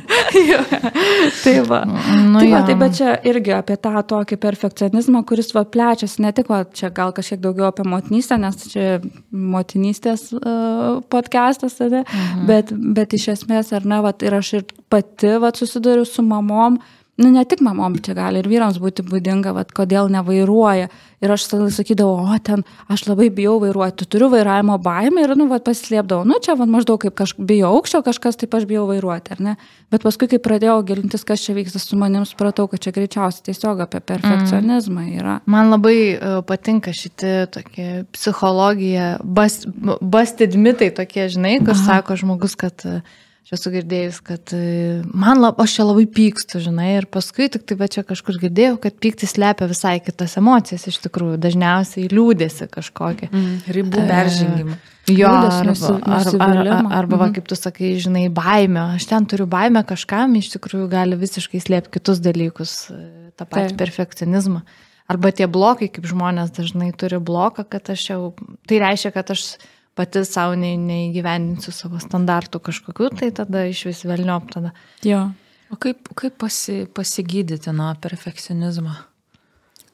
tai 1.43 1.55
va. 1.67 1.81
Nu, 1.85 2.39
tai, 2.39 2.49
va, 2.51 2.61
tai 2.67 2.75
bet 2.79 2.97
čia 2.99 3.15
irgi 3.27 3.55
apie 3.55 3.77
tą 3.81 3.93
tokį 4.09 4.39
perfekcionizmą, 4.41 5.23
kuris 5.27 5.53
va 5.55 5.65
plečiasi, 5.67 6.21
ne 6.25 6.33
tik 6.35 6.51
va, 6.51 6.63
čia 6.65 6.91
gal 6.95 7.13
kažkiek 7.15 7.41
daugiau 7.43 7.69
apie 7.69 7.87
motinystę, 7.87 8.39
nes 8.41 8.67
čia 8.71 8.99
motinystės 9.31 10.27
uh, 10.37 11.01
podcastas, 11.11 11.79
tada, 11.79 12.03
mhm. 12.05 12.45
bet, 12.49 12.75
bet 12.97 13.15
iš 13.17 13.31
esmės, 13.37 13.73
ar 13.75 13.87
ne, 13.87 14.01
va, 14.05 14.13
ir 14.25 14.37
aš 14.39 14.53
ir 14.59 14.69
pati 14.91 15.35
va, 15.41 15.53
susiduriu 15.55 16.05
su 16.07 16.25
mamom, 16.25 16.79
nu 17.17 17.31
ne 17.31 17.43
tik 17.47 17.61
mamom, 17.63 17.95
čia 18.03 18.13
gali 18.17 18.41
ir 18.41 18.47
vyrams 18.51 18.77
būti 18.81 19.03
būdinga, 19.07 19.53
vat, 19.55 19.71
kodėl 19.75 20.09
nevairuoja. 20.11 20.89
Ir 21.23 21.31
aš 21.31 21.45
tada 21.47 21.69
sakydavau, 21.71 22.27
o 22.27 22.37
ten, 22.43 22.65
aš 22.91 23.05
labai 23.07 23.29
bijau 23.33 23.55
vairuoti, 23.63 24.03
tu 24.03 24.07
turiu 24.15 24.27
vairavimo 24.33 24.75
baimę 24.83 25.23
ir, 25.23 25.33
nu, 25.39 25.47
vat, 25.49 25.63
pasislėpdavau, 25.65 26.27
nu, 26.27 26.37
čia, 26.43 26.57
vat, 26.59 26.69
maždaug 26.69 26.99
kaip 27.01 27.15
kažkas 27.17 27.47
bijau 27.47 27.71
aukščio, 27.77 28.03
kažkas 28.05 28.41
taip 28.41 28.53
aš 28.59 28.67
bijau 28.69 28.83
vairuoti, 28.91 29.31
ar 29.37 29.43
ne? 29.47 29.55
Bet 29.93 30.03
paskui, 30.03 30.27
kai 30.29 30.41
pradėjau 30.43 30.77
gilintis, 30.85 31.23
kas 31.25 31.41
čia 31.45 31.55
vyksta 31.55 31.79
su 31.81 31.97
manim, 31.97 32.27
supratau, 32.27 32.67
kad 32.69 32.83
čia 32.83 32.93
greičiausiai 32.93 33.47
tiesiog 33.47 33.85
apie 33.87 34.03
perfekcionizmą 34.11 35.07
yra. 35.15 35.39
Man 35.49 35.71
labai 35.71 35.97
uh, 36.13 36.39
patinka 36.45 36.93
šitie 36.93 37.45
tokie 37.55 37.89
psichologija, 38.13 39.15
bas, 39.23 39.61
busted 40.03 40.59
mitai 40.59 40.91
tokie, 40.93 41.29
žinai, 41.31 41.61
kur 41.63 41.77
Aha. 41.77 41.85
sako 41.87 42.19
žmogus, 42.19 42.59
kad 42.59 42.85
uh, 42.85 42.99
aš 43.45 43.53
esu 43.59 43.71
girdėjus, 43.75 44.17
kad 44.25 44.51
e, 44.57 45.03
man 45.13 45.37
lab, 45.43 45.59
aš 45.61 45.75
čia 45.77 45.83
labai 45.85 46.07
pykstu, 46.09 46.57
žinai, 46.65 46.95
ir 46.97 47.05
paskui 47.05 47.45
tik 47.53 47.61
tai 47.69 47.77
va 47.77 47.85
čia 47.87 48.01
kažkur 48.03 48.39
girdėjau, 48.41 48.79
kad 48.81 48.97
pyktis 48.97 49.37
lepia 49.37 49.67
visai 49.69 49.99
kitas 50.01 50.33
emocijas, 50.41 50.87
iš 50.89 50.97
tikrųjų, 51.05 51.37
dažniausiai 51.43 52.09
liūdėsi 52.09 52.67
kažkokią. 52.73 53.29
Mm, 53.31 53.55
ribų 53.77 54.05
peržengimą. 54.09 54.77
Jo, 55.05 55.29
Liūdesį, 55.29 55.59
arba, 55.61 55.69
nusi- 55.69 55.85
ar, 55.85 55.99
ar, 56.01 56.09
ar, 56.09 56.23
nusivylimą. 56.25 56.91
arba 56.97 57.17
va, 57.21 57.25
Mhm. 57.27 57.33
kaip 57.35 57.47
tu 57.47 57.55
sakai, 57.55 57.91
žinai, 58.01 58.23
baimę. 58.33 58.95
Aš 58.95 59.05
ten 59.05 59.25
turiu 59.29 59.45
baimę 59.45 59.83
kažkam, 59.85 60.33
iš 60.35 60.49
tikrųjų 60.57 60.89
gali 60.89 61.15
visiškai 61.15 61.61
slėpti 61.61 61.91
kitus 61.99 62.17
dalykus, 62.19 62.89
e, 62.89 63.29
tą 63.37 63.45
patį 63.45 63.75
Taip. 63.75 63.77
perfekcionizmą. 63.85 64.63
Arba 65.07 65.29
tie 65.31 65.45
blokai, 65.45 65.91
kaip 65.93 66.05
žmonės 66.09 66.49
dažnai 66.57 66.89
turi 66.97 67.19
bloką, 67.21 67.69
kad 67.69 67.83
aš 67.93 68.07
jau, 68.09 68.33
tai 68.65 68.79
reiškia, 68.81 69.13
kad 69.13 69.29
aš 69.29 69.57
pati 69.95 70.25
savo 70.27 70.55
ne, 70.59 70.73
neįgyvendinsiu 70.79 71.73
savo 71.75 71.99
standartų 72.03 72.61
kažkokiu, 72.67 73.09
tai 73.15 73.31
tada 73.35 73.65
iš 73.69 73.85
vis 73.89 74.03
velniop 74.07 74.51
tada. 74.53 74.73
Jo. 75.07 75.27
O 75.73 75.79
kaip, 75.81 76.11
kaip 76.17 76.37
pasi, 76.41 76.83
pasigydyti 76.93 77.73
nuo 77.73 77.93
perfekcionizmo? 78.01 78.93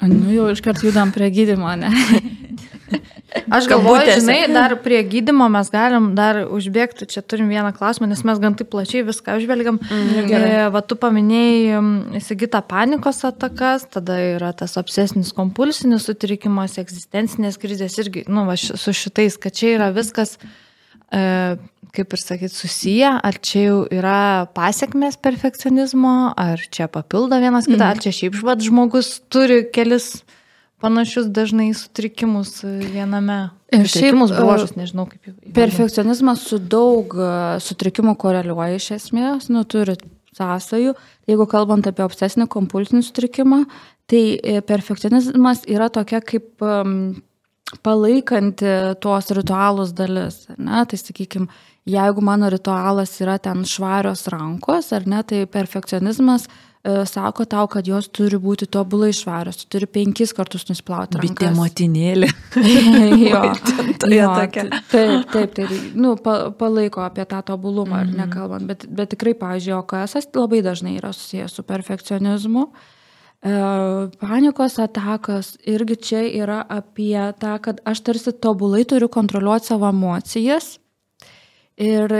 Nu 0.02 0.34
jau 0.34 0.50
iškart 0.50 0.82
judam 0.84 1.12
prie 1.14 1.30
gydymo, 1.34 1.76
ne? 1.78 1.92
Aš 3.52 3.68
galvoju, 3.68 4.12
žinai, 4.20 4.48
dar 4.52 4.74
prie 4.84 5.00
gydimo 5.08 5.48
mes 5.52 5.70
galim 5.72 6.12
dar 6.16 6.42
užbėgti, 6.52 7.08
čia 7.12 7.24
turim 7.24 7.50
vieną 7.52 7.72
klausimą, 7.76 8.10
nes 8.12 8.24
mes 8.28 8.40
gan 8.44 8.56
taip 8.60 8.72
plačiai 8.74 9.06
viską 9.08 9.38
užvelgiam. 9.40 9.80
Mm, 9.80 10.28
gerai. 10.28 10.52
Va, 10.74 10.82
tu 10.84 10.98
paminėjai 11.00 11.82
įsigytą 12.20 12.64
panikos 12.68 13.24
atakas, 13.28 13.88
tada 13.94 14.18
yra 14.34 14.52
tas 14.58 14.76
obsesinis 14.80 15.32
kompulsinis 15.38 16.10
sutrikimas, 16.10 16.76
egzistencinės 16.82 17.60
krizės 17.62 17.96
irgi, 18.04 18.26
nu, 18.32 18.46
va, 18.50 18.58
su 18.60 18.96
šitais, 18.96 19.40
kad 19.42 19.56
čia 19.56 19.76
yra 19.78 19.92
viskas, 19.96 20.36
e, 21.12 21.24
kaip 21.96 22.14
ir 22.16 22.22
sakyt, 22.22 22.54
susiję, 22.56 23.14
ar 23.24 23.38
čia 23.44 23.64
jau 23.66 23.80
yra 23.92 24.48
pasiekmes 24.56 25.18
perfekcionizmo, 25.22 26.34
ar 26.40 26.62
čia 26.72 26.88
papildo 26.92 27.40
vienas 27.42 27.68
kitą, 27.68 27.84
mm. 27.84 27.90
ar 27.90 28.04
čia 28.04 28.14
šiaip 28.16 28.38
žvat 28.40 28.64
žmogus 28.64 29.18
turi 29.32 29.64
kelis 29.76 30.22
panašius 30.82 31.30
dažnai 31.30 31.72
sutrikimus 31.78 32.62
viename. 32.64 33.52
Ir 33.72 33.88
Sutrikimus, 33.88 34.34
e, 34.34 34.40
bruožus, 34.40 34.74
nežinau 34.76 35.06
kaip 35.08 35.30
jau. 35.30 35.36
Perfekcionizmas 35.56 36.42
su 36.44 36.58
daug 36.60 37.14
e, 37.16 37.30
sutrikimų 37.64 38.18
koreliuoja 38.20 38.80
iš 38.80 38.90
esmės, 38.98 39.48
nu, 39.54 39.64
turi 39.64 39.96
sąsajų. 40.36 40.96
Jeigu 41.30 41.48
kalbant 41.52 41.88
apie 41.88 42.04
obsesinį 42.04 42.50
kompulsinį 42.52 43.04
sutrikimą, 43.08 43.62
tai 44.12 44.24
e, 44.36 44.60
perfekcionizmas 44.68 45.64
yra 45.72 45.88
tokia 45.94 46.20
kaip 46.26 46.66
um, 46.66 47.14
palaikanti 47.84 48.98
tuos 49.04 49.32
ritualus 49.38 49.94
dalis. 49.96 50.44
Ne? 50.58 50.84
Tai 50.84 51.00
sakykime, 51.00 51.48
jeigu 51.86 52.22
mano 52.22 52.50
ritualas 52.50 53.14
yra 53.22 53.38
ten 53.42 53.64
švarios 53.66 54.28
rankos, 54.32 54.92
ar 54.94 55.08
ne, 55.10 55.22
tai 55.26 55.46
perfekcionizmas 55.50 56.46
e, 56.46 57.06
sako 57.10 57.46
tau, 57.50 57.66
kad 57.72 57.88
jos 57.88 58.10
turi 58.14 58.38
būti 58.42 58.68
tobulai 58.70 59.10
švarios, 59.16 59.64
tu 59.64 59.70
turi 59.76 59.90
penkis 59.90 60.34
kartus 60.38 60.68
nusplauti 60.70 61.18
rankas. 61.18 61.34
Bitė 61.34 61.52
motinėlė. 61.58 62.30
jo, 63.32 63.44
jo, 64.14 64.30
tokia. 64.38 64.68
taip, 64.94 65.28
taip, 65.34 65.58
tai 65.58 65.82
nu, 65.98 66.16
pa, 66.22 66.52
palaiko 66.58 67.06
apie 67.06 67.26
tą 67.26 67.42
tobulumą, 67.50 68.04
ar 68.06 68.16
nekalbant, 68.24 68.70
bet, 68.70 68.86
bet 68.86 69.14
tikrai, 69.16 69.36
pavyzdžiui, 69.42 69.78
OKS 69.82 70.34
labai 70.38 70.62
dažnai 70.66 70.98
yra 71.00 71.14
susijęs 71.18 71.58
su 71.58 71.66
perfekcionizmu. 71.66 72.68
E, 73.42 73.56
Panikos 74.22 74.78
atakas 74.78 75.56
irgi 75.66 75.98
čia 75.98 76.22
yra 76.30 76.62
apie 76.70 77.18
tą, 77.42 77.58
kad 77.66 77.82
aš 77.90 78.06
tarsi 78.06 78.38
tobulai 78.38 78.86
turiu 78.86 79.10
kontroliuoti 79.10 79.74
savo 79.74 79.90
emocijas 79.90 80.76
ir, 81.82 82.14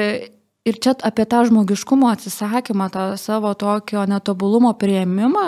ir 0.66 0.82
čia 0.84 0.96
apie 1.08 1.28
tą 1.30 1.46
žmogiškumo 1.50 2.10
atsisakymą, 2.12 2.90
tą 2.94 3.06
savo 3.22 3.54
tokio 3.54 4.06
netobulumo 4.10 4.74
prieimimą 4.74 5.48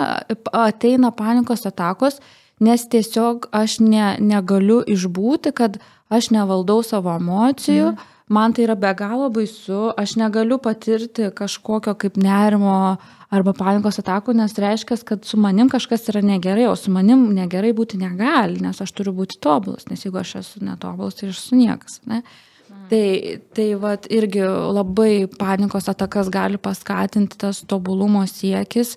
ateina 0.52 1.10
panikos 1.14 1.66
atakos, 1.70 2.20
nes 2.62 2.86
tiesiog 2.88 3.50
aš 3.52 3.80
ne, 3.82 4.14
negaliu 4.22 4.80
išbūti, 4.86 5.54
kad 5.56 5.78
aš 6.12 6.30
nevaldau 6.34 6.82
savo 6.86 7.14
emocijų. 7.18 7.94
Mm. 7.94 8.10
Man 8.32 8.54
tai 8.56 8.62
yra 8.64 8.72
be 8.80 8.88
galo 8.96 9.26
baisu, 9.28 9.90
aš 10.00 10.14
negaliu 10.16 10.56
patirti 10.56 11.26
kažkokio 11.36 11.92
kaip 12.00 12.16
nerimo 12.16 12.96
arba 13.28 13.52
panikos 13.52 14.00
atakų, 14.00 14.32
nes 14.38 14.54
reiškia, 14.56 14.96
kad 15.04 15.28
su 15.28 15.36
manim 15.36 15.68
kažkas 15.68 16.08
yra 16.08 16.22
negerai, 16.24 16.64
o 16.70 16.76
su 16.78 16.92
manim 16.94 17.26
negerai 17.36 17.74
būti 17.76 18.00
negali, 18.00 18.62
nes 18.64 18.80
aš 18.80 18.94
turiu 18.96 19.12
būti 19.18 19.36
tobulas, 19.44 19.84
nes 19.90 20.06
jeigu 20.06 20.22
aš 20.22 20.38
esu 20.40 20.64
netobulas, 20.64 21.18
tai 21.18 21.28
aš 21.28 21.42
esu 21.42 21.58
niekas. 21.60 22.00
Ne? 22.08 22.22
Tai, 22.90 23.40
tai 23.56 23.66
vat, 23.80 24.06
irgi 24.12 24.44
labai 24.44 25.26
panikos 25.38 25.88
atakas 25.92 26.30
gali 26.32 26.60
paskatinti 26.60 27.38
tas 27.40 27.62
tobulumo 27.68 28.24
siekis, 28.28 28.94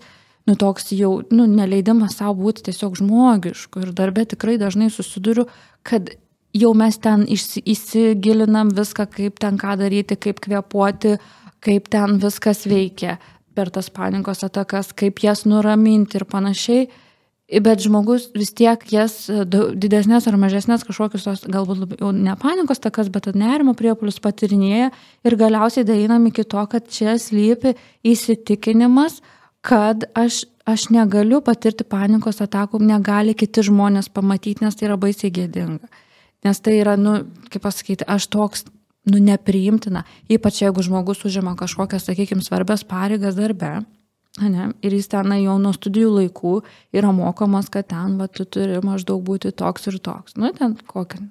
nu 0.47 0.55
toks 0.59 0.91
jau, 0.95 1.21
nu, 1.31 1.47
neleidimas 1.51 2.17
savo 2.19 2.35
būti 2.41 2.67
tiesiog 2.67 2.97
žmogišku. 2.99 3.83
Ir 3.85 3.93
darbė 3.95 4.27
tikrai 4.33 4.57
dažnai 4.61 4.89
susiduriu, 4.93 5.47
kad 5.87 6.11
jau 6.55 6.73
mes 6.77 6.97
ten 7.03 7.25
įsigilinam 7.27 8.71
viską, 8.75 9.07
kaip 9.13 9.41
ten 9.43 9.59
ką 9.59 9.77
daryti, 9.79 10.17
kaip 10.19 10.39
kvepuoti, 10.43 11.17
kaip 11.63 11.89
ten 11.91 12.19
viskas 12.23 12.65
veikia 12.69 13.17
per 13.57 13.71
tas 13.73 13.89
panikos 13.89 14.43
atakas, 14.45 14.93
kaip 14.93 15.19
jas 15.23 15.45
nuraminti 15.49 16.19
ir 16.19 16.27
panašiai. 16.29 16.87
Bet 17.47 17.79
žmogus 17.79 18.25
vis 18.35 18.49
tiek 18.51 18.81
jas 18.91 19.29
e, 19.31 19.45
didesnės 19.47 20.25
ar 20.27 20.35
mažesnės 20.35 20.83
kažkokius, 20.83 21.23
tos, 21.23 21.45
galbūt 21.47 21.79
labiau 21.79 22.09
ne 22.11 22.33
panikos 22.35 22.81
takas, 22.83 23.07
bet 23.07 23.29
nerimo 23.39 23.71
priepolius 23.77 24.19
patirinėja 24.19 24.89
ir 25.23 25.37
galiausiai 25.39 25.87
dainam 25.87 26.27
iki 26.27 26.43
to, 26.43 26.65
kad 26.67 26.89
čia 26.91 27.15
slypi 27.15 27.77
įsitikinimas, 28.03 29.21
kad 29.63 30.03
aš, 30.11 30.43
aš 30.67 30.89
negaliu 30.91 31.39
patirti 31.39 31.87
panikos 31.87 32.43
atakų, 32.43 32.83
negali 32.83 33.31
kiti 33.31 33.63
žmonės 33.69 34.11
pamatyti, 34.11 34.65
nes 34.67 34.75
tai 34.75 34.89
yra 34.89 34.99
baisiai 34.99 35.31
gėdinga. 35.31 35.87
Nes 36.43 36.59
tai 36.59 36.81
yra, 36.81 36.97
nu, 36.99 37.21
kaip 37.47 37.63
pasakyti, 37.63 38.03
aš 38.11 38.27
toks, 38.35 38.67
nu, 39.07 39.23
nepriimtina, 39.23 40.03
ypač 40.27 40.65
jeigu 40.65 40.83
žmogus 40.83 41.23
užima 41.23 41.55
kažkokias, 41.55 42.09
sakykime, 42.11 42.43
svarbias 42.43 42.83
pareigas 42.83 43.39
darbe. 43.39 43.77
Ne? 44.37 44.71
Ir 44.85 44.93
jis 44.93 45.09
ten 45.09 45.31
jau 45.39 45.55
nuo 45.61 45.71
studijų 45.73 46.11
laikų 46.13 46.53
yra 46.95 47.09
mokomas, 47.15 47.71
kad 47.73 47.87
ten 47.89 48.19
va, 48.19 48.27
tu 48.29 48.45
turi 48.45 48.77
maždaug 48.85 49.23
būti 49.25 49.49
toks 49.57 49.89
ir 49.89 49.97
toks. 50.03 50.35
Nu, 50.37 50.51
ten 50.53 50.75
kokia, 50.85 51.23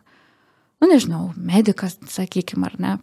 nu 0.82 0.88
nežinau, 0.90 1.28
medicas, 1.38 2.00
sakykime, 2.10 2.66
ar 2.66 2.80
ne. 2.82 2.94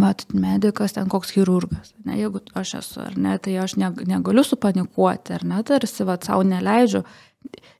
Mat, 0.00 0.24
medicas 0.32 0.94
ten 0.96 1.10
koks 1.12 1.34
chirurgas. 1.34 1.92
Ne, 2.06 2.16
jeigu 2.16 2.40
aš 2.56 2.78
esu, 2.78 3.02
ar 3.04 3.18
ne, 3.20 3.36
tai 3.36 3.58
aš 3.60 3.76
neg 3.76 4.00
negaliu 4.08 4.44
supanikuoti, 4.48 5.36
ar 5.36 5.44
ne, 5.44 5.60
tarsi 5.68 6.06
va 6.08 6.16
savo 6.22 6.46
neleidžiu. 6.48 7.02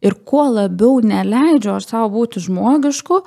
Ir 0.04 0.18
kuo 0.28 0.44
labiau 0.52 1.00
neleidžiu 1.00 1.72
aš 1.78 1.88
savo 1.94 2.10
būti 2.18 2.42
žmogišku, 2.44 3.22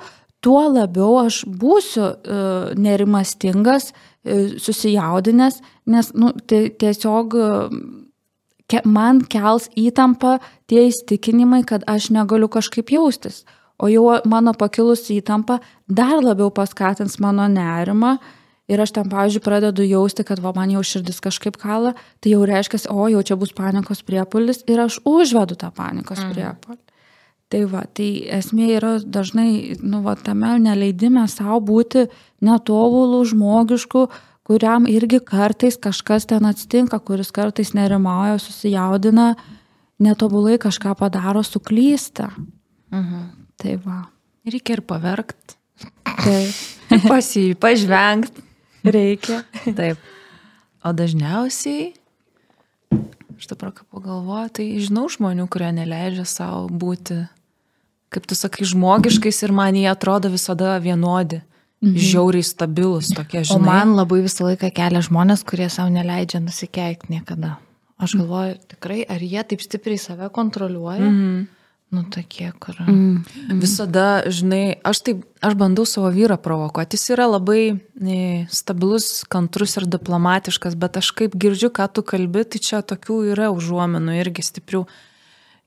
tuo 0.46 0.62
labiau 0.70 1.18
aš 1.24 1.42
būsiu 1.50 2.06
uh, 2.06 2.70
nerimastingas, 2.78 3.90
uh, 3.90 4.12
susijaudinęs, 4.62 5.60
nes 5.90 6.10
nu, 6.14 6.32
tai 6.46 6.66
tiesiog 6.78 7.36
ke, 8.70 8.82
man 8.84 9.22
kels 9.30 9.68
įtampa 9.78 10.38
tie 10.70 10.86
įstikinimai, 10.90 11.62
kad 11.68 11.86
aš 11.90 12.10
negaliu 12.14 12.50
kažkaip 12.52 12.90
jaustis. 12.94 13.44
O 13.76 13.90
jau 13.92 14.16
mano 14.24 14.54
pakilus 14.56 15.04
įtampa 15.12 15.60
dar 15.86 16.22
labiau 16.24 16.50
paskatins 16.50 17.18
mano 17.20 17.46
nerimą. 17.50 18.16
Ir 18.66 18.80
aš 18.82 18.96
ten, 18.96 19.06
pavyzdžiui, 19.06 19.44
pradedu 19.44 19.84
jausti, 19.86 20.24
kad 20.26 20.40
va, 20.42 20.50
man 20.56 20.72
jau 20.74 20.80
širdis 20.82 21.20
kažkaip 21.22 21.54
kala, 21.60 21.92
tai 22.18 22.32
jau 22.32 22.40
reiškia, 22.48 22.80
o 22.90 23.06
jau 23.12 23.20
čia 23.22 23.36
bus 23.38 23.52
panikos 23.54 24.02
priepulis 24.02 24.64
ir 24.66 24.82
aš 24.82 24.98
užvedu 25.06 25.54
tą 25.60 25.70
panikos 25.76 26.18
mm. 26.18 26.32
priepulį. 26.34 26.85
Tai 27.52 27.60
va, 27.70 27.84
tai 27.94 28.26
esmė 28.34 28.72
yra 28.74 28.96
dažnai, 28.98 29.76
nu, 29.78 30.00
va, 30.02 30.16
tame 30.18 30.56
neleidime 30.58 31.22
savo 31.30 31.60
būti 31.68 32.08
netobulų, 32.42 33.20
žmogiškų, 33.30 34.02
kuriam 34.46 34.88
irgi 34.90 35.20
kartais 35.22 35.78
kažkas 35.78 36.26
ten 36.30 36.46
atsitinka, 36.48 36.98
kuris 36.98 37.30
kartais 37.34 37.70
nerimauja, 37.74 38.40
susijaudina, 38.42 39.34
netobulai 40.02 40.58
kažką 40.62 40.96
padaro, 40.98 41.44
suklysta. 41.46 42.32
Mhm. 42.90 43.22
Tai 43.62 43.76
va. 43.84 44.00
Reikia 44.46 44.76
ir 44.76 44.82
paverkt. 44.86 45.56
Taip. 46.04 46.58
Pasi, 47.10 47.54
pažvengt. 47.58 48.42
Reikia. 48.86 49.42
Taip. 49.74 50.02
O 50.86 50.92
dažniausiai, 50.94 51.94
aš 53.36 53.50
dabar 53.52 53.72
ką 53.76 53.86
pagalvoju, 53.92 54.52
tai 54.58 54.66
žinau 54.82 55.06
žmonių, 55.12 55.48
kurie 55.52 55.72
neleidžia 55.76 56.24
savo 56.28 56.66
būti, 56.68 57.22
kaip 58.12 58.26
tu 58.28 58.38
sakai, 58.38 58.66
žmogiškais 58.68 59.42
ir 59.46 59.54
man 59.56 59.76
jie 59.76 59.88
atrodo 59.90 60.32
visada 60.32 60.76
vienodi. 60.82 61.42
Mhm. 61.84 61.98
Žiauriai 62.00 62.44
stabilus 62.46 63.10
tokie 63.12 63.42
žmonės. 63.44 63.52
O 63.52 63.60
man 63.60 63.92
labai 63.98 64.22
visą 64.24 64.46
laiką 64.48 64.70
kelia 64.72 65.02
žmonės, 65.04 65.44
kurie 65.44 65.68
savo 65.68 65.92
neleidžia 65.92 66.40
nusikeikti 66.40 67.12
niekada. 67.12 67.58
Aš 68.00 68.16
galvoju, 68.16 68.56
tikrai, 68.72 69.02
ar 69.08 69.20
jie 69.20 69.42
taip 69.44 69.60
stipriai 69.64 70.00
save 70.00 70.30
kontroliuoja? 70.32 71.04
Mhm. 71.04 71.44
Nu, 71.96 72.02
tokie, 72.12 72.50
kur. 72.60 72.76
Mm. 72.84 73.22
Visada, 73.62 74.20
žinai, 74.28 74.76
aš 74.84 75.00
taip, 75.06 75.22
aš 75.40 75.54
bandau 75.56 75.86
savo 75.88 76.10
vyrą 76.12 76.36
provokuoti. 76.42 76.98
Jis 76.98 77.14
yra 77.14 77.24
labai 77.30 77.78
ne, 77.96 78.18
stabilus, 78.52 79.22
kantrus 79.32 79.78
ir 79.80 79.86
diplomatiškas, 79.88 80.76
bet 80.76 81.00
aš 81.00 81.14
kaip 81.16 81.36
girdžiu, 81.40 81.70
ką 81.72 81.88
tu 81.96 82.04
kalbi, 82.04 82.44
tai 82.44 82.60
čia 82.60 82.82
tokių 82.84 83.22
yra 83.32 83.48
užuomenų 83.54 84.18
irgi 84.20 84.44
stiprių. 84.44 84.84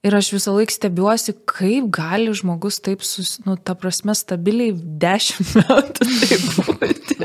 Ir 0.08 0.16
aš 0.16 0.30
visą 0.32 0.54
laiką 0.56 0.72
stebiuosi, 0.72 1.34
kaip 1.44 1.90
gali 1.92 2.32
žmogus 2.32 2.78
taip, 2.80 3.02
sus, 3.04 3.34
nu, 3.44 3.58
ta 3.60 3.74
prasme, 3.76 4.14
stabiliai 4.16 4.72
dešimt 4.72 5.50
metų 5.60 6.08
taip 6.22 6.46
būti. 6.56 7.18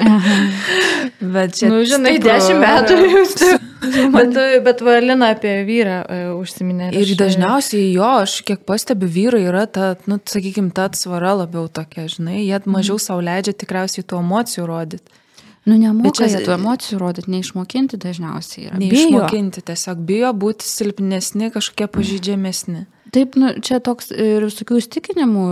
bet 1.36 1.54
čia. 1.60 1.70
Nu, 1.70 1.84
žinai, 1.86 2.16
dešimt 2.22 2.58
metų 2.64 2.98
jūs. 3.12 3.36
Bet, 4.14 4.32
bet 4.64 4.80
Valina 4.80 5.26
apie 5.34 5.50
vyrą 5.68 5.98
uh, 6.08 6.20
užsiminė. 6.40 6.86
Ir 6.96 7.04
aš... 7.04 7.10
dažniausiai 7.20 7.90
jo, 7.92 8.06
aš 8.24 8.38
kiek 8.48 8.62
pastebiu, 8.64 9.10
vyrai 9.12 9.42
yra 9.44 9.66
ta, 9.68 9.90
nu, 10.08 10.16
sakykime, 10.24 10.72
ta 10.74 10.86
atsvara 10.88 11.34
labiau 11.42 11.68
tokia, 11.68 12.06
žinai, 12.08 12.38
jie 12.46 12.62
mažiau 12.64 12.96
mm. 12.96 13.04
savo 13.04 13.20
leidžia 13.26 13.52
tikriausiai 13.60 14.06
tų 14.08 14.22
emocijų 14.24 14.64
rodyti. 14.70 15.20
Nu, 15.64 15.78
nemoka 15.80 16.26
čia 16.28 16.42
tų 16.44 16.58
emocijų 16.58 16.98
rodyti, 17.00 17.30
neišmokinti 17.32 17.96
dažniausiai 18.00 18.66
yra. 18.68 18.80
Neišmokinti, 18.80 19.62
bijo. 19.62 19.68
tiesiog 19.70 20.02
bijo 20.04 20.32
būti 20.36 20.68
silpnesni, 20.68 21.48
kažkokie 21.54 21.88
pažydžiamesni. 21.94 22.84
Taip, 23.14 23.38
nu, 23.40 23.54
čia 23.64 23.78
toks 23.84 24.10
ir 24.12 24.44
visokių 24.44 24.82
įstikinimų 24.82 25.46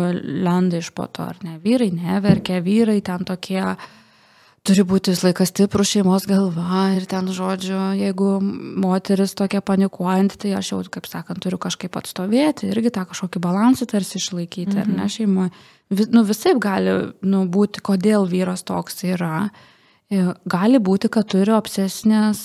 lenda 0.44 0.82
iš 0.82 0.90
po 0.96 1.06
to, 1.08 1.30
ar 1.32 1.40
ne? 1.46 1.56
Vyrai 1.62 1.88
neverkia, 1.94 2.60
vyrai 2.64 2.98
ten 3.06 3.24
tokie, 3.24 3.62
turi 4.66 4.84
būti 4.84 5.14
visą 5.14 5.30
laiką 5.30 5.48
stiprus 5.48 5.94
šeimos 5.94 6.28
galva 6.28 6.84
ir 6.98 7.08
ten, 7.08 7.32
žodžiu, 7.32 7.80
jeigu 8.02 8.34
moteris 8.84 9.32
tokia 9.38 9.62
panikuojanti, 9.64 10.42
tai 10.44 10.56
aš 10.60 10.74
jau, 10.74 10.84
kaip 10.92 11.08
sakant, 11.08 11.40
turiu 11.40 11.56
kažkaip 11.62 11.96
atstovėti, 12.02 12.68
irgi 12.74 12.92
tą 12.92 13.06
kažkokį 13.08 13.46
balansą 13.46 13.88
tarsi 13.88 14.18
išlaikyti, 14.20 14.74
mhm. 14.74 14.82
ar 14.82 14.92
ne 14.92 15.04
mhm. 15.06 15.12
šeimoje. 15.16 15.54
Nu, 16.12 16.24
visai 16.24 16.58
gali 16.60 16.98
nu, 17.24 17.46
būti, 17.52 17.80
kodėl 17.84 18.26
vyras 18.28 18.64
toks 18.68 19.06
yra. 19.08 19.46
E, 19.46 19.70
gali 20.44 20.80
būti, 20.82 21.08
kad 21.12 21.28
turi 21.32 21.54
obsesinės, 21.56 22.40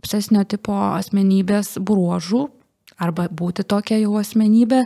obsesinio 0.00 0.44
tipo 0.48 0.76
asmenybės 0.94 1.76
bruožų, 1.80 2.44
arba 3.00 3.28
būti 3.28 3.66
tokia 3.66 3.98
jau 4.00 4.14
asmenybė, 4.20 4.84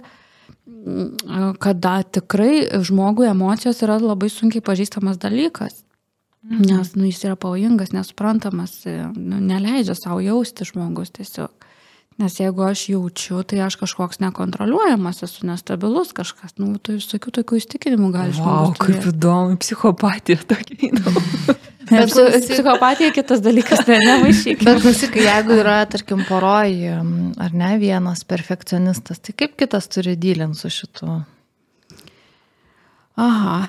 kada 1.63 1.95
tikrai 2.03 2.83
žmogui 2.85 3.29
emocijos 3.29 3.83
yra 3.85 3.99
labai 4.01 4.31
sunkiai 4.33 4.65
pažįstamas 4.65 5.21
dalykas. 5.21 5.85
Mhm. 6.49 6.65
Nes 6.71 6.95
nu, 6.95 7.05
jis 7.09 7.25
yra 7.27 7.37
pavojingas, 7.37 7.91
nesuprantamas, 7.93 8.81
nu, 9.17 9.41
neleidžia 9.43 9.97
savo 9.99 10.23
jausti 10.25 10.65
žmogus 10.69 11.11
tiesiog. 11.17 11.51
Nes 12.19 12.35
jeigu 12.41 12.65
aš 12.67 12.81
jaučiu, 12.91 13.45
tai 13.47 13.61
aš 13.63 13.77
kažkoks 13.79 14.19
nekontroliuojamas, 14.19 15.23
esu 15.23 15.47
nestabilus 15.47 16.11
kažkas, 16.17 16.57
nu, 16.59 16.73
tai 16.83 16.97
visokių 16.97 17.31
tokių 17.37 17.61
įstikinimų 17.61 18.09
gali 18.11 18.35
žmogus. 18.35 18.75
O, 18.75 18.81
kaip 18.83 19.07
įdomu, 19.13 19.59
psichopatija 19.63 20.43
tokia 20.51 20.81
įdomu. 20.91 21.23
Bet 21.89 22.13
psichopatija 22.45 23.13
kitas 23.15 23.41
dalykas, 23.45 23.85
tai 23.87 24.01
nemaišyk. 24.03 24.65
Bet 24.67 24.83
klausyk, 24.83 25.15
jeigu 25.23 25.57
yra, 25.63 25.79
tarkim, 25.91 26.25
poroji, 26.29 26.91
ar 27.41 27.55
ne 27.57 27.71
vienas 27.81 28.27
perfekcionistas, 28.29 29.23
tai 29.23 29.39
kaip 29.39 29.55
kitas 29.61 29.89
turi 29.93 30.17
dylinti 30.19 30.59
su 30.59 30.73
šitu? 30.75 31.21
Aha, 33.19 33.61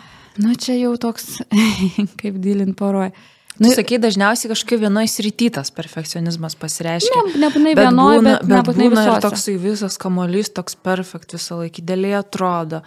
nu 0.41 0.57
čia 0.57 0.75
jau 0.81 0.95
toks, 1.01 1.37
kaip 2.19 2.41
dylint 2.41 2.77
poroji. 2.81 3.13
Nu, 3.59 3.73
sakai, 3.75 3.99
dažniausiai 3.99 4.53
kažkaip 4.53 4.79
vienoje 4.85 5.11
srity 5.11 5.49
tas 5.51 5.71
perfekcionizmas 5.75 6.55
pasireiškia. 6.59 7.25
Ne, 7.27 7.43
nebūtinai 7.43 7.75
vienoje, 7.75 8.23
bet, 8.23 8.45
bet 8.45 8.55
nebūtinai 8.55 8.89
visose. 8.93 9.11
ir 9.11 9.27
toksai 9.27 9.55
visas 9.59 9.99
kamolys, 9.99 10.53
toks 10.55 10.79
perfekt 10.79 11.35
visą 11.35 11.59
laikį, 11.59 11.83
dėlė 11.91 12.15
atrodo 12.21 12.83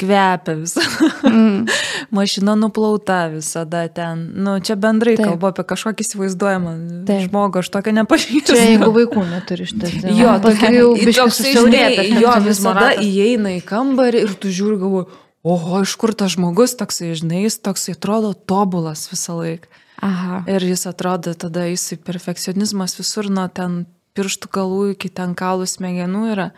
kvepia 0.00 0.54
visada. 0.56 1.10
Mm. 1.24 1.66
Mašina 2.16 2.54
nuplauta 2.54 3.26
visada 3.32 3.86
ten. 3.88 4.26
Nu, 4.36 4.58
čia 4.60 4.76
bendrai 4.80 5.16
Taip. 5.16 5.30
kalbu 5.30 5.50
apie 5.50 5.64
kažkokį 5.68 6.04
įsivaizduojamą 6.04 6.74
Taip. 7.08 7.22
žmogų, 7.28 7.62
aš 7.64 7.70
tokio 7.72 7.94
nepažįstu. 7.96 8.52
Čia 8.52 8.66
jeigu 8.74 8.90
vaikų 8.96 9.24
neturi 9.30 9.68
šitą. 9.68 9.92
Jo, 10.16 10.36
tokia 10.44 10.72
jau 10.76 11.30
siaurėta. 11.32 12.04
Jo, 12.20 12.36
visada 12.44 12.92
įeina 13.00 13.56
į 13.56 13.62
kambarį 13.68 14.26
ir 14.28 14.36
tu 14.40 14.52
žiūri 14.52 14.80
galvoju, 14.84 15.08
oho, 15.46 15.80
iš 15.86 15.96
kur 16.00 16.12
tas 16.12 16.36
žmogus 16.36 16.76
toksai, 16.76 17.14
žinai, 17.16 17.46
jis 17.46 17.60
toksai 17.64 17.96
atrodo 17.96 18.34
tobulas 18.36 19.08
visą 19.12 19.40
laiką. 19.40 19.84
Aha. 20.04 20.42
Ir 20.50 20.64
jis 20.64 20.86
atrodo 20.88 21.32
tada, 21.34 21.64
jisai 21.70 21.98
perfekcionizmas 22.04 22.96
visur 22.98 23.30
nuo 23.32 23.46
ten 23.48 23.84
pirštų 24.16 24.50
galų 24.52 24.82
iki 24.94 25.10
ten 25.12 25.34
kalų 25.36 25.68
smegenų 25.68 26.24
yra. 26.34 26.50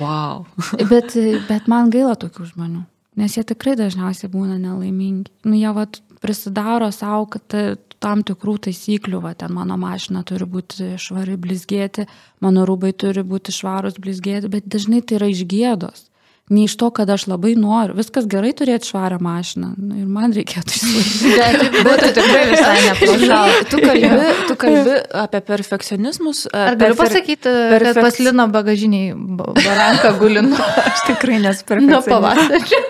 Wow. 0.00 0.46
bet, 0.92 1.16
bet 1.48 1.68
man 1.68 1.92
gaila 1.92 2.16
tokių 2.20 2.50
žmonių, 2.52 2.84
nes 3.20 3.36
jie 3.36 3.44
tikrai 3.48 3.76
dažniausiai 3.80 4.32
būna 4.32 4.58
nelaimingi. 4.60 5.32
Nu, 5.44 5.56
jie 5.58 5.72
vat, 5.76 6.00
prisidaro 6.20 6.90
savo, 6.94 7.26
kad 7.32 7.56
tam 8.00 8.24
tikrų 8.24 8.56
taisyklių, 8.68 9.20
va, 9.24 9.34
ten 9.36 9.52
mano 9.56 9.76
mašina 9.80 10.22
turi 10.28 10.48
būti 10.48 10.94
švari 11.00 11.36
blizgėti, 11.40 12.06
mano 12.44 12.64
rūbai 12.68 12.94
turi 12.96 13.24
būti 13.26 13.52
švarus 13.52 14.00
blizgėti, 14.00 14.52
bet 14.52 14.68
dažnai 14.72 15.02
tai 15.04 15.20
yra 15.20 15.28
iš 15.32 15.44
gėdos 15.48 16.09
ne 16.50 16.64
iš 16.64 16.76
to, 16.76 16.90
kad 16.90 17.10
aš 17.10 17.26
labai 17.30 17.54
noriu. 17.58 17.94
Viskas 17.94 18.26
gerai 18.30 18.50
turėti 18.56 18.90
švarą 18.90 19.20
mašiną. 19.22 19.68
Nu, 19.78 19.98
ir 20.02 20.08
man 20.10 20.34
reikėtų 20.34 20.74
išlaikyti. 20.78 21.30
Bet 21.40 21.58
būtų 21.86 22.08
tikrai 22.16 22.44
visai 22.50 22.78
neplašau. 22.88 23.44
Tu 23.70 23.82
kalbi, 23.84 24.30
tu 24.48 24.56
kalbi 24.64 24.96
apie 25.22 25.40
perfekcionizmus. 25.52 26.38
Ar 26.50 26.74
galiu 26.74 26.96
perfe... 26.98 27.02
pasakyti, 27.04 27.46
perfek... 27.46 27.94
kad 27.94 28.02
pas 28.08 28.18
Lino 28.18 28.48
bagažiniai 28.50 29.14
baranka 29.38 30.10
gulinu? 30.18 30.58
aš 30.90 31.06
tikrai 31.12 31.38
perfekcionistas. 31.44 31.86
Nuo 31.86 32.02
pavasario. 32.02 32.80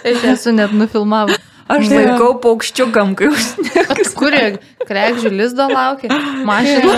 aš 0.00 0.26
esu 0.32 0.56
net 0.56 0.72
nufilmavęs. 0.72 1.44
Aš 1.66 1.88
laikau 1.90 2.36
paukščiukam, 2.44 3.16
kai 3.18 3.26
užsniegs. 3.32 4.12
Kurie 4.14 4.44
krekžių 4.86 5.32
lizdo 5.34 5.66
laukia? 5.66 6.14
Mašina. 6.46 6.94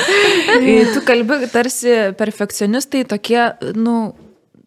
tu 0.94 1.04
kalbi 1.06 1.40
tarsi 1.52 2.12
perfekcionistai 2.18 3.04
tokie, 3.08 3.40
nu, 3.78 3.96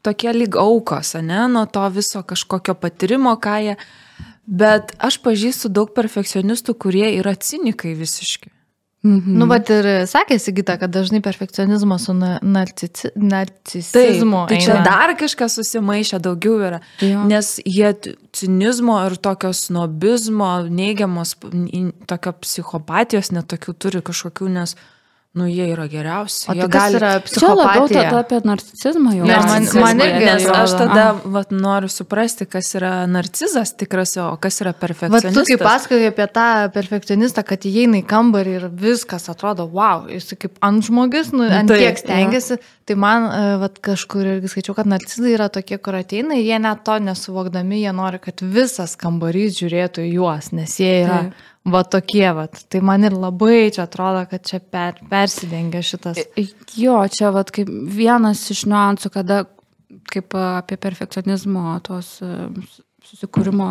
tokie 0.05 0.34
lyg 0.36 0.57
aukos, 0.61 1.15
ne, 1.21 1.45
nuo 1.51 1.65
to 1.65 1.86
viso 1.93 2.23
kažkokio 2.28 2.78
patyrimo, 2.80 3.36
ką 3.41 3.55
jie. 3.67 3.78
Bet 4.45 4.93
aš 5.01 5.17
pažįstu 5.26 5.71
daug 5.73 5.95
perfekcionistų, 5.95 6.76
kurie 6.78 7.07
yra 7.17 7.34
cinikai 7.34 7.95
visiški. 7.97 8.51
Mhm. 9.05 9.36
Nu, 9.38 9.45
bet 9.45 9.69
ir 9.69 9.86
sakė 10.09 10.38
Sigita, 10.41 10.80
kad 10.82 10.89
dažnai 10.89 11.19
perfekcionizmas 11.21 12.07
su 12.07 12.13
narcici, 12.17 13.11
narcisizmu. 13.13 14.45
Taip, 14.47 14.49
tai 14.49 14.61
čia 14.63 14.71
eina. 14.80 14.86
dar 14.88 15.13
kažkas 15.19 15.59
susimaišę 15.59 16.19
daugiau 16.26 16.57
yra. 16.65 16.80
Jo. 17.05 17.21
Nes 17.30 17.59
jie 17.61 17.91
cinizmo 18.34 18.97
ir 19.05 19.17
tokio 19.21 19.53
snobizmo, 19.53 20.49
neigiamos, 20.73 21.36
tokio 22.09 22.34
psichopatijos 22.41 23.30
netokių 23.36 23.78
turi 23.78 24.01
kažkokių, 24.05 24.49
nes 24.57 24.73
Nu, 25.36 25.49
jie 25.51 25.65
yra 25.67 25.83
geriausi. 25.91 26.45
O 26.47 26.53
tai 26.55 26.67
gali... 26.71 26.95
yra? 26.95 27.09
Čia 27.27 27.49
labiau 27.59 28.19
apie 28.21 28.38
narcisizmą 28.47 29.17
jau. 29.17 29.25
Ne, 29.27 29.39
man, 29.43 29.65
man 29.83 30.03
irgi, 30.05 30.27
nes 30.29 30.45
aš 30.47 30.75
tada 30.79 31.07
vat, 31.33 31.49
noriu 31.51 31.89
suprasti, 31.91 32.47
kas 32.47 32.69
yra 32.79 32.91
narcizas 33.11 33.73
tikras, 33.75 34.13
o 34.23 34.29
kas 34.39 34.61
yra 34.63 34.71
perfekcionistas. 34.71 35.33
Vat 35.36 35.36
tu 35.36 35.43
kaip 35.49 35.63
pasakoji 35.67 36.07
apie 36.07 36.27
tą 36.38 36.45
perfekcionistą, 36.77 37.43
kad 37.49 37.67
įeina 37.67 37.99
į 37.99 38.05
kambarį 38.07 38.53
ir 38.61 38.67
viskas 38.79 39.27
atrodo, 39.33 39.65
wow, 39.75 40.05
jis 40.07 40.31
kaip 40.39 40.55
ant 40.63 40.88
žmogus, 40.88 41.33
nu, 41.36 41.49
ant 41.51 41.67
tai, 41.67 41.81
tiek 41.83 41.99
stengiasi. 41.99 42.55
Ja. 42.55 42.71
Tai 42.88 42.97
man 43.01 43.27
e, 43.27 43.41
vat, 43.59 43.81
kažkur 43.83 44.29
irgi 44.38 44.53
skaičiau, 44.53 44.77
kad 44.77 44.88
narcizai 44.88 45.33
yra 45.36 45.49
tokie, 45.51 45.81
kur 45.83 45.97
ateina 45.99 46.38
ir 46.39 46.47
jie 46.47 46.61
net 46.63 46.86
to 46.88 46.95
nesuvokdami, 47.09 47.81
jie 47.83 47.91
nori, 47.97 48.23
kad 48.23 48.39
visas 48.55 48.95
kambarys 49.03 49.59
žiūrėtų 49.59 50.07
į 50.07 50.15
juos, 50.15 50.53
nes 50.55 50.79
jie 50.79 50.93
yra... 51.01 51.19
Tai 51.25 51.51
va 51.66 51.82
tokie, 51.84 52.28
va. 52.38 52.45
Tai 52.47 52.82
man 52.86 53.07
ir 53.07 53.16
labai 53.18 53.72
čia 53.74 53.86
atrodo, 53.86 54.24
kad 54.30 54.45
čia 54.45 54.61
per, 54.61 55.01
persidengia 55.09 55.82
šitas. 55.86 56.22
Jo, 56.78 56.99
čia 57.11 57.32
vat, 57.36 57.51
kaip 57.55 57.70
vienas 57.70 58.43
iš 58.53 58.66
niuansų, 58.70 59.11
kada 59.13 59.43
kaip 60.11 60.36
apie 60.38 60.78
perfekcionizmo 60.82 61.78
tos 61.86 62.18
susikūrimo 63.05 63.70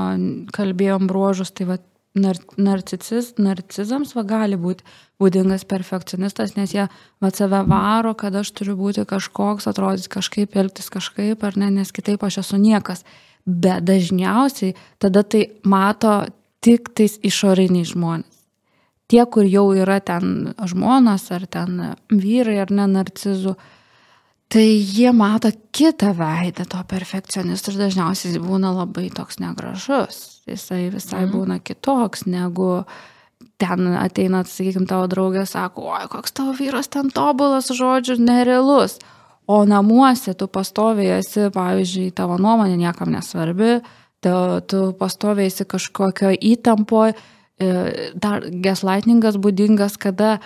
kalbėjom 0.55 1.09
bruožus, 1.11 1.53
tai 1.55 1.67
vat, 1.69 1.85
nar, 2.19 2.39
narcisis, 2.57 3.33
narcizams 3.43 4.15
va, 4.15 4.23
gali 4.27 4.59
būti 4.61 4.87
būdingas 5.23 5.67
perfekcionistas, 5.71 6.55
nes 6.59 6.75
jie 6.75 6.87
va, 6.87 7.31
save 7.35 7.65
varo, 7.71 8.15
kad 8.19 8.35
aš 8.39 8.53
turiu 8.59 8.77
būti 8.79 9.07
kažkoks, 9.09 9.69
atrodys 9.71 10.11
kažkaip, 10.11 10.55
elgtis 10.59 10.91
kažkaip, 10.95 11.43
ar 11.47 11.59
ne, 11.61 11.71
nes 11.75 11.95
kitaip 11.95 12.23
aš 12.27 12.43
esu 12.45 12.61
niekas. 12.63 13.05
Bet 13.45 13.85
dažniausiai 13.85 14.73
tada 15.03 15.23
tai 15.27 15.49
mato 15.69 16.23
tik 16.65 16.95
tais 16.97 17.19
išoriniai 17.23 17.87
žmonės. 17.89 18.31
Tie, 19.11 19.21
kur 19.29 19.45
jau 19.45 19.67
yra 19.77 19.99
ten 20.01 20.55
žmonas 20.65 21.29
ar 21.35 21.45
ten 21.45 21.81
vyrai 22.09 22.57
ar 22.63 22.71
ne 22.73 22.87
narcizų, 22.89 23.53
tai 24.49 24.65
jie 24.65 25.11
mato 25.13 25.51
kitą 25.77 26.15
veidą 26.17 26.65
to 26.71 26.81
perfekcionisto 26.89 27.73
ir 27.73 27.83
dažniausiai 27.83 28.33
jis 28.33 28.41
būna 28.41 28.73
labai 28.73 29.11
toks 29.13 29.43
negražus. 29.43 30.23
Jisai 30.49 30.89
visai 30.93 31.27
mhm. 31.27 31.33
būna 31.35 31.59
kitoks 31.61 32.25
negu 32.29 32.85
ten 33.61 33.93
ateina, 34.01 34.41
sakykime, 34.49 34.89
tavo 34.89 35.09
draugė 35.11 35.45
sako, 35.49 35.85
oi, 35.95 36.07
koks 36.11 36.33
tavo 36.37 36.55
vyras 36.57 36.89
ten 36.93 37.13
tobulas, 37.15 37.69
žodžiu, 37.73 38.17
nerealus. 38.23 38.99
O 39.47 39.61
namuose 39.69 40.33
tu 40.33 40.49
pastoviai 40.49 41.19
esi, 41.21 41.51
pavyzdžiui, 41.53 42.15
tavo 42.17 42.39
nuomonė 42.41 42.79
niekam 42.81 43.13
nesvarbi, 43.13 43.83
tu, 44.25 44.35
tu 44.71 44.83
pastoviai 44.99 45.53
kažkokio 45.69 46.33
įtampoje, 46.35 47.15
dar 48.19 48.45
gaslightingas 48.65 49.39
būdingas, 49.39 49.99
kada 50.01 50.39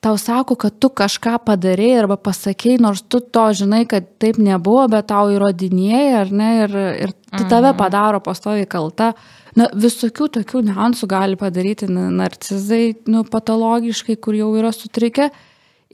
tau 0.00 0.16
sako, 0.20 0.56
kad 0.58 0.76
tu 0.78 0.90
kažką 0.90 1.38
padarėjai 1.46 2.02
arba 2.02 2.16
pasakėjai, 2.20 2.82
nors 2.82 3.02
tu 3.02 3.20
to 3.20 3.46
žinai, 3.56 3.84
kad 3.88 4.06
taip 4.22 4.38
nebuvo, 4.42 4.84
bet 4.92 5.08
tau 5.10 5.30
įrodinėjai, 5.32 6.06
ar 6.20 6.32
ne, 6.34 6.50
ir, 6.66 6.76
ir 7.06 7.14
tave 7.32 7.72
mhm. 7.72 7.78
padaro 7.80 8.20
pastoviai 8.24 8.68
kalta. 8.70 9.14
Na, 9.56 9.70
visokių 9.72 10.28
tokių 10.34 10.66
niuansų 10.68 11.08
gali 11.08 11.38
padaryti 11.40 11.88
narcizai, 11.88 12.96
nu, 13.08 13.24
patologiškai, 13.24 14.18
kur 14.20 14.36
jau 14.36 14.50
yra 14.58 14.72
sutrikę. 14.74 15.30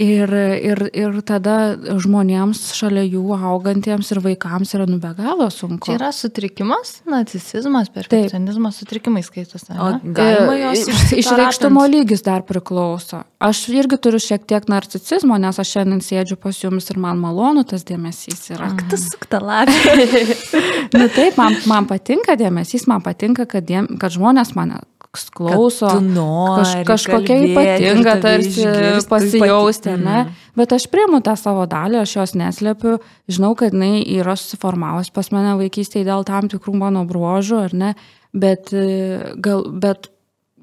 Ir, 0.01 0.31
ir, 0.33 0.81
ir 0.97 1.17
tada 1.29 1.75
žmonėms 1.77 2.63
šalia 2.73 3.03
jų 3.05 3.35
augantiems 3.37 4.09
ir 4.15 4.23
vaikams 4.25 4.71
yra 4.73 4.87
nu 4.89 4.97
be 5.03 5.11
galo 5.19 5.51
sunku. 5.53 5.85
Tai 5.85 5.99
yra 5.99 6.09
sutrikimas, 6.17 6.95
narcisizmas, 7.05 7.91
perfekcionizmas, 7.93 8.79
sutrikimai 8.81 9.21
skaitosi. 9.27 9.77
O 9.77 9.91
galima 10.17 10.55
jos 10.57 10.87
e, 10.89 11.19
išreikštumo 11.21 11.85
lygis 11.93 12.25
dar 12.25 12.41
priklauso. 12.49 13.21
Aš 13.45 13.67
irgi 13.75 13.99
turiu 14.01 14.23
šiek 14.23 14.47
tiek 14.49 14.65
narcisizmo, 14.73 15.37
nes 15.37 15.61
aš 15.61 15.75
šiandien 15.77 16.01
sėdžiu 16.01 16.41
pas 16.41 16.57
jumis 16.57 16.89
ir 16.89 16.97
man 17.03 17.21
malonu 17.21 17.67
tas 17.69 17.85
dėmesys 17.85 18.49
yra. 18.57 18.73
Ak, 18.73 18.87
tas 18.89 19.05
sukta 19.13 19.43
lapė. 19.45 20.09
nu 20.97 21.11
taip, 21.13 21.37
man, 21.37 21.61
man 21.69 21.91
patinka 21.91 22.39
dėmesys, 22.41 22.89
man 22.89 23.05
patinka, 23.05 23.45
kad, 23.45 23.69
dėm, 23.69 23.93
kad 24.01 24.17
žmonės 24.17 24.57
mane 24.57 24.81
klauso, 25.13 25.89
nori, 26.01 26.63
kaž, 26.65 26.87
kažkokia 26.89 27.37
ypatinga 27.51 28.15
tarsi 28.23 28.65
pasijausti, 29.11 29.93
ne? 30.01 30.23
Mm. 30.25 30.39
Bet 30.57 30.73
aš 30.73 30.87
priimu 30.93 31.21
tą 31.25 31.35
savo 31.37 31.67
dalį, 31.69 32.01
aš 32.01 32.15
jos 32.17 32.33
neslepiu, 32.41 32.97
žinau, 33.29 33.53
kad 33.59 33.77
jinai 33.77 34.01
yra 34.17 34.39
susiformavus 34.41 35.13
pas 35.13 35.29
mane 35.35 35.53
vaikystėje 35.61 36.09
dėl 36.09 36.25
tam 36.29 36.49
tikrų 36.53 36.75
mano 36.81 37.05
bruožų, 37.09 37.61
ar 37.67 37.77
ne? 37.77 37.93
Bet, 38.33 38.73
e, 38.73 39.35
gal, 39.45 39.67
bet, 39.85 40.09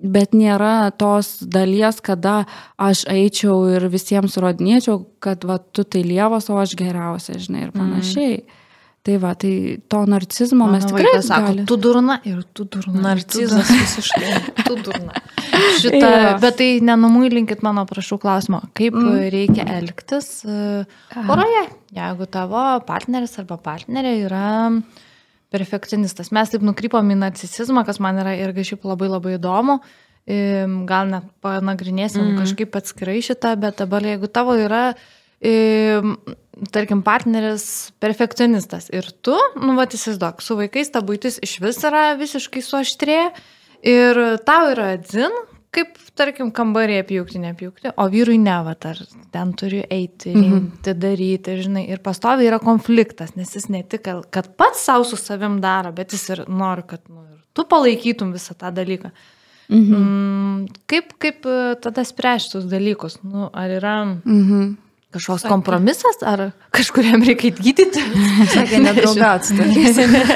bet 0.02 0.34
nėra 0.34 0.90
tos 0.98 1.36
dalies, 1.46 2.02
kada 2.02 2.48
aš 2.82 3.06
eičiau 3.12 3.68
ir 3.76 3.86
visiems 3.94 4.40
rodinėčiau, 4.42 5.04
kad 5.22 5.46
va, 5.46 5.60
tu 5.62 5.86
tai 5.86 6.02
lievas, 6.08 6.50
o 6.50 6.58
aš 6.58 6.74
geriausia, 6.80 7.38
žinai, 7.38 7.68
ir 7.68 7.76
panašiai. 7.78 8.42
Mm. 8.42 8.59
Tai 9.10 9.18
va, 9.18 9.32
tai 9.34 9.80
to 9.90 10.04
narcizmo 10.06 10.68
Mano 10.68 10.76
mes 10.78 10.86
tikrai 10.86 11.22
sakome. 11.26 11.64
Tu 11.66 11.78
durna 11.82 12.20
ir 12.30 12.44
tu 12.54 12.68
durna. 12.70 13.00
Narcizas 13.08 13.72
visiškai. 13.80 14.34
tu 14.68 14.76
durna. 14.86 15.16
Šitą, 15.82 16.12
bet 16.44 16.60
tai 16.60 16.68
nenamuilinkit 16.86 17.64
mano, 17.66 17.88
prašau, 17.90 18.20
klausimo. 18.22 18.62
Kaip 18.78 18.94
mm. 18.94 19.24
reikia 19.34 19.66
elgtis 19.80 20.30
poroje, 21.26 21.64
jeigu 21.98 22.30
tavo 22.30 22.62
partneris 22.86 23.34
arba 23.42 23.58
partnerė 23.66 24.14
yra 24.28 24.46
perfekcionistas. 25.50 26.30
Mes 26.36 26.54
taip 26.54 26.62
nukrypom 26.70 27.10
į 27.10 27.18
narcisizmą, 27.24 27.88
kas 27.90 27.98
man 28.04 28.22
yra 28.22 28.36
irgi 28.38 28.68
šiaip 28.72 28.86
labai 28.92 29.10
labai 29.10 29.40
įdomu. 29.40 29.80
Gal 30.30 31.10
net 31.10 31.26
panagrinėsim 31.42 32.28
mm. 32.28 32.44
kažkaip 32.44 32.78
atskirai 32.78 33.24
šitą, 33.26 33.58
bet 33.58 33.82
dabar 33.82 34.06
jeigu 34.06 34.30
tavo 34.30 34.54
yra 34.54 34.92
tarkim, 36.74 37.04
partneris 37.06 37.92
perfekcionistas 38.04 38.90
ir 38.92 39.08
tu, 39.24 39.38
nu, 39.60 39.76
va, 39.78 39.88
įsivaizduok, 39.88 40.44
su 40.44 40.58
vaikais 40.60 40.92
ta 40.94 41.04
būtis 41.06 41.40
iš 41.46 41.60
vis 41.64 41.80
yra 41.88 42.12
visiškai 42.20 42.64
suaštrė 42.66 43.22
ir 43.88 44.20
tau 44.48 44.68
yra 44.74 44.92
dzin, 45.00 45.34
kaip, 45.76 45.96
tarkim, 46.18 46.52
kambarį 46.56 47.00
apjūkti, 47.04 47.42
neapjūkti, 47.46 47.94
o 47.96 48.08
vyrui 48.12 48.40
ne, 48.42 48.58
va, 48.66 48.76
ar 48.90 49.02
ten 49.34 49.54
turi 49.58 49.84
eiti, 49.86 50.34
mhm. 50.34 50.44
rinkti, 50.44 50.96
daryti, 50.98 51.58
žinai, 51.64 51.86
ir 51.94 52.04
pastoviai 52.04 52.50
yra 52.50 52.60
konfliktas, 52.64 53.36
nes 53.40 53.56
jis 53.56 53.70
ne 53.72 53.84
tik, 53.88 54.10
kad 54.34 54.54
pats 54.60 54.84
savo 54.90 55.08
su 55.08 55.20
savim 55.20 55.60
daro, 55.64 55.94
bet 55.96 56.16
jis 56.18 56.28
ir 56.36 56.46
nori, 56.50 56.88
kad 56.90 57.06
nu, 57.08 57.24
ir 57.30 57.40
tu 57.56 57.68
palaikytum 57.70 58.34
visą 58.36 58.58
tą 58.58 58.74
dalyką. 58.76 59.14
Mhm. 59.70 59.96
Mm, 59.96 60.62
kaip, 60.90 61.12
kaip 61.22 61.44
e, 61.46 61.58
tada 61.78 62.02
spręsti 62.02 62.56
tuos 62.56 62.64
dalykus? 62.72 63.20
Nu, 63.22 63.52
ar 63.54 63.78
yra... 63.78 63.98
Mhm 64.26 64.89
Kažkoks 65.10 65.42
Sakė. 65.42 65.50
kompromisas, 65.50 66.20
ar 66.22 66.52
kažkuriam 66.76 67.24
reikia 67.26 67.50
gydyti? 67.58 68.04
Sakė, 68.54 68.82
nedraugauti. 68.84 69.58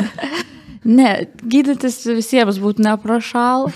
ne, 0.98 1.10
gydytis 1.46 2.00
visiems 2.10 2.58
būtų 2.62 2.86
neprašal. 2.88 3.68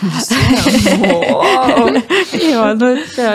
jo, 2.41 2.64
nu, 2.82 2.91
čia 3.14 3.30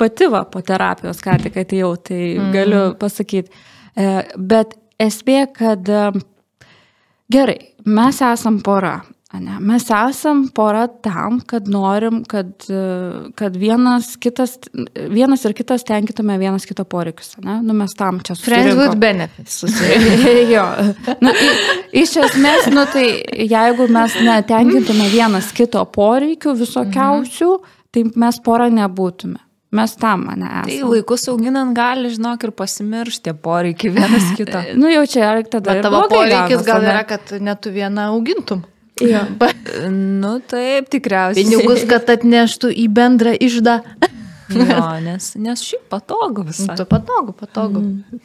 pati 0.00 0.30
va 0.32 0.44
po 0.48 0.64
terapijos 0.64 1.20
ką 1.24 1.36
tik 1.44 1.60
atėjau, 1.66 1.92
tai 2.08 2.20
mm. 2.32 2.50
galiu 2.56 2.82
pasakyti. 3.00 3.52
E, 3.92 4.08
bet 4.36 4.72
esmė, 5.02 5.44
kad 5.52 5.92
e, 5.92 6.06
gerai, 7.32 7.58
mes 7.84 8.24
esam 8.24 8.62
pora. 8.64 9.02
Ne, 9.32 9.54
mes 9.64 9.86
esam 9.88 10.42
pora 10.52 10.86
tam, 10.86 11.38
kad 11.46 11.68
norim, 11.68 12.20
kad, 12.28 12.50
kad 13.34 13.54
vienas, 13.56 14.16
kitas, 14.20 14.58
vienas 15.08 15.44
ir 15.48 15.54
kitas 15.56 15.86
tenkintume 15.88 16.36
vienas 16.38 16.66
kito 16.68 16.84
poreikius. 16.84 17.38
Ne? 17.40 17.62
Nu, 17.64 17.72
mes 17.72 17.94
tam 17.96 18.18
čia 18.20 18.36
susirinkom. 18.36 18.66
Friends 18.66 18.80
with 18.82 18.98
benefits. 19.00 19.62
jo. 20.54 20.64
Nu, 21.24 21.32
iš 21.96 22.12
esmės, 22.26 22.68
nu, 22.74 22.84
tai 22.92 23.06
jeigu 23.48 23.86
mes 23.92 24.18
netenkintume 24.20 25.06
vienas 25.14 25.48
kito 25.56 25.80
poreikių 25.94 26.52
visokiausių, 26.60 27.48
mhm. 27.56 27.78
tai 27.96 28.04
mes 28.26 28.40
pora 28.44 28.68
nebūtume. 28.72 29.40
Mes 29.72 29.94
tam 29.96 30.26
mane 30.28 30.44
esame. 30.44 30.74
Tai 30.74 30.90
vaikus 30.90 31.24
auginant 31.32 31.72
gali, 31.72 32.10
žinok, 32.12 32.44
ir 32.44 32.52
pasimiršti 32.52 33.32
poreikiai 33.40 33.94
vienas 33.96 34.28
kito. 34.36 34.60
nu 34.76 34.92
jau 34.92 35.06
čia, 35.08 35.30
ar 35.30 35.40
tada... 35.48 35.78
Bet 35.78 35.88
tavo 35.88 36.02
poreikis 36.12 36.66
gal 36.68 36.84
yra, 36.84 37.06
kad 37.08 37.32
net 37.40 37.64
tu 37.64 37.72
vieną 37.72 38.10
augintum. 38.12 38.66
Jo. 39.02 39.22
nu 40.22 40.34
taip, 40.48 40.90
tikriausiai. 40.92 41.46
Pinigus, 41.46 41.86
kad 41.90 42.10
atneštų 42.12 42.72
į 42.84 42.86
bendrą 42.92 43.34
išdą. 43.34 43.80
jo, 44.52 44.84
nes, 45.04 45.32
nes 45.40 45.64
šiaip 45.64 45.88
patogu 45.92 46.46
visą. 46.48 46.72
Nu, 46.72 46.78
tu 46.78 46.86
patogu, 46.90 47.34
patogu. 47.36 47.82
Mm. 47.82 48.22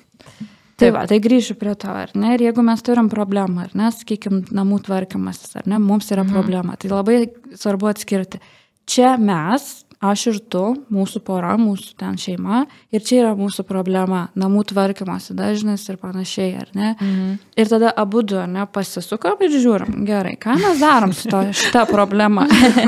Tai 0.78 0.92
va, 0.94 1.08
tai 1.10 1.18
grįšiu 1.24 1.56
prie 1.58 1.74
to, 1.80 1.90
ar 1.90 2.12
ne? 2.14 2.36
Ir 2.36 2.44
jeigu 2.50 2.62
mes 2.66 2.84
turim 2.86 3.08
problemą, 3.10 3.66
ar 3.66 3.74
ne, 3.78 3.90
sakykime, 3.96 4.44
namų 4.54 4.84
tvarkymasis, 4.86 5.56
ar 5.58 5.66
ne, 5.70 5.80
mums 5.82 6.12
yra 6.14 6.22
mm. 6.22 6.36
problema, 6.36 6.78
tai 6.78 6.92
labai 6.92 7.24
svarbu 7.58 7.90
atskirti. 7.90 8.42
Čia 8.88 9.16
mes 9.18 9.66
aš 10.04 10.26
ir 10.32 10.40
tu, 10.52 10.64
mūsų 10.94 11.22
pora, 11.26 11.56
mūsų 11.60 11.96
ten 12.00 12.18
šeima, 12.22 12.64
ir 12.94 13.04
čia 13.06 13.22
yra 13.22 13.32
mūsų 13.38 13.66
problema, 13.68 14.28
namų 14.38 14.66
tvarkymosi 14.72 15.36
dažnis 15.38 15.88
ir 15.90 16.00
panašiai, 16.02 16.52
ar 16.62 16.74
ne? 16.78 16.92
Mhm. 17.00 17.32
Ir 17.58 17.72
tada 17.72 17.94
abu 17.98 18.22
du, 18.22 18.38
ar 18.42 18.50
ne, 18.52 18.66
pasisukam 18.70 19.42
ir 19.46 19.56
žiūrim, 19.56 20.04
gerai, 20.08 20.36
ką 20.42 20.58
mes 20.62 20.84
darom 20.84 21.16
su 21.18 21.32
to, 21.32 21.42
šitą 21.52 21.88
problemą. 21.90 22.46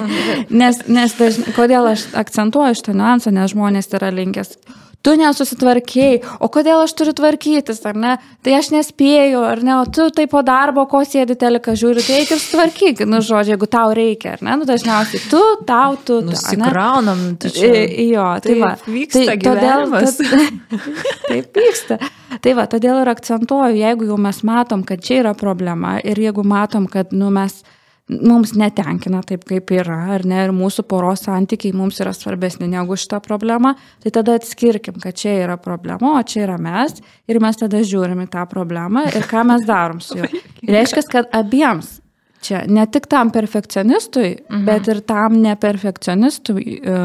nes, 0.62 0.84
nes 0.88 1.18
dažnai, 1.18 1.56
kodėl 1.58 1.94
aš 1.96 2.10
akcentuoju 2.20 2.78
šitą 2.78 2.98
niuansą, 2.98 3.34
nes 3.34 3.56
žmonės 3.56 3.92
yra 3.98 4.14
linkęs 4.14 4.58
tu 5.06 5.14
nesusitvarkiai, 5.20 6.20
o 6.44 6.50
kodėl 6.52 6.84
aš 6.84 6.94
turiu 7.00 7.14
tvarkytis, 7.16 7.80
ar 7.88 7.98
ne, 8.00 8.16
tai 8.44 8.58
aš 8.58 8.72
nespėjau, 8.74 9.44
ar 9.48 9.62
ne, 9.64 9.78
o 9.80 9.86
tu 9.88 10.10
tai 10.16 10.26
po 10.32 10.42
darbo, 10.46 10.84
ko 10.92 11.02
sėdi 11.08 11.38
telika, 11.40 11.76
žiūri, 11.80 12.04
tai 12.04 12.20
eik 12.22 12.34
ir 12.36 12.42
sutvarkyk, 12.44 13.04
nu, 13.08 13.22
žodžiu, 13.24 13.56
jeigu 13.56 13.70
tau 13.72 13.94
reikia, 13.96 14.36
ar 14.36 14.46
ne, 14.46 14.58
nu, 14.60 14.68
dažniausiai 14.70 15.24
tu, 15.32 15.42
tau, 15.70 15.96
tu. 16.04 16.20
Nusikraunam, 16.28 17.24
tu 17.40 17.52
čia. 17.56 17.72
Jo, 18.10 18.28
tai, 18.44 18.52
tai 18.52 18.60
va. 18.60 18.74
Vyksta 18.90 19.26
tai, 19.32 19.38
todėl, 19.48 19.96
tad, 19.96 20.78
taip 21.30 21.60
vyksta. 21.64 22.00
Tai 22.44 22.56
va, 22.60 22.68
todėl 22.70 23.02
ir 23.02 23.12
akcentuoju, 23.16 23.80
jeigu 23.80 24.12
jau 24.12 24.20
mes 24.22 24.44
matom, 24.46 24.84
kad 24.88 25.02
čia 25.04 25.24
yra 25.24 25.36
problema 25.38 25.98
ir 26.04 26.20
jeigu 26.20 26.44
matom, 26.46 26.86
kad, 26.92 27.16
nu, 27.16 27.32
mes 27.34 27.62
mums 28.10 28.56
netenkina 28.58 29.22
taip, 29.28 29.46
kaip 29.50 29.72
yra, 29.74 30.00
ar 30.16 30.26
ne, 30.28 30.42
ir 30.48 30.54
mūsų 30.56 30.86
poros 30.90 31.24
santykiai 31.28 31.76
mums 31.78 32.00
yra 32.02 32.14
svarbesni 32.16 32.70
negu 32.72 32.98
šita 32.98 33.22
problema, 33.26 33.76
tai 34.04 34.14
tada 34.16 34.40
atskirkim, 34.40 34.98
kad 35.04 35.18
čia 35.20 35.36
yra 35.46 35.60
problema, 35.62 36.16
o 36.18 36.24
čia 36.26 36.48
yra 36.48 36.58
mes, 36.62 36.98
ir 37.30 37.42
mes 37.44 37.62
tada 37.62 37.84
žiūrim 37.86 38.26
į 38.26 38.30
tą 38.34 38.46
problemą 38.50 39.06
ir 39.14 39.30
ką 39.30 39.46
mes 39.52 39.66
darom 39.70 40.02
su 40.04 40.20
juo. 40.20 40.30
Reiškia, 40.76 41.06
kad 41.12 41.34
abiems 41.38 42.00
čia 42.42 42.64
ne 42.72 42.86
tik 42.88 43.08
tam 43.12 43.34
perfekcionistui, 43.36 44.30
mhm. 44.50 44.66
bet 44.68 44.88
ir 44.92 45.02
tam 45.08 45.40
neperfekcionistui 45.44 46.78
e, 46.80 47.00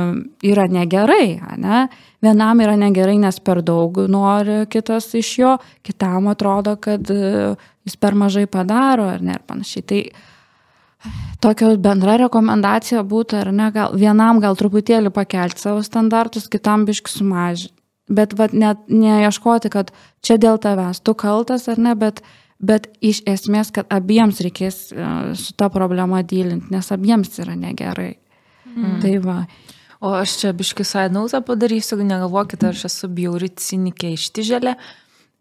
yra 0.46 0.66
negerai, 0.70 1.28
ne? 1.60 1.86
Vienam 2.24 2.60
yra 2.64 2.76
negerai, 2.80 3.18
nes 3.20 3.36
per 3.44 3.60
daug 3.66 3.98
nori 4.08 4.62
kitas 4.72 5.10
iš 5.18 5.32
jo, 5.42 5.56
kitam 5.84 6.30
atrodo, 6.32 6.78
kad 6.80 7.10
e, 7.12 7.50
jis 7.84 7.98
per 8.00 8.16
mažai 8.16 8.46
padaro 8.48 9.10
ar 9.12 9.24
ne 9.24 9.34
ir 9.36 9.42
panašiai. 9.44 9.84
Tai 9.90 10.00
tokia 11.44 11.74
bendra 11.80 12.16
rekomendacija 12.20 13.02
būtų, 13.06 13.40
ar 13.42 13.52
ne, 13.52 13.70
gal, 13.74 13.96
vienam 13.98 14.40
gal 14.42 14.56
truputėlį 14.58 15.12
pakelti 15.14 15.64
savo 15.66 15.82
standartus, 15.86 16.48
kitam 16.52 16.86
biški 16.88 17.12
sumažinti. 17.12 17.74
Bet 18.04 18.34
vat, 18.36 18.52
net 18.52 18.82
neieškoti, 18.92 19.70
kad 19.72 19.92
čia 20.24 20.36
dėl 20.36 20.58
tavęs 20.60 21.00
tu 21.00 21.14
kaltas 21.16 21.70
ar 21.72 21.78
ne, 21.80 21.94
bet, 21.96 22.20
bet 22.60 22.90
iš 23.00 23.22
esmės, 23.28 23.70
kad 23.72 23.88
abiems 23.92 24.42
reikės 24.44 24.80
e, 24.92 25.06
su 25.40 25.54
ta 25.56 25.70
problema 25.72 26.20
dylinti, 26.20 26.68
nes 26.74 26.92
abiems 26.92 27.32
yra 27.40 27.56
negerai. 27.56 28.10
Mm. 28.74 28.98
Tai 29.00 29.14
va. 29.24 29.38
O 30.04 30.12
aš 30.12 30.36
čia 30.42 30.52
biški 30.52 30.84
saidnautą 30.84 31.40
padarysiu, 31.46 31.96
negalvokite, 32.04 32.74
aš 32.74 32.84
esu 32.90 33.08
bjauri 33.08 33.48
cinikė 33.56 34.12
ištižėlė. 34.18 34.76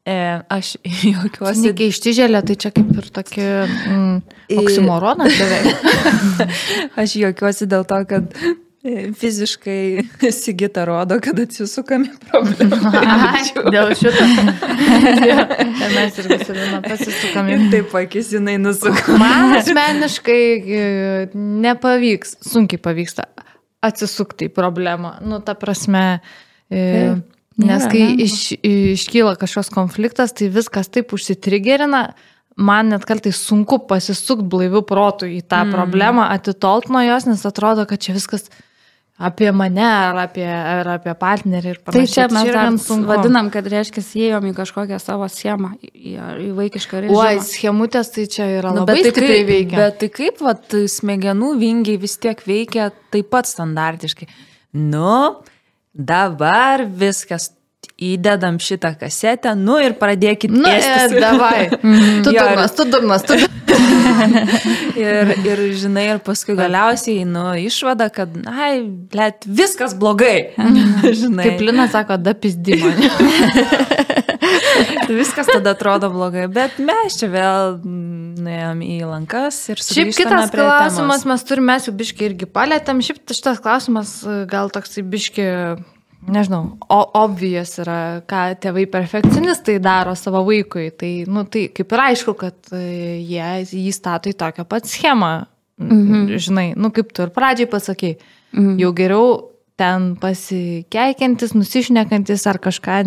E, 0.04 0.42
aš 0.52 0.76
juokiuosi. 1.14 1.62
Cinikė 1.62 1.88
ištižėlė, 1.94 2.44
tai 2.50 2.58
čia 2.60 2.74
kaip 2.76 2.92
ir 3.00 3.08
tokia 3.16 3.48
mm, 3.68 4.18
oksimoronas 4.60 5.40
beveik. 5.40 5.88
aš 7.04 7.16
juokiuosi 7.22 7.70
dėl 7.72 7.88
to, 7.88 8.02
kad 8.10 8.36
Fiziškai 9.20 10.04
Sigita 10.44 10.84
rodo, 10.86 11.16
kad 11.24 11.38
atsisukame 11.40 12.10
problemą. 12.28 12.92
Dėl 13.72 13.94
šito. 13.96 14.26
mes 15.94 16.20
irgi 16.20 16.40
savime 16.44 16.82
pasisukame. 16.84 17.56
Taip, 17.72 17.96
akis 18.02 18.34
jinai 18.36 18.58
nusuka. 18.60 19.16
Man 19.22 19.56
asmeniškai 19.62 20.42
e, 20.60 20.84
nepavyks, 21.64 22.42
sunkiai 22.44 22.84
pavyksta 22.84 23.30
atsisukti 23.84 24.52
į 24.52 24.56
problemą. 24.56 25.16
Nu, 25.24 25.40
ta 25.48 25.56
prasme, 25.60 26.04
e, 26.68 26.84
taip, 26.84 27.33
nes 27.62 27.88
kai 27.92 28.04
iš, 28.24 28.38
iškyla 28.64 29.36
kažkoks 29.42 29.72
konfliktas, 29.74 30.34
tai 30.38 30.50
viskas 30.54 30.90
taip 30.94 31.14
užsitrigerina, 31.14 32.08
man 32.58 32.94
net 32.94 33.06
kartais 33.10 33.40
sunku 33.42 33.80
pasisukti 33.90 34.46
blaivių 34.50 34.84
protų 34.90 35.30
į 35.38 35.42
tą 35.46 35.64
mm. 35.66 35.74
problemą, 35.74 36.30
atitolt 36.34 36.92
nuo 36.94 37.02
jos, 37.06 37.28
nes 37.30 37.46
atrodo, 37.50 37.88
kad 37.90 38.02
čia 38.02 38.16
viskas 38.18 38.50
apie 39.24 39.52
mane 39.54 39.86
ar 39.86 40.18
apie, 40.26 40.46
ar 40.46 40.90
apie 40.96 41.14
partnerį 41.18 41.70
ir 41.70 41.80
panašiai. 41.86 42.08
Tai 42.08 42.14
čia 42.14 42.26
mes 42.34 42.88
dar 42.90 43.06
vadinam, 43.08 43.50
kad 43.54 43.68
reiškia, 43.70 44.02
įėjom 44.02 44.50
į 44.50 44.54
kažkokią 44.58 45.00
savo 45.02 45.30
schemą, 45.32 45.74
į, 45.82 46.16
į 46.48 46.50
vaikišką 46.58 47.04
režimą. 47.06 47.22
Oi, 47.22 47.44
schemutės 47.46 48.10
tai 48.16 48.26
čia 48.32 48.50
yra 48.58 48.74
nu, 48.74 48.84
labai 48.84 49.00
tai 49.00 49.14
stipriai 49.14 49.46
veikia. 49.48 49.78
Bet 49.78 50.00
tai 50.02 50.10
kaip, 50.18 50.42
vat, 50.44 50.78
smegenų 50.98 51.54
vingiai 51.62 52.02
vis 52.02 52.18
tiek 52.22 52.42
veikia 52.48 52.90
taip 53.14 53.30
pat 53.34 53.50
standartiškai. 53.50 54.30
Nu, 54.82 55.14
dabar 55.94 56.86
viskas 56.86 57.52
įdedam 58.00 58.58
šitą 58.60 58.94
kasetę, 59.00 59.54
nu 59.56 59.78
ir 59.82 59.96
pradėkit. 60.00 60.52
Nu, 60.52 60.70
e, 60.70 61.10
davai. 61.24 61.68
tu 62.26 62.34
durnas, 62.34 62.76
tu 62.76 62.88
durnas, 62.90 63.26
tu. 63.28 63.38
ir, 65.04 65.34
ir, 65.46 65.64
žinai, 65.80 66.08
ir 66.16 66.22
paskui 66.26 66.56
galiausiai, 66.58 67.24
nu, 67.30 67.46
išvada, 67.60 68.10
kad, 68.14 68.34
ai, 68.50 68.82
blėt, 68.84 69.48
viskas 69.48 69.96
blogai. 70.00 70.54
žinai. 70.58 71.48
Kaip 71.48 71.66
Lina 71.70 71.88
sako, 71.92 72.20
da 72.22 72.36
pizdimą. 72.38 72.94
Viskas 75.22 75.50
tada 75.50 75.74
atrodo 75.74 76.10
blogai, 76.14 76.48
bet 76.52 76.78
mes 76.84 77.18
čia 77.20 77.30
vėl 77.34 77.80
nuėjom 77.84 78.84
į 78.86 79.00
lankas 79.08 79.58
ir 79.74 79.82
sugrįžtame. 79.82 80.14
Šiaip 80.14 80.20
kitas 80.20 80.54
klausimas, 80.54 81.24
temos. 81.24 81.26
mes 81.32 81.48
turime, 81.50 81.70
mes 81.72 81.90
jau 81.90 81.96
biški 82.04 82.30
irgi 82.30 82.50
palėtėm, 82.50 83.02
šiaip 83.06 83.36
šitas 83.36 83.62
klausimas 83.64 84.16
gal 84.52 84.72
toksai 84.74 85.06
biški 85.08 85.50
nežinau, 86.28 86.78
o 86.90 87.00
obvijas 87.20 87.78
yra, 87.84 87.98
ką 88.30 88.44
tėvai 88.64 88.86
perfekcionistai 88.92 89.80
daro 89.84 90.16
savo 90.20 90.44
vaikui. 90.48 90.90
Tai, 91.00 91.12
nu, 91.32 91.46
tai 91.50 91.68
kaip 91.76 91.96
ir 91.96 92.04
aišku, 92.08 92.36
kad 92.40 92.76
e, 92.76 92.84
jie 93.24 93.50
jį 93.68 93.94
stato 93.96 94.32
į 94.32 94.38
tokią 94.40 94.68
pat 94.70 94.88
schemą. 94.90 95.34
Mhm. 95.82 96.30
Žinai, 96.38 96.68
nu 96.80 96.94
kaip 96.94 97.12
tu 97.16 97.26
ir 97.26 97.34
pradžiai 97.36 97.70
pasakai, 97.70 98.16
mhm. 98.54 98.78
jau 98.82 98.94
geriau 98.96 99.28
ten 99.80 100.14
pasikeikiantis, 100.22 101.56
nusišnekantis 101.58 102.46
ar 102.50 102.62
kažką 102.62 103.00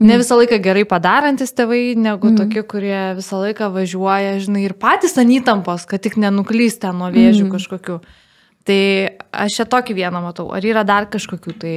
ne 0.00 0.18
visą 0.20 0.38
laiką 0.38 0.60
gerai 0.62 0.84
padarantis 0.88 1.54
tėvai, 1.56 1.96
negu 1.98 2.30
mm. 2.30 2.38
tokie, 2.42 2.62
kurie 2.70 3.00
visą 3.18 3.40
laiką 3.42 3.70
važiuoja, 3.74 4.38
žinai, 4.44 4.64
ir 4.68 4.76
patys 4.78 5.18
ant 5.20 5.34
įtampos, 5.34 5.86
kad 5.90 6.02
tik 6.04 6.18
nenuklyst 6.20 6.82
ten 6.84 6.98
nuo 7.00 7.10
vėžių 7.14 7.46
mm. 7.46 7.52
kažkokių. 7.56 7.98
Tai 8.68 8.80
aš 9.46 9.60
čia 9.60 9.68
tokį 9.70 9.96
vieną 9.96 10.20
matau. 10.22 10.50
Ar 10.52 10.64
yra 10.64 10.84
dar 10.84 11.08
kažkokių 11.10 11.54
tai 11.58 11.74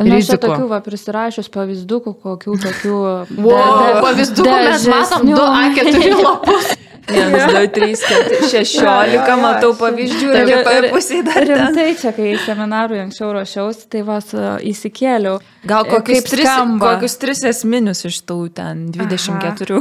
Mes 0.00 0.26
čia 0.26 0.38
tokių 0.40 0.70
va, 0.70 0.78
prisirašius 0.82 1.50
pavyzdukų, 1.52 2.14
kokių 2.22 2.54
tokių... 2.62 3.00
Wow, 3.44 3.98
pavyzdukų 4.00 4.54
mes 4.64 4.86
matom 4.88 5.28
2 5.28 5.48
A4 5.58 6.14
lapus. 6.16 6.70
1, 7.08 7.32
2, 7.50 7.68
3, 7.68 7.96
4, 7.96 8.48
16, 8.50 9.36
matau 9.42 9.72
pavyzdžių 9.78 10.28
ir 10.30 10.50
kitoje 10.50 10.90
pusėje 10.92 11.24
dar. 11.26 11.46
Rimtai 11.48 11.86
čia, 11.98 12.12
kai 12.16 12.34
seminarui 12.44 13.00
anksčiau 13.02 13.32
ruošiausi, 13.34 13.88
tai 13.92 14.04
vas 14.06 14.28
įsikėliau. 14.72 15.40
Gal 15.68 15.88
kokius, 15.88 16.28
tris, 16.30 16.52
kokius 16.82 17.18
tris 17.22 17.42
esminius 17.50 18.04
iš 18.08 18.22
tų 18.28 18.38
ten 18.54 18.86
24. 18.94 19.80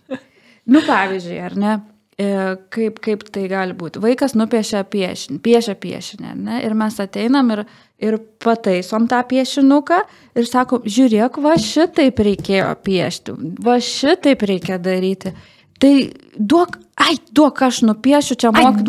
nu, 0.72 0.80
pavyzdžiui, 0.86 1.42
ar 1.50 1.60
ne? 1.60 1.74
E, 2.16 2.28
kaip, 2.72 3.02
kaip 3.04 3.26
tai 3.28 3.42
gali 3.50 3.74
būti. 3.76 4.00
Vaikas 4.00 4.32
nupiešia 4.40 4.80
piešinį, 4.88 5.34
piešia 5.44 5.74
piešinį, 5.76 6.30
ne? 6.46 6.60
ir 6.64 6.72
mes 6.72 6.94
ateinam 7.02 7.50
ir, 7.52 7.66
ir 8.00 8.16
pataisom 8.40 9.04
tą 9.10 9.18
piešinuką 9.28 9.98
ir 10.40 10.48
sakom, 10.48 10.86
žiūrėk, 10.88 11.36
va 11.44 11.58
šitaip 11.60 12.22
reikėjo 12.24 12.70
piešti, 12.88 13.36
va 13.60 13.76
šitaip 13.84 14.46
reikia 14.48 14.80
daryti. 14.80 15.34
Tai 15.82 15.92
duok, 16.36 16.76
ai, 17.04 17.16
duok, 17.36 17.62
aš 17.66 17.82
nupiešiu, 17.84 18.36
čia 18.40 18.52
mok, 18.56 18.80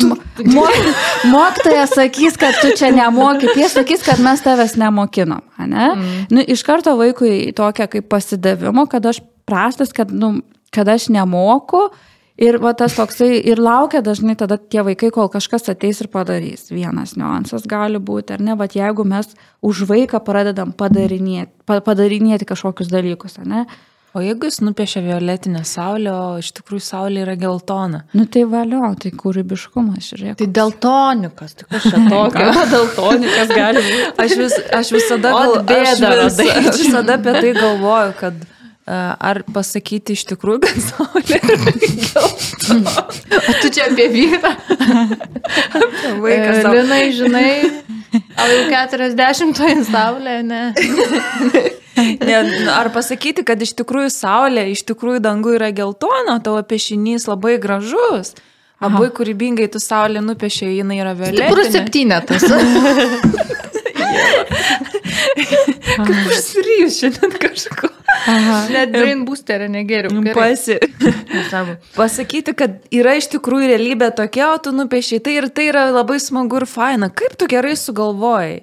mok, 0.56 0.90
mokytoja 1.28 1.86
sakys, 1.90 2.38
kad 2.40 2.56
tu 2.62 2.72
čia 2.78 2.90
nemoki, 2.96 3.50
pieš 3.52 3.76
sakys, 3.76 4.04
kad 4.06 4.22
mes 4.24 4.42
tavęs 4.44 4.78
nemokinom, 4.80 5.44
ne? 5.66 5.88
Mm. 5.94 6.20
Nu, 6.32 6.44
iš 6.44 6.64
karto 6.66 6.96
vaikui 7.00 7.50
tokia 7.56 7.88
kaip 7.92 8.08
pasidavimo, 8.08 8.86
kad 8.88 9.06
aš 9.06 9.20
prastas, 9.48 9.92
kad, 9.92 10.12
nu, 10.12 10.38
kad 10.72 10.88
aš 10.88 11.10
nemoku 11.12 11.88
Ir 12.38 12.60
va 12.62 12.70
tas 12.78 12.94
toksai, 12.94 13.40
ir 13.50 13.58
laukia 13.58 13.98
dažnai 14.04 14.36
tada 14.38 14.60
tie 14.62 14.84
vaikai, 14.86 15.08
kol 15.10 15.26
kažkas 15.32 15.66
ateis 15.72 15.98
ir 16.04 16.06
padarys. 16.12 16.68
Vienas 16.70 17.16
niuansas 17.18 17.64
gali 17.66 17.98
būti, 17.98 18.36
ar 18.36 18.44
ne, 18.46 18.54
bet 18.54 18.76
jeigu 18.78 19.02
mes 19.02 19.32
už 19.58 19.82
vaiką 19.88 20.20
pradedam 20.22 20.70
padarinėti, 20.70 21.50
padarinėti 21.66 22.46
kažkokius 22.46 22.92
dalykus, 22.92 23.40
ne. 23.42 23.64
O 24.16 24.22
jeigu 24.24 24.48
jis 24.48 24.60
nupiešia 24.64 25.02
violetinę 25.04 25.60
saulę, 25.68 26.12
o 26.12 26.28
iš 26.40 26.48
tikrųjų 26.56 26.84
saulė 26.84 27.24
yra 27.26 27.34
geltona. 27.38 28.02
Nu 28.16 28.24
tai 28.24 28.46
valio, 28.48 28.88
tai 29.02 29.12
kūrybiškumas, 29.12 30.08
žiūrėk. 30.08 30.38
Tai 30.40 30.48
deltonikas, 30.58 31.56
tai 31.58 31.68
kas 31.74 31.88
čia 31.90 32.00
tokio? 32.08 32.46
deltonikas 32.74 33.52
gali 33.52 33.84
būti. 33.84 34.12
Aš, 34.24 34.36
vis, 34.40 34.56
aš 34.80 34.92
visada, 34.96 35.34
gal, 35.36 35.58
aš 35.76 36.04
vis, 36.04 36.40
aš 36.56 36.80
visada 36.86 37.18
apie 37.20 37.36
tai 37.36 37.52
galvoju, 37.58 38.16
kad 38.22 38.46
Ar 38.88 39.42
pasakyti 39.52 40.14
iš 40.16 40.22
tikrųjų, 40.30 40.62
kad 40.64 40.78
saulė 40.80 41.38
yra 41.44 41.72
geltona? 41.82 42.94
O 43.48 43.52
tu 43.60 43.68
čia 43.72 43.88
apie 43.88 44.06
vyrą? 44.12 44.50
E, 46.24 46.38
Linai, 46.72 47.02
žinai, 47.16 47.50
ar 48.36 48.52
jau 48.52 48.64
40 48.72 49.84
saulė, 49.88 50.38
ne? 50.46 50.62
ne? 52.24 52.40
Ar 52.72 52.90
pasakyti, 52.94 53.44
kad 53.46 53.60
iš 53.60 53.74
tikrųjų 53.78 54.10
saulė, 54.14 54.68
iš 54.72 54.84
tikrųjų 54.88 55.20
dangų 55.24 55.56
yra 55.58 55.70
geltona, 55.76 56.38
tavo 56.44 56.62
piešinys 56.64 57.28
labai 57.28 57.58
gražus. 57.60 58.34
Labai 58.78 59.08
kūrybingai 59.10 59.66
tu 59.72 59.80
saulė 59.82 60.20
nupiešė, 60.22 60.68
jinai 60.78 61.00
yra 61.02 61.12
vėliau. 61.18 61.50
Kur 61.50 61.64
septynetas? 61.66 62.44
Kaip 66.06 66.32
užsirijus 66.32 67.00
šiandien 67.00 67.38
kažko. 67.42 67.90
Aha. 68.28 68.60
Net 68.72 68.92
brain 68.92 69.24
boosterį 69.28 69.68
negeriu. 69.72 70.12
Nu, 70.14 70.22
pasi. 70.36 70.78
Pasakyti, 71.96 72.54
kad 72.56 72.78
yra 72.94 73.14
iš 73.18 73.28
tikrųjų 73.34 73.68
realybė 73.72 74.10
tokia, 74.16 74.52
o 74.54 74.62
tu 74.62 74.72
nupiešiai 74.74 75.20
tai 75.24 75.36
ir 75.38 75.48
tai 75.54 75.68
yra 75.70 75.88
labai 75.92 76.18
smagu 76.22 76.62
ir 76.62 76.66
faina. 76.68 77.10
Kaip 77.12 77.36
tu 77.38 77.48
gerai 77.50 77.76
sugalvojai? 77.78 78.56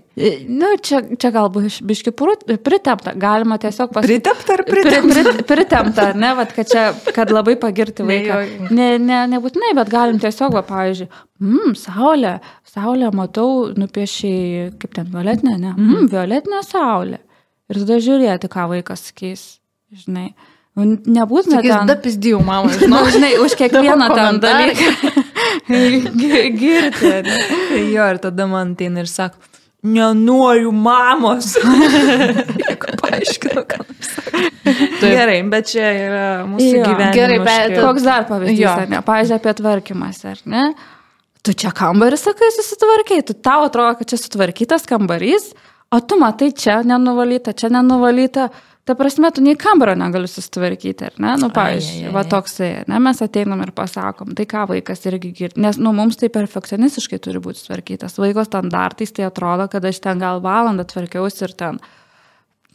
Nu, 0.47 0.69
čia, 0.79 1.01
čia 1.19 1.29
galbūt 1.35 1.81
biški 1.85 2.13
pritempta. 2.15 3.11
Galima 3.19 3.57
tiesiog 3.61 3.91
pasakyti. 3.91 4.21
Pritempta 4.21 4.55
ar 4.55 4.63
pritempta? 4.67 5.01
pritempta? 5.11 5.33
Pri, 5.35 5.45
pritempta, 5.49 6.07
ne, 6.15 6.31
vat, 6.39 6.55
kad 6.55 6.71
čia, 6.71 6.85
kad 7.15 7.33
labai 7.35 7.57
pagirti 7.59 8.05
vaiką. 8.07 8.39
Ne, 8.71 8.89
ne, 9.01 9.21
nebūtinai, 9.35 9.73
bet 9.75 9.91
galim 9.91 10.21
tiesiog, 10.23 10.55
va, 10.55 10.63
pavyzdžiui, 10.67 11.09
mm, 11.43 11.75
saulė, 11.79 12.37
saulė, 12.71 13.11
matau, 13.15 13.49
nupiešiai, 13.75 14.71
kaip 14.79 14.95
ten, 14.95 15.11
violetinė, 15.11 15.57
ne? 15.59 15.75
Mm, 15.75 16.09
violetinė 16.15 16.63
saulė. 16.63 17.24
Ir 17.71 17.79
tada 17.81 17.97
žiūrėti, 18.05 18.49
ką 18.53 18.67
vaikas 18.75 19.07
sakys, 19.09 19.45
žinai. 20.03 20.33
Nu, 20.75 20.83
Nebūtina 21.07 21.61
Sakys, 21.61 21.71
ten... 21.71 21.87
da 21.87 21.95
pizdijų, 22.03 22.39
mama, 22.43 22.67
Nu, 22.67 22.79
žinau. 22.81 23.03
žinai, 23.07 23.29
už 23.39 23.53
kiekvieną 23.55 24.09
ten 24.11 24.39
dalyką. 24.43 24.87
Gi- 25.69 26.49
Girti. 26.61 27.11
Jo, 27.93 28.09
ir 28.11 28.19
tada 28.19 28.43
man 28.51 28.73
ateina 28.75 28.99
ir 29.05 29.07
sako, 29.07 29.39
nenoriu 29.87 30.73
mamos. 30.75 31.53
Jeigu 32.65 32.91
paaiškinu, 33.01 33.63
ką. 33.71 33.79
Gerai, 34.99 35.39
bet 35.53 35.71
čia 35.71 35.87
yra 35.95 36.25
mūsų 36.49 36.67
Jo. 36.73 36.83
gyvenimas. 36.89 37.15
Gerai, 37.15 37.39
bet- 37.47 37.77
Koks 37.79 38.05
dar 38.09 38.27
pavyzdys, 38.29 38.89
ne? 38.91 38.99
Pavyzdžiui, 39.07 39.39
apie 39.39 39.55
tvarkymas, 39.61 40.21
ar 40.27 40.43
ne? 40.49 40.65
Tu 41.45 41.53
čia 41.53 41.69
kambarį 41.77 42.17
sakai, 42.19 42.51
susitvarkiai, 42.59 43.23
tu 43.31 43.35
tau 43.37 43.63
atrodo, 43.69 43.95
kad 44.01 44.09
čia 44.11 44.17
sutvarkytas 44.19 44.87
kambarys, 44.89 45.51
o 45.95 45.99
tu 46.03 46.17
matai 46.21 46.51
čia 46.51 46.81
nenuvalyta, 46.87 47.53
čia 47.57 47.71
nenuvalyta. 47.73 48.49
Ta 48.85 48.93
prasme, 48.93 49.31
tu 49.33 49.41
nei 49.41 49.55
kambario 49.57 49.95
negali 49.97 50.27
susitvarkyti, 50.29 51.07
ar 51.07 51.13
ne? 51.23 51.31
Nu, 51.41 51.47
pavyzdžiui, 51.49 51.95
Ai, 51.95 52.03
ai, 52.03 52.09
ai. 52.11 52.13
va 52.13 52.21
toksai, 52.29 52.67
ne, 52.91 52.99
mes 53.01 53.21
ateinam 53.25 53.63
ir 53.65 53.71
pasakom, 53.73 54.35
tai 54.37 54.45
ką 54.51 54.67
vaikas 54.69 55.01
irgi 55.09 55.31
girdi. 55.39 55.61
Nes, 55.63 55.79
nu, 55.81 55.89
mums 55.97 56.19
tai 56.21 56.29
perfekcionistiškai 56.29 57.17
turi 57.25 57.41
būti 57.41 57.63
sutvarkytas. 57.63 58.19
Vaiko 58.21 58.43
standartais 58.45 59.15
tai 59.17 59.25
atrodo, 59.25 59.65
kad 59.73 59.87
aš 59.89 60.03
ten 60.05 60.21
gal 60.21 60.37
valandą 60.45 60.85
tvarkiausi 60.91 61.47
ir 61.47 61.55
ten. 61.57 61.79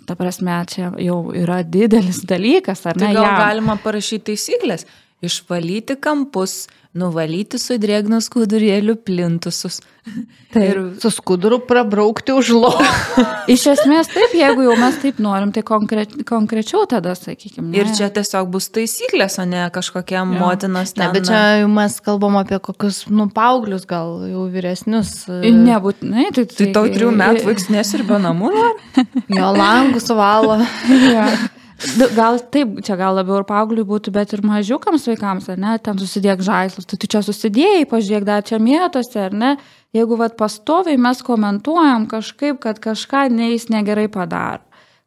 Ta 0.09 0.17
prasme, 0.19 0.57
čia 0.67 0.91
jau 0.99 1.21
yra 1.37 1.61
didelis 1.63 2.25
dalykas, 2.27 2.83
ar 2.91 2.99
Tai 2.99 3.07
ne? 3.07 3.15
gal 3.15 3.29
jam. 3.31 3.39
galima 3.45 3.79
parašyti 3.85 4.33
taisyklės. 4.33 4.89
Išvalyti 5.21 5.99
kampus, 6.01 6.63
nuvalyti 6.97 7.59
su 7.61 7.77
drėgnos 7.79 8.25
skudurėlių 8.31 8.95
plintusus. 9.07 9.77
Taip. 10.55 10.63
Ir 10.65 10.79
Su 11.03 11.11
skuduru 11.13 11.59
prabraukti 11.69 12.33
už 12.33 12.49
lovą. 12.57 12.87
Iš 13.55 13.67
esmės 13.75 14.09
taip, 14.11 14.33
jeigu 14.35 14.65
jau 14.65 14.73
mes 14.81 14.97
taip 15.03 15.21
norim, 15.23 15.53
tai 15.55 15.61
konkre 15.67 16.07
konkrečiau 16.27 16.87
tada, 16.91 17.13
sakykime. 17.19 17.69
Ir 17.77 17.93
čia 17.95 18.09
tiesiog 18.17 18.49
bus 18.51 18.71
taisyklės, 18.75 19.37
o 19.43 19.47
ne 19.47 19.67
kažkokia 19.75 20.25
motinos 20.27 20.97
Ne, 20.97 21.05
ten. 21.05 21.15
bet 21.19 21.29
čia 21.29 21.43
jau 21.61 21.69
mes 21.77 22.01
kalbam 22.09 22.41
apie 22.41 22.59
kokius, 22.59 23.05
nu, 23.13 23.29
paauglius, 23.29 23.85
gal 23.91 24.25
jau 24.33 24.49
vyresnius. 24.51 25.13
e, 25.29 25.53
Nebūtinai, 25.55 26.31
tai, 26.35 26.49
Tai 26.49 26.71
tau 26.81 26.89
trijų 26.91 27.13
metų 27.21 27.45
vaiks 27.53 27.69
nesirbė 27.71 28.19
namų? 28.25 28.51
Jo 29.37 29.53
langus 29.55 30.09
valo. 30.11 30.59
Ja. 31.13 31.29
Du- 31.97 32.11
Gal 32.15 32.39
taip, 32.53 32.75
čia 32.85 32.97
gal 33.01 33.15
labiau 33.17 33.39
ir 33.41 33.47
paaugliui 33.49 33.87
būtų, 33.89 34.13
bet 34.13 34.35
ir 34.37 34.43
mažiukams 34.45 35.07
vaikams, 35.09 35.47
ar 35.49 35.57
ne, 35.63 35.79
ten 35.81 35.97
susidėk 35.97 36.43
žaislus, 36.45 36.85
tai 36.85 36.99
tu 37.01 37.09
čia 37.09 37.23
susidėjai, 37.25 37.87
pažiūrėk 37.89 38.27
dar 38.29 38.43
čia 38.45 38.59
mėtose, 38.61 39.17
ar 39.17 39.33
ne, 39.33 39.55
jeigu 39.97 40.19
vad 40.21 40.37
pastoviai 40.37 40.99
mes 41.01 41.23
komentuojam 41.25 42.05
kažkaip, 42.11 42.61
kad 42.61 42.83
kažką 42.85 43.31
neįs 43.33 43.71
negerai 43.73 44.09
padaro, 44.13 44.61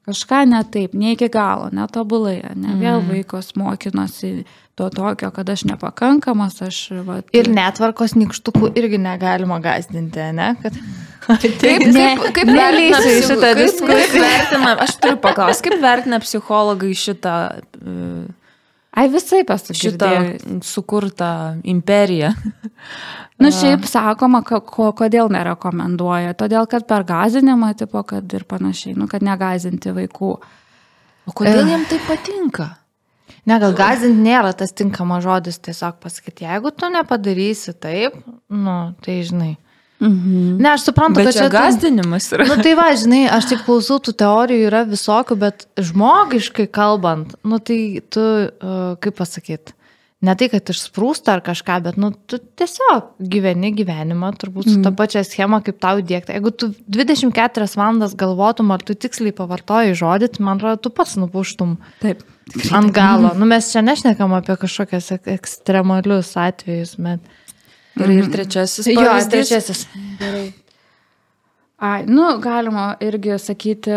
kažką 0.10 0.42
ne 0.50 0.64
taip, 0.74 0.96
ne 0.98 1.14
iki 1.14 1.30
galo, 1.30 1.70
netobulai, 1.72 2.40
ne, 2.56 2.74
vėl 2.82 3.06
vaikas 3.06 3.54
mokinosi 3.56 4.44
to 4.76 4.90
tokio, 4.90 5.30
kad 5.32 5.50
aš 5.50 5.64
nepakankamas, 5.70 6.62
aš, 6.66 6.78
vat, 7.06 7.28
Ir 7.36 7.50
netvarkos 7.54 8.16
nikštukų 8.18 8.74
irgi 8.80 8.98
negalima 9.02 9.60
gazdinti, 9.64 10.30
ne? 10.34 10.54
Kad... 10.62 10.78
Taip, 11.62 11.86
ne, 11.94 12.08
kaip 12.36 12.50
nelįsiu 12.50 13.20
šitą 13.30 13.52
diskusiją. 13.60 14.24
vertina, 14.24 14.74
aš 14.84 14.98
turiu 15.00 15.20
paklausti, 15.24 15.70
kaip 15.70 15.84
vertina 15.84 16.20
psichologai 16.24 16.92
šitą, 16.98 17.36
e, 17.80 18.24
Ai 18.94 19.08
visai 19.10 19.42
šitą 19.42 19.48
pasakyti. 19.50 20.60
sukurtą 20.62 21.60
imperiją? 21.64 22.34
Nu, 23.42 23.50
šiaip 23.50 23.88
sakoma, 23.90 24.44
ko, 24.46 24.60
kodėl 24.94 25.32
nerekomenduoja. 25.34 26.36
Todėl, 26.38 26.68
kad 26.70 26.86
per 26.88 27.04
gazinimą, 27.08 27.72
tipo, 27.80 28.04
kad 28.06 28.30
ir 28.38 28.46
panašiai, 28.46 28.94
nu, 28.96 29.08
kad 29.10 29.26
negazinti 29.26 29.92
vaikų. 29.96 30.30
O 31.28 31.34
kodėl 31.34 31.66
jam 31.72 31.88
tai 31.90 31.98
patinka? 32.06 32.70
Ne, 33.50 33.58
gal 33.60 33.74
gazdinti 33.76 34.24
nėra 34.24 34.54
tas 34.56 34.72
tinkamas 34.72 35.26
žodis, 35.26 35.60
tiesiog 35.64 35.98
pasakyti, 36.04 36.46
jeigu 36.48 36.72
tu 36.72 36.88
nepadarysi 36.92 37.76
taip, 37.76 38.16
nu, 38.48 38.78
tai 39.04 39.20
žinai. 39.28 39.52
Mhm. 40.04 40.58
Ne, 40.60 40.74
aš 40.74 40.88
suprantu, 40.90 41.22
Bet 41.22 41.30
kad 41.30 41.36
čia 41.38 41.46
čia... 41.46 41.52
gazdinimas 41.54 42.32
yra. 42.36 42.48
Nu 42.50 42.58
tai 42.64 42.74
va, 42.80 42.90
žinai, 43.00 43.22
aš 43.32 43.52
tik 43.52 43.64
klausau, 43.68 44.00
tų 44.04 44.16
teorijų 44.20 44.68
yra 44.68 44.84
visokių, 44.88 45.38
bet 45.40 45.68
žmogiškai 45.80 46.66
kalbant, 46.76 47.38
nu 47.48 47.60
tai 47.64 47.80
tu, 48.12 48.24
uh, 48.24 48.82
kaip 49.04 49.20
pasakyti, 49.20 49.76
ne 50.24 50.36
tai, 50.40 50.50
kad 50.52 50.72
išsprūsta 50.74 51.38
ar 51.38 51.44
kažką, 51.46 51.80
bet, 51.88 52.00
nu, 52.00 52.12
tu 52.28 52.40
tiesiog 52.40 53.14
gyveni 53.32 53.72
gyvenimą, 53.78 54.34
turbūt 54.40 54.72
su 54.72 54.78
mm. 54.80 54.84
ta 54.88 54.94
pačia 54.98 55.24
schema, 55.28 55.60
kaip 55.64 55.80
tau 55.84 56.00
įdėkta. 56.04 56.36
Jeigu 56.36 56.52
tu 56.52 56.74
24 56.88 57.68
valandas 57.80 58.16
galvotum, 58.20 58.72
ar 58.76 58.84
tu 58.84 58.96
tiksliai 58.96 59.36
pavartoji 59.36 60.00
žodį, 60.00 60.32
tai 60.36 60.48
man 60.48 60.60
atrodo, 60.60 60.84
tu 60.84 60.96
pats 60.96 61.16
nupuštum 61.20 61.78
Taip. 62.04 62.24
Ant 62.76 62.92
galo. 62.96 63.32
Nu, 63.40 63.46
mes 63.50 63.72
čia 63.72 63.82
nešnekam 63.86 64.34
apie 64.38 64.56
kažkokias 64.60 65.12
ek- 65.18 65.32
ekstremalius 65.38 66.34
atvejus, 66.40 66.96
bet... 66.98 67.20
Ir, 68.00 68.10
ir 68.10 68.30
trečiasis 68.34 68.88
Jo, 68.90 69.04
pavyzdys. 69.04 69.30
trečiasis. 69.30 69.84
Ai, 71.84 72.04
nu, 72.10 72.26
galima 72.42 72.94
irgi 73.04 73.36
sakyti, 73.42 73.94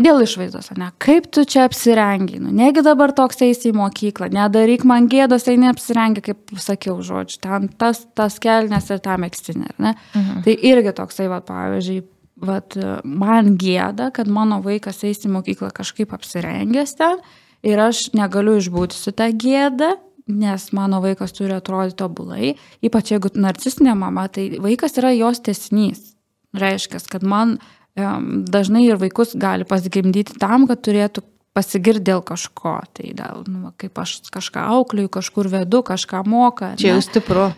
dėl 0.00 0.24
išvaizdos, 0.24 0.72
ne? 0.80 0.88
Kaip 1.02 1.28
tu 1.34 1.44
čia 1.46 1.66
apsirengi? 1.68 2.40
Nu, 2.42 2.50
negi 2.54 2.82
dabar 2.82 3.12
toks 3.14 3.38
eisi 3.46 3.70
į 3.70 3.76
mokyklą, 3.78 4.30
nedaryk 4.34 4.86
man 4.88 5.06
gėdos, 5.12 5.46
tai 5.46 5.54
neapsirengi, 5.62 6.24
kaip 6.24 6.56
sakiau 6.58 6.96
žodžiu, 7.04 7.38
ten 7.44 7.68
tas, 7.78 8.02
tas 8.18 8.40
kelnes 8.42 8.90
ir 8.90 9.02
tą 9.04 9.14
mėgstinę, 9.22 9.70
ar 9.70 9.78
ne? 9.86 9.94
Mhm. 10.16 10.42
Tai 10.48 10.56
irgi 10.72 10.94
toksai, 10.98 11.28
va, 11.30 11.38
pavyzdžiui, 11.46 12.02
vat, 12.46 12.76
man 13.04 13.54
gėda, 13.60 14.10
kad 14.14 14.30
mano 14.30 14.60
vaikas 14.64 15.02
eis 15.06 15.24
į 15.26 15.32
mokyklą 15.34 15.70
kažkaip 15.74 16.14
apsirengęs 16.16 16.96
ten 16.98 17.22
ir 17.64 17.80
aš 17.80 18.10
negaliu 18.16 18.58
išbūti 18.60 18.96
su 18.96 19.12
tą 19.16 19.30
gėdą, 19.32 19.94
nes 20.30 20.66
mano 20.76 21.00
vaikas 21.04 21.34
turi 21.36 21.56
atrodyti 21.56 21.98
tobulai, 22.00 22.54
ypač 22.84 23.12
jeigu 23.12 23.32
narcistinė 23.36 23.96
mama, 23.98 24.26
tai 24.32 24.50
vaikas 24.62 24.96
yra 25.00 25.12
jos 25.16 25.42
tesinys. 25.44 26.12
Reiškia, 26.54 27.00
kad 27.10 27.24
man 27.26 27.58
dažnai 27.94 28.86
ir 28.86 28.98
vaikus 29.00 29.34
gali 29.38 29.66
pasigimdyti 29.68 30.38
tam, 30.40 30.68
kad 30.70 30.82
turėtų 30.86 31.24
pasigirti 31.54 32.08
dėl 32.10 32.22
kažko. 32.26 32.78
Tai 32.94 33.10
dėl, 33.18 33.44
nu, 33.50 33.72
kaip 33.78 33.98
aš 34.02 34.18
kažką 34.34 34.66
aukliju, 34.74 35.10
kažkur 35.12 35.50
vedu, 35.52 35.84
kažką 35.86 36.24
moka. 36.26 36.74
Čia 36.80 36.88
ne? 36.88 36.96
jau 36.96 37.04
stipru. 37.06 37.48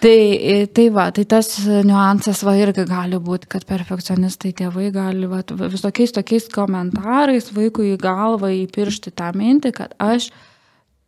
Tai, 0.00 0.66
tai 0.72 0.86
va, 0.88 1.10
tai 1.12 1.26
tas 1.28 1.48
niuansas 1.84 2.40
va 2.46 2.54
irgi 2.56 2.86
gali 2.88 3.18
būti, 3.20 3.50
kad 3.52 3.66
perfekcionistai 3.68 4.54
tėvai 4.56 4.86
gali 4.94 5.28
va, 5.28 5.42
visokiais 5.44 6.14
tokiais 6.16 6.46
komentarais 6.54 7.50
vaikui 7.52 7.90
į 7.92 7.98
galvą 8.00 8.48
įpiršti 8.62 9.12
tą 9.12 9.28
mintį, 9.36 9.74
kad 9.76 9.92
aš 10.00 10.30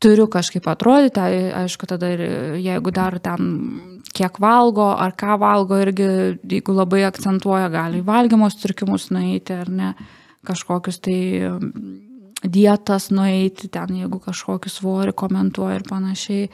turiu 0.03 0.27
kažkaip 0.29 0.67
atrodyti, 0.69 1.23
aišku, 1.63 1.89
tada 1.89 2.11
ir 2.13 2.25
jeigu 2.61 2.93
dar 2.93 3.17
ten 3.23 3.49
kiek 4.13 4.37
valgo 4.43 4.91
ar 4.93 5.15
ką 5.17 5.39
valgo, 5.41 5.79
irgi 5.81 6.09
jeigu 6.43 6.75
labai 6.77 7.07
akcentuoja, 7.09 7.71
gali 7.73 8.03
valgymo 8.05 8.51
sutrikimus 8.53 9.09
nueiti 9.15 9.57
ar 9.57 9.71
ne, 9.73 9.93
kažkokius 10.45 11.01
tai 11.07 11.19
dietas 12.43 13.09
nueiti, 13.15 13.71
ten 13.73 13.97
jeigu 14.03 14.21
kažkokį 14.21 14.75
svorį 14.75 15.17
komentuoja 15.17 15.79
ir 15.81 15.87
panašiai. 15.89 16.51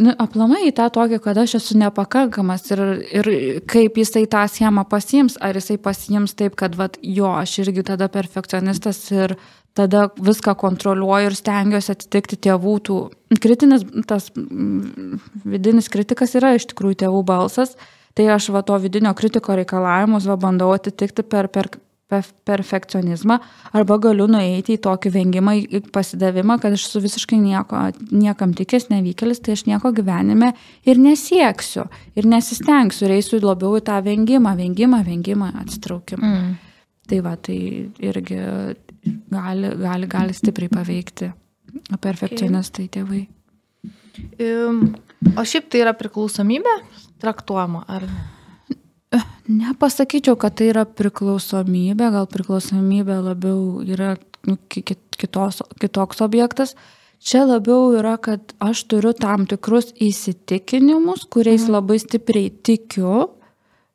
Nu, 0.00 0.14
aplamai 0.16 0.70
į 0.70 0.72
tą 0.72 0.86
tokį, 0.88 1.18
kad 1.20 1.36
aš 1.42 1.58
esu 1.58 1.74
nepakankamas 1.76 2.70
ir, 2.72 2.80
ir 3.12 3.26
kaip 3.68 3.98
jisai 4.00 4.22
tą 4.30 4.46
schemą 4.48 4.86
pasiims, 4.88 5.36
ar 5.36 5.58
jisai 5.58 5.76
pasiims 5.76 6.32
taip, 6.38 6.56
kad 6.56 6.78
vat, 6.78 6.96
jo, 7.04 7.28
aš 7.28 7.58
irgi 7.66 7.84
tada 7.90 8.08
perfekcionistas 8.12 9.02
ir 9.12 9.36
tada 9.76 10.06
viską 10.16 10.54
kontroliuoju 10.62 11.28
ir 11.28 11.36
stengiuosi 11.36 11.92
atitikti 11.92 12.40
tėvų 12.48 12.74
tų. 12.88 12.98
Kritinis, 13.44 13.84
tas 14.08 14.30
mm, 14.32 15.20
vidinis 15.52 15.92
kritikas 15.92 16.32
yra 16.40 16.54
iš 16.56 16.70
tikrųjų 16.72 17.02
tėvų 17.04 17.22
balsas, 17.28 17.76
tai 18.16 18.30
aš 18.32 18.48
va 18.56 18.64
to 18.64 18.80
vidinio 18.80 19.12
kritiko 19.16 19.60
reikalavimus 19.60 20.24
va 20.28 20.40
bandau 20.40 20.72
atitikti 20.72 21.20
per, 21.20 21.52
per, 21.52 21.68
per 21.68 21.80
perfekcionizmą 22.48 23.38
arba 23.76 23.98
galiu 24.02 24.26
nueiti 24.30 24.76
į 24.76 24.80
tokį 24.84 25.12
vengimą, 25.16 25.54
į 25.62 25.82
pasidavimą, 25.94 26.58
kad 26.62 26.76
aš 26.76 26.86
esu 26.88 27.02
visiškai 27.04 27.38
nieko, 27.42 27.84
niekam 28.10 28.54
tikęs, 28.58 28.88
nevykėlis, 28.92 29.42
tai 29.44 29.56
aš 29.56 29.66
nieko 29.70 29.92
gyvenime 29.96 30.52
ir 30.88 31.00
nesieksiu, 31.02 31.86
ir 32.18 32.28
nesistengsiu, 32.30 33.06
ir 33.08 33.16
eisiu 33.18 33.40
labiau 33.42 33.78
į 33.80 33.84
tą 33.88 34.00
vengimą, 34.04 34.56
vengimą, 34.58 35.02
vengimą, 35.06 35.52
atsitraukimą. 35.64 36.32
Mm. 36.32 36.58
Tai 37.12 37.22
va, 37.24 37.36
tai 37.36 37.58
irgi 38.04 38.42
gali, 39.32 39.72
gali, 39.82 40.10
gali 40.10 40.36
stipriai 40.36 40.72
paveikti 40.72 41.32
perfekcionistai 42.02 42.86
tėvai. 42.92 43.24
Im, 44.42 44.84
O 45.38 45.44
šiaip 45.46 45.68
tai 45.70 45.82
yra 45.84 45.92
priklausomybė 45.94 46.72
traktuojama, 47.22 47.84
ar 47.90 48.06
ne? 48.08 48.22
Nepasakyčiau, 49.52 50.38
kad 50.40 50.56
tai 50.56 50.70
yra 50.70 50.84
priklausomybė, 50.88 52.08
gal 52.14 52.28
priklausomybė 52.30 53.18
labiau 53.20 53.82
yra 53.84 54.14
nu, 54.48 54.56
kitos, 54.70 55.60
kitoks 55.82 56.22
objektas. 56.24 56.76
Čia 57.22 57.44
labiau 57.46 57.92
yra, 57.94 58.16
kad 58.18 58.54
aš 58.62 58.86
turiu 58.90 59.12
tam 59.14 59.44
tikrus 59.50 59.92
įsitikinimus, 60.02 61.28
kuriais 61.30 61.66
mhm. 61.66 61.74
labai 61.76 61.98
stipriai 62.02 62.50
tikiu. 62.64 63.28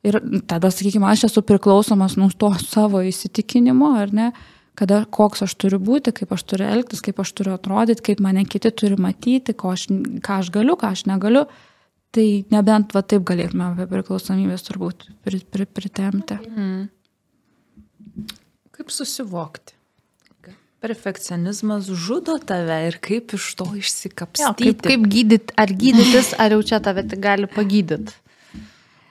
Ir 0.06 0.20
tada, 0.48 0.70
sakykime, 0.72 1.08
aš 1.10 1.26
esu 1.28 1.42
priklausomas 1.44 2.14
nuo 2.16 2.30
to 2.30 2.52
savo 2.62 3.02
įsitikinimo, 3.04 3.96
ar 3.98 4.14
ne? 4.14 4.30
kada 4.78 5.00
koks 5.10 5.42
aš 5.42 5.56
turiu 5.58 5.80
būti, 5.82 6.12
kaip 6.14 6.30
aš 6.36 6.44
turiu 6.52 6.68
elgtis, 6.70 7.00
kaip 7.02 7.18
aš 7.18 7.32
turiu 7.34 7.56
atrodyti, 7.56 8.04
kaip 8.10 8.20
mane 8.22 8.44
kiti 8.46 8.70
turi 8.70 8.94
matyti, 9.00 9.50
aš, 9.50 9.88
ką 10.22 10.36
aš 10.38 10.52
galiu, 10.54 10.76
ką 10.78 10.92
aš 10.94 11.02
negaliu. 11.10 11.48
Tai 12.14 12.26
nebent 12.52 12.94
va 12.96 13.02
taip 13.04 13.26
galėtume 13.28 13.66
apie 13.72 13.88
priklausomybės 13.90 14.64
turbūt 14.68 15.10
pritemti. 15.76 16.38
Mm. 16.48 16.86
Kaip 18.78 18.94
susivokti? 18.94 19.74
Perfekcionizmas 20.78 21.88
žudo 21.90 22.36
tave 22.38 22.76
ir 22.86 23.00
kaip 23.02 23.34
iš 23.34 23.48
to 23.58 23.66
išsikapstyti. 23.80 24.46
Jo, 24.46 24.52
kaip, 24.54 24.84
kaip 24.86 25.06
gydyti, 25.10 25.56
ar 25.58 25.72
gydytis, 25.74 26.30
ar 26.38 26.54
jau 26.54 26.60
čia 26.70 26.78
tave 26.84 27.02
gali 27.18 27.50
pagydyti. 27.50 28.14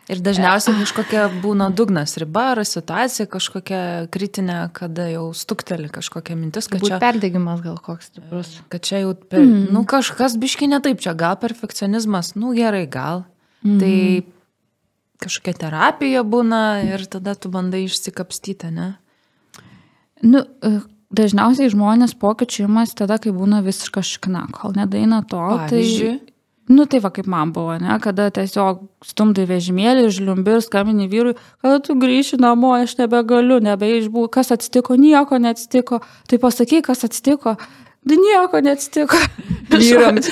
Ir 0.08 0.22
dažniausiai 0.24 0.78
kažkokia 0.80 1.26
būna 1.44 1.68
dugnas 1.76 2.14
riba 2.22 2.46
ar 2.54 2.62
situacija 2.64 3.28
kažkokia 3.28 3.80
kritinė, 4.12 4.60
kada 4.76 5.10
jau 5.12 5.26
stukteli 5.36 5.90
kažkokia 5.92 6.38
mintis, 6.40 6.70
kad 6.72 6.80
Būt 6.80 6.94
čia... 6.94 7.00
Perdegimas 7.04 7.60
gal 7.66 7.76
koks 7.84 8.08
stiprus. 8.14 8.54
Kad 8.72 8.86
čia 8.88 9.02
jau, 9.04 9.12
per, 9.20 9.44
mm. 9.44 9.66
nu 9.76 9.84
kažkas 9.90 10.38
biški 10.40 10.70
ne 10.72 10.80
taip, 10.84 11.02
čia 11.04 11.12
gal 11.18 11.36
perfekcionizmas, 11.42 12.38
nu 12.40 12.54
gerai, 12.56 12.86
gal. 12.88 13.26
Mm. 13.68 13.82
Tai 13.84 15.28
kažkokia 15.28 15.58
terapija 15.66 16.24
būna 16.24 16.62
ir 16.88 17.04
tada 17.12 17.36
tu 17.36 17.52
bandai 17.52 17.84
išsikapstyti, 17.90 18.72
ne? 18.72 18.94
Nu, 20.24 20.46
e, 20.64 20.74
dažniausiai 21.20 21.74
žmonės 21.76 22.16
pokyčių 22.16 22.70
imas 22.70 22.96
tada, 22.96 23.20
kai 23.20 23.36
būna 23.36 23.60
visiškas 23.66 24.16
šikna, 24.16 24.48
kol 24.56 24.72
nedaina 24.80 25.20
to. 25.28 25.44
Tai 25.44 25.68
Pavyzdžiui. 25.68 26.16
Tai 26.24 26.37
Nu 26.68 26.84
tai 26.86 27.00
va 27.00 27.10
kaip 27.16 27.28
man 27.32 27.54
buvo, 27.56 27.78
ne, 27.80 27.96
kada 28.04 28.28
tiesiog 28.36 28.82
stumdai 29.08 29.46
vežimėlį, 29.48 30.10
žliumbi 30.12 30.58
ir 30.58 30.64
skambini 30.66 31.08
vyrui, 31.08 31.38
kada 31.64 31.80
tu 31.80 31.96
grįši 31.96 32.42
namo, 32.44 32.74
aš 32.76 32.98
nebegaliu, 33.00 33.62
nebeišbū, 33.64 34.26
kas 34.34 34.52
atsitiko, 34.52 34.98
nieko 35.00 35.40
neatsitiko, 35.40 36.02
tai 36.28 36.42
pasakyk, 36.44 36.90
kas 36.90 37.08
atsitiko. 37.08 37.56
Nieko 38.08 38.62
neatsitiko. 38.64 39.20
Vyrams. 39.68 40.30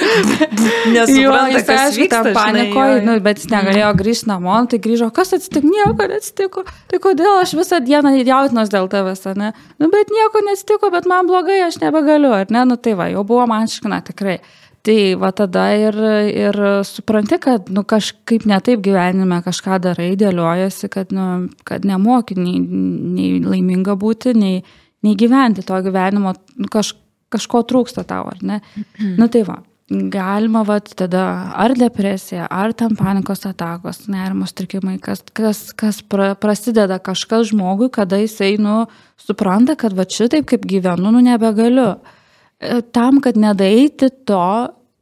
Nesupranta, 0.93 1.59
kas 1.59 1.69
aišku, 1.69 2.03
vyksta, 2.05 2.33
panikoje, 2.35 3.01
nu, 3.05 3.15
bet 3.23 3.41
jis 3.41 3.49
negalėjo 3.51 3.89
grįžti 3.99 4.29
namo, 4.31 4.57
tai 4.71 4.79
grįžo, 4.83 5.09
kas 5.15 5.35
atsitiko, 5.35 5.67
nieko 5.67 6.07
neatsitiko. 6.11 6.63
Tai 6.91 6.99
kodėl 7.03 7.41
aš 7.41 7.55
visą 7.59 7.81
dieną 7.83 8.15
jautinos 8.21 8.71
dėl 8.73 8.87
tavęs, 8.91 9.25
ne? 9.39 9.51
Nu, 9.81 9.89
bet 9.93 10.13
nieko 10.13 10.43
neatsitiko, 10.47 10.91
bet 10.93 11.09
man 11.11 11.27
blogai, 11.29 11.59
aš 11.67 11.81
nebegaliu, 11.83 12.31
ar 12.37 12.53
ne? 12.53 12.63
Nu 12.69 12.79
tai 12.79 12.95
va, 12.97 13.09
jau 13.11 13.25
buvo 13.27 13.47
man 13.51 13.67
šikna 13.71 13.99
tikrai. 14.07 14.39
Tai 14.85 14.97
va 15.17 15.31
tada 15.33 15.63
ir, 15.73 15.95
ir 16.29 16.57
supranti, 16.85 17.39
kad 17.41 17.71
nu, 17.73 17.81
kažkaip 17.89 18.45
netaip 18.45 18.83
gyvenime 18.85 19.39
kažką 19.41 19.79
darai, 19.81 20.11
dėliojasi, 20.19 20.91
kad, 20.93 21.13
nu, 21.15 21.47
kad 21.65 21.87
nemoki 21.89 22.37
nei, 22.37 22.59
nei 22.61 23.39
laiminga 23.41 23.97
būti, 23.97 24.35
nei, 24.37 24.59
nei 25.01 25.17
gyventi 25.17 25.65
to 25.65 25.79
gyvenimo, 25.87 26.35
nu, 26.61 26.69
kaž, 26.69 26.93
kažko 27.33 27.63
trūksta 27.67 28.05
tau, 28.07 28.27
ar 28.31 28.41
ne? 28.41 28.61
Mhm. 28.75 29.15
Nu 29.21 29.29
tai 29.31 29.45
va, 29.47 29.61
galima 29.89 30.63
va 30.65 30.79
tada 30.79 31.51
ar 31.53 31.75
depresija, 31.77 32.47
ar 32.49 32.73
ten 32.73 32.95
panikos 32.97 33.45
atakos, 33.45 34.05
nerimo 34.09 34.47
strikimai, 34.49 34.97
kas, 35.01 35.21
kas, 35.33 35.69
kas 35.77 36.01
pra, 36.01 36.33
prasideda 36.35 36.97
kažkas 36.99 37.51
žmogui, 37.51 37.91
kada 37.93 38.17
jisai, 38.17 38.55
nu, 38.57 38.85
supranta, 39.21 39.75
kad 39.77 39.93
va 39.93 40.07
šitaip 40.09 40.47
kaip 40.49 40.65
gyvenu, 40.65 41.13
nu, 41.13 41.21
nebegaliu. 41.21 41.91
E, 42.57 42.81
tam, 42.95 43.21
kad 43.21 43.37
nedaeiti 43.37 44.09
to, 44.25 44.47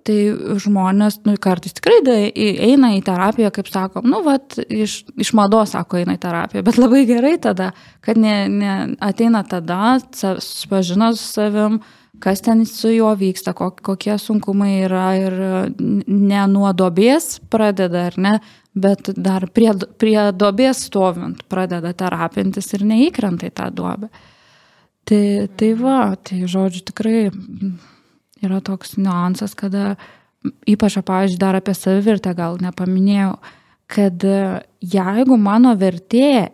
tai 0.03 0.17
žmonės, 0.59 1.21
nu, 1.24 1.38
kartais 1.39 1.76
tikrai 1.78 2.01
da, 2.03 2.17
eina 2.36 2.91
į 2.97 3.01
terapiją, 3.07 3.53
kaip 3.55 3.71
sakom, 3.71 4.07
nu, 4.11 4.19
vat, 4.26 4.57
iš, 4.67 4.99
iš 5.15 5.32
mados, 5.38 5.78
sako, 5.78 6.01
eina 6.01 6.17
į 6.17 6.24
terapiją, 6.26 6.63
bet 6.67 6.80
labai 6.82 7.05
gerai 7.07 7.38
tada, 7.39 7.71
kad 8.03 8.19
ne, 8.19 8.36
ne, 8.51 8.74
ateina 8.99 9.45
tada, 9.47 9.95
susipažino 10.11 11.13
su 11.15 11.24
savim, 11.24 11.80
kas 12.24 12.41
ten 12.41 12.63
su 12.65 12.91
juo 12.93 13.11
vyksta, 13.19 13.51
kokie 13.53 14.15
sunkumai 14.21 14.78
yra 14.86 15.07
ir 15.19 15.34
ne 16.07 16.43
nuo 16.47 16.71
dobės 16.71 17.41
pradeda, 17.51 18.07
ar 18.11 18.17
ne, 18.17 18.34
bet 18.74 19.11
dar 19.17 19.49
prie, 19.51 19.74
prie 19.99 20.19
dobės 20.32 20.86
stovint 20.88 21.43
pradeda 21.51 21.91
terapintis 21.97 22.71
ir 22.78 22.86
neįkrenta 22.88 23.49
į 23.49 23.55
tą 23.59 23.67
duobę. 23.76 24.09
Tai, 25.03 25.24
tai 25.59 25.74
va, 25.76 26.13
tai 26.15 26.45
žodžiu, 26.47 26.86
tikrai 26.88 27.28
yra 28.43 28.61
toks 28.63 28.95
niuansas, 28.95 29.51
kada 29.59 29.97
ypač, 30.67 30.95
pavyzdžiui, 31.03 31.41
dar 31.43 31.59
apie 31.59 31.76
savivertę 31.76 32.32
gal 32.38 32.55
nepaminėjau, 32.63 33.36
kad 33.91 34.24
jeigu 34.80 35.38
mano 35.39 35.76
vertė, 35.80 36.53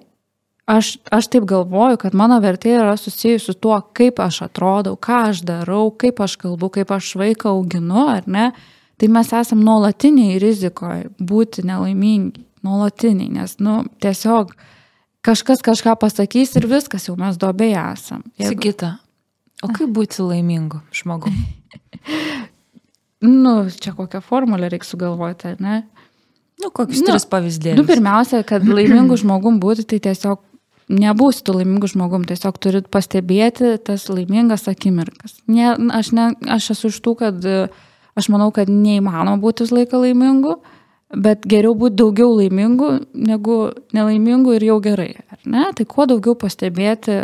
aš, 0.69 0.97
aš 1.11 1.27
taip 1.33 1.45
galvoju, 1.49 1.97
kad 2.01 2.15
mano 2.17 2.37
vertė 2.43 2.75
yra 2.77 2.95
susijusi 2.97 3.49
su 3.49 3.55
tuo, 3.57 3.79
kaip 3.97 4.21
aš 4.21 4.43
atrodau, 4.45 4.95
ką 4.99 5.23
aš 5.31 5.41
darau, 5.47 5.89
kaip 5.91 6.21
aš 6.21 6.37
kalbu, 6.43 6.69
kaip 6.77 6.93
aš 6.93 7.15
vaiką 7.19 7.53
auginu, 7.55 8.05
ar 8.13 8.27
ne, 8.29 8.51
tai 9.01 9.09
mes 9.11 9.31
esam 9.33 9.63
nuolatiniai 9.65 10.37
rizikoje 10.41 11.09
būti 11.17 11.65
nelaimingi, 11.65 12.45
nuolatiniai, 12.65 13.31
nes, 13.39 13.55
nu, 13.63 13.81
tiesiog 14.03 14.53
kažkas 15.25 15.63
kažką 15.65 15.95
pasakys 15.99 16.53
ir 16.59 16.67
viskas, 16.69 17.09
jau 17.09 17.17
mes 17.19 17.39
dobėje 17.41 17.79
esam. 17.95 18.25
Jeigu... 18.37 18.53
Sigita, 18.53 18.91
o 19.65 19.71
kaip 19.73 19.89
būti 19.95 20.21
laimingu 20.21 20.83
žmogu? 20.95 21.33
nu, 23.43 23.55
čia 23.73 23.95
kokią 23.97 24.21
formulę 24.21 24.69
reikia 24.69 24.91
sugalvoti, 24.91 25.55
ne? 25.63 25.81
Nu, 26.59 26.69
kokius 26.75 27.05
nu, 27.05 27.13
tris 27.13 27.23
pavyzdėlius? 27.31 27.79
Nu, 27.79 27.87
pirmiausia, 27.87 28.43
kad 28.47 28.65
laimingų 28.67 29.15
žmogum 29.21 29.61
būti, 29.63 29.85
tai 29.87 30.01
tiesiog 30.09 30.41
nebūsi 30.89 31.43
tu 31.45 31.53
laimingų 31.55 31.91
žmogum, 31.93 32.25
tiesiog 32.29 32.57
turit 32.61 32.89
pastebėti 32.91 33.75
tas 33.85 34.07
laimingas 34.09 34.67
akimirkas. 34.71 35.37
Ne, 35.47 35.75
aš, 35.95 36.11
ne, 36.17 36.31
aš 36.49 36.71
esu 36.75 36.91
iš 36.93 36.99
tų, 37.05 37.15
kad 37.21 37.47
aš 38.19 38.29
manau, 38.33 38.49
kad 38.55 38.71
neįmanoma 38.71 39.39
būti 39.41 39.65
visą 39.65 39.79
laiką 39.79 40.03
laimingu. 40.03 40.57
Bet 41.09 41.47
geriau 41.49 41.73
būti 41.73 41.97
daugiau 41.97 42.35
laimingų 42.37 42.89
negu 43.17 43.55
nelaimingų 43.97 44.59
ir 44.59 44.65
jau 44.67 44.75
gerai, 44.85 45.15
ar 45.33 45.39
ne? 45.49 45.63
Tai 45.73 45.85
kuo 45.89 46.05
daugiau 46.05 46.35
pastebėti, 46.37 47.15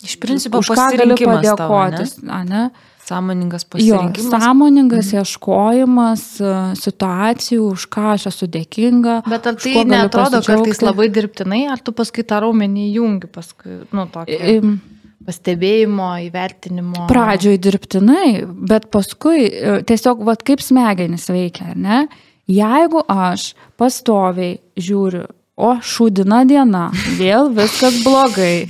iš 0.00 0.14
principo, 0.22 0.62
už 0.62 0.70
ką 0.72 0.86
gali 0.96 1.18
padėkoti, 1.20 1.58
tavo, 1.60 2.38
ne? 2.48 2.62
Sąmoningas 3.10 3.66
pasirinkimas. 3.66 4.22
Jo, 4.24 4.38
sąmoningas 4.38 5.10
mhm. 5.10 5.24
ieškojimas 5.24 6.22
e, 6.38 6.54
situacijų, 6.78 7.72
už 7.74 7.88
ką 7.90 8.06
aš 8.14 8.28
esu 8.30 8.48
dėkinga. 8.54 9.16
Bet 9.26 9.50
ar 9.50 9.58
tai 9.58 9.84
netrodo 9.88 10.42
kartais 10.46 10.84
labai 10.84 11.10
dirbtinai, 11.12 11.64
ar 11.74 11.82
tu 11.82 11.94
paskui 11.96 12.24
tą 12.26 12.40
raumenį 12.46 12.86
jungi, 12.94 13.30
paskui, 13.34 13.82
nu, 13.90 14.06
tokį 14.14 14.78
pastebėjimo, 15.26 16.10
įvertinimo? 16.28 17.06
Pradžioj 17.10 17.58
dirbtinai, 17.62 18.30
bet 18.70 18.88
paskui 18.94 19.48
e, 19.48 19.80
tiesiog, 19.86 20.24
vad 20.26 20.44
kaip 20.46 20.62
smegenys 20.64 21.28
veikia, 21.32 21.74
ne? 21.76 22.06
Jeigu 22.50 23.04
aš 23.10 23.52
pastoviai 23.78 24.56
žiūriu, 24.80 25.26
o 25.60 25.74
šūdina 25.84 26.40
diena, 26.48 26.88
vėl 27.18 27.50
viskas 27.56 28.00
blogai, 28.04 28.64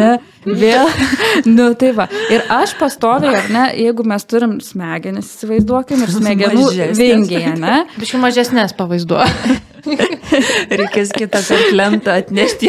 ne? 0.00 0.14
Vėl, 0.46 0.88
nu 1.56 1.70
tai 1.78 1.90
va. 1.96 2.06
Ir 2.32 2.44
aš 2.52 2.74
pastoviai, 2.80 3.34
ar 3.42 3.50
ne, 3.52 3.64
jeigu 3.76 4.06
mes 4.08 4.24
turim 4.28 4.56
smegenis, 4.64 5.34
įsivaizduokim, 5.36 6.04
ir 6.04 6.14
smegenų 6.18 6.68
vingiai, 6.96 7.54
ne? 7.60 7.82
Biškai 8.00 8.22
mažesnės 8.22 8.76
pavaizduoju. 8.78 9.58
Reikės 10.76 11.12
kitą 11.16 11.40
kartą 11.40 12.18
atnešti 12.20 12.68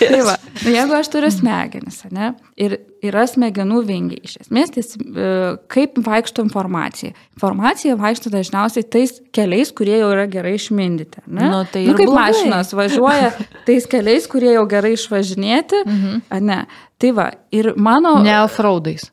tai 0.00 0.22
va, 0.26 0.34
nu, 0.64 0.72
jeigu 0.74 0.96
aš 0.96 1.10
turiu 1.12 1.30
smegenis, 1.32 2.00
ne, 2.14 2.32
ir 2.58 2.76
yra 3.04 3.24
smegenų 3.28 3.80
vingiai, 3.86 4.22
iš 4.24 4.38
esmės, 4.44 4.72
tai 4.74 4.82
e, 4.84 5.28
kaip 5.70 5.98
vaikšto 6.04 6.44
informacija. 6.46 7.12
Informacija 7.36 7.96
vaikšto 8.00 8.32
dažniausiai 8.32 8.86
tais 8.88 9.16
keliais, 9.34 9.72
kurie 9.76 9.98
jau 9.98 10.10
yra 10.14 10.24
gerai 10.30 10.54
išmindyti. 10.58 11.24
Ne? 11.26 11.50
Nu, 11.52 11.62
tai 11.70 11.84
nu, 11.88 11.96
kaip 11.98 12.08
blogai. 12.08 12.30
mašinas 12.30 12.72
važiuoja 12.76 13.32
tais 13.68 13.88
keliais, 13.90 14.28
kurie 14.30 14.54
jau 14.54 14.64
gerai 14.70 14.94
išvažinėti. 14.96 15.84
Mhm. 15.84 16.24
Ne. 16.44 16.64
Tai 17.00 17.10
va, 17.16 17.30
ir 17.54 17.72
mano... 17.76 18.18
Ne 18.24 18.36
offroadais. 18.44 19.10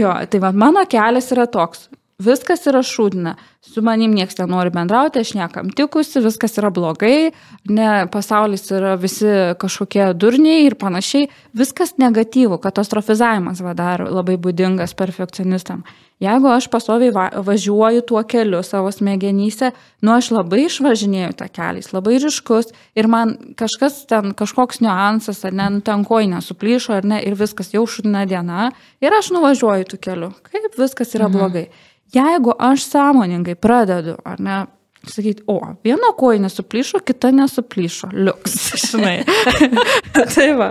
Jo, 0.00 0.12
tai 0.30 0.40
va, 0.42 0.52
mano 0.54 0.84
kelias 0.90 1.32
yra 1.34 1.46
toks 1.50 1.88
viskas 2.22 2.64
yra 2.68 2.80
šūdina, 2.84 3.34
su 3.64 3.82
manim 3.84 4.14
niekas 4.16 4.38
nenori 4.40 4.72
bendrauti, 4.72 5.20
aš 5.20 5.34
niekam 5.36 5.68
tikusi, 5.76 6.22
viskas 6.24 6.56
yra 6.60 6.70
blogai, 6.74 7.32
ne, 7.68 7.88
pasaulis 8.12 8.64
yra 8.72 8.94
visi 9.00 9.28
kažkokie 9.60 10.08
durniai 10.16 10.64
ir 10.66 10.78
panašiai, 10.80 11.28
viskas 11.56 11.96
negatyvų, 12.00 12.58
katastrofizavimas 12.64 13.60
vadar 13.64 14.06
labai 14.08 14.38
būdingas 14.40 14.96
perfekcionistam. 14.96 15.84
Jeigu 16.16 16.48
aš 16.48 16.70
pasoviai 16.72 17.12
va, 17.12 17.26
važiuoju 17.44 18.00
tuo 18.08 18.22
keliu 18.24 18.62
savo 18.64 18.88
smegenyse, 18.92 19.68
nu 20.00 20.14
aš 20.14 20.30
labai 20.32 20.62
išvažinėjau 20.64 21.34
tą 21.36 21.48
keliais, 21.52 21.90
labai 21.92 22.16
ryškus 22.22 22.72
ir 22.96 23.08
man 23.12 23.34
kažkas 23.60 23.98
ten, 24.08 24.32
kažkoks 24.38 24.80
niuansas, 24.80 25.42
ar 25.44 25.52
ne, 25.52 25.66
nu, 25.74 25.82
ten 25.84 26.06
kojinė 26.08 26.40
suplyšo, 26.40 26.94
ar 26.96 27.04
ne, 27.04 27.20
ir 27.20 27.36
viskas 27.36 27.74
jau 27.74 27.84
šudina 27.84 28.24
diena, 28.28 28.70
ir 29.04 29.12
aš 29.12 29.28
nuvažiuoju 29.36 29.90
tų 29.92 30.00
kelių. 30.08 30.30
Kaip 30.48 30.80
viskas 30.80 31.12
yra 31.18 31.28
mhm. 31.28 31.36
blogai. 31.36 31.66
Jeigu 32.16 32.54
aš 32.64 32.86
sąmoningai 32.88 33.58
pradedu, 33.60 34.16
ar 34.24 34.40
ne, 34.40 34.62
sakyti, 35.10 35.44
o, 35.50 35.58
viena 35.84 36.12
koja 36.18 36.40
nesuplyšo, 36.42 37.00
kita 37.06 37.30
nesuplyšo, 37.34 38.10
liuks, 38.12 38.54
žinai. 38.86 39.16
tai 40.34 40.48
va, 40.58 40.70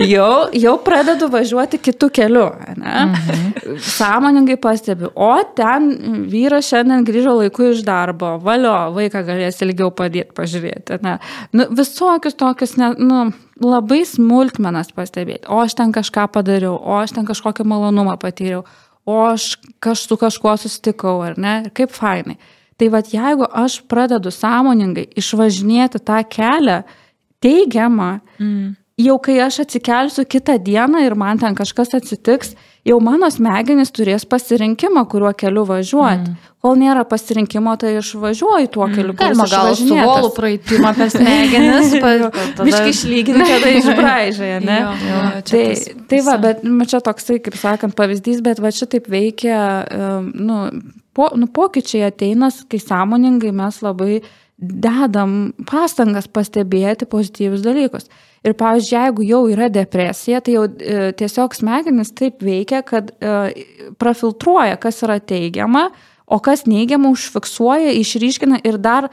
jau, 0.00 0.48
jau 0.56 0.74
pradedu 0.84 1.28
važiuoti 1.32 1.80
kitų 1.84 2.10
kelių? 2.20 2.44
Mhm. 2.74 3.74
Sąmoningai 3.94 4.58
pastebiu, 4.62 5.10
o 5.14 5.32
ten 5.56 5.90
vyras 6.30 6.70
šiandien 6.70 7.06
grįžo 7.06 7.36
laiku 7.40 7.70
iš 7.72 7.82
darbo, 7.86 8.36
valio, 8.44 8.74
vaiką 8.94 9.24
galės 9.26 9.60
ilgiau 9.64 9.90
padėti 9.94 10.34
pažiūrėti, 10.36 11.00
ne? 11.04 11.18
Nu, 11.56 11.68
visokius 11.74 12.38
tokius, 12.40 12.76
ne, 12.80 12.92
nu, 13.00 13.26
labai 13.64 14.02
smulkmenas 14.08 14.94
pastebėti, 14.96 15.46
o 15.48 15.60
aš 15.64 15.76
ten 15.78 15.92
kažką 15.94 16.28
padariau, 16.34 16.78
o 16.78 16.98
aš 17.02 17.16
ten 17.18 17.28
kažkokį 17.28 17.66
malonumą 17.68 18.18
patyriau 18.20 18.64
o 19.04 19.20
aš 19.24 19.56
kaž 19.78 20.06
su 20.08 20.16
kažkuo 20.16 20.56
susitikau, 20.56 21.20
ar 21.24 21.38
ne, 21.38 21.54
ir 21.66 21.72
kaip 21.76 21.92
fainai. 21.92 22.38
Tai 22.76 22.90
vad 22.90 23.10
jeigu 23.12 23.46
aš 23.54 23.80
pradedu 23.90 24.32
sąmoningai 24.34 25.06
išvažinėti 25.18 26.00
tą 26.02 26.22
kelią 26.26 26.80
teigiamą, 27.44 28.18
mm. 28.40 28.72
jau 28.98 29.18
kai 29.22 29.38
aš 29.44 29.60
atsikelsiu 29.66 30.24
kitą 30.26 30.56
dieną 30.58 31.04
ir 31.06 31.14
man 31.14 31.38
ten 31.38 31.54
kažkas 31.54 31.94
atsitiks, 32.00 32.54
jau 32.84 32.98
mano 33.00 33.28
smegenys 33.30 33.92
turės 33.94 34.26
pasirinkimą, 34.26 35.04
kuriuo 35.12 35.30
keliu 35.38 35.62
važiuoti. 35.68 36.32
Mm. 36.32 36.50
Kol 36.64 36.78
nėra 36.80 37.04
pasirinkimo, 37.06 37.76
tai 37.80 37.92
aš 38.00 38.14
važiuoju 38.20 38.72
tuo 38.72 38.88
keliu. 38.88 39.12
Mm. 39.12 39.20
Galima 39.20 39.46
gal 39.52 39.70
su 39.78 39.94
volų 39.94 40.32
praeitimą 40.34 40.94
per 40.98 41.14
smegenis, 41.14 41.94
biškai 42.66 42.90
išlyginti, 42.90 43.46
kada 43.52 43.72
išbraižai, 43.78 44.50
ne? 44.64 44.80
jo, 44.82 44.92
jo, 45.12 45.22
tai, 45.52 45.64
tai 46.10 46.20
va, 46.26 46.36
bet 46.42 46.66
čia 46.90 47.04
toksai, 47.04 47.38
kaip 47.44 47.60
sakant, 47.60 47.94
pavyzdys, 47.98 48.42
bet 48.44 48.62
va 48.64 48.74
čia 48.74 48.90
taip 48.90 49.06
veikia, 49.12 49.62
nu, 50.34 50.60
po, 51.14 51.30
nu, 51.38 51.48
pokyčiai 51.50 52.08
ateina, 52.10 52.50
kai 52.70 52.80
sąmoningai 52.82 53.52
mes 53.54 53.80
labai 53.84 54.20
dedam 54.58 55.52
pastangas 55.66 56.28
pastebėti 56.30 57.08
pozityvius 57.10 57.64
dalykus. 57.64 58.08
Ir, 58.44 58.54
pavyzdžiui, 58.60 58.96
jeigu 58.98 59.26
jau 59.26 59.42
yra 59.50 59.70
depresija, 59.72 60.42
tai 60.44 60.56
jau 60.58 60.64
e, 60.68 61.12
tiesiog 61.16 61.56
smegenis 61.56 62.12
taip 62.16 62.42
veikia, 62.44 62.82
kad 62.86 63.10
e, 63.18 63.64
prafiltruoja, 63.98 64.76
kas 64.80 65.00
yra 65.06 65.16
teigiama, 65.18 65.88
o 66.26 66.38
kas 66.44 66.66
neigiama 66.68 67.10
užfiksuoja, 67.14 67.94
išryškina 68.00 68.60
ir 68.68 68.78
dar 68.82 69.08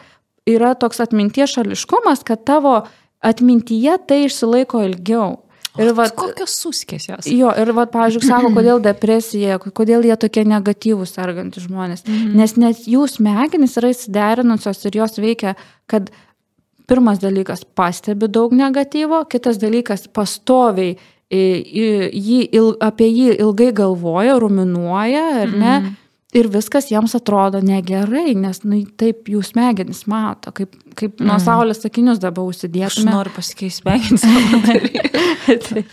yra 0.49 0.73
toks 0.79 1.01
atminties 1.03 1.55
šališkumas, 1.55 2.25
kad 2.27 2.43
tavo 2.47 2.81
atmintyje 3.23 3.97
tai 4.09 4.25
išsilaiko 4.27 4.83
ilgiau. 4.89 5.39
Ir 5.79 5.93
va, 5.95 6.07
kokios 6.11 6.55
suskės 6.59 7.07
jos? 7.07 7.29
Jo, 7.31 7.53
ir 7.55 7.71
va, 7.75 7.85
pavyzdžiui, 7.91 8.25
sako, 8.27 8.49
kodėl 8.57 8.81
depresija, 8.83 9.59
kodėl 9.61 10.03
jie 10.03 10.17
tokie 10.19 10.43
negatyvūs 10.47 11.15
sergantys 11.15 11.67
žmonės. 11.69 12.03
Mm 12.07 12.17
-hmm. 12.17 12.35
Nes 12.41 12.55
net 12.57 12.83
jų 12.87 13.07
smegenys 13.07 13.77
yra 13.79 13.93
įsiderinusios 13.93 14.85
ir 14.85 14.97
jos 14.99 15.17
veikia, 15.17 15.55
kad 15.87 16.11
pirmas 16.87 17.19
dalykas 17.19 17.63
pastebi 17.63 18.27
daug 18.27 18.51
negatyvo, 18.51 19.23
kitas 19.31 19.57
dalykas 19.57 20.07
pastoviai 20.07 20.97
jį, 21.31 22.39
apie 22.83 23.07
jį 23.07 23.39
ilgai 23.39 23.71
galvoja, 23.71 24.37
ruminuoja, 24.39 25.25
ar 25.43 25.53
ne? 25.55 25.75
Mm. 25.79 25.97
Ir 26.31 26.47
viskas 26.47 26.85
jiems 26.87 27.11
atrodo 27.17 27.59
negerai, 27.59 28.31
nes 28.39 28.61
nu, 28.63 28.77
taip 28.95 29.27
jų 29.27 29.41
smegenys 29.43 30.05
mato, 30.07 30.53
kaip, 30.55 30.77
kaip 30.95 31.19
nuo 31.19 31.33
mm. 31.35 31.43
saulės 31.43 31.81
sakinius 31.83 32.21
dabar 32.23 32.47
užsidėtume. 32.47 32.87
Aš 32.87 33.17
noriu 33.17 33.33
pasikeisti 33.35 33.81
smegenis. 33.81 34.23
tai, 35.65 35.83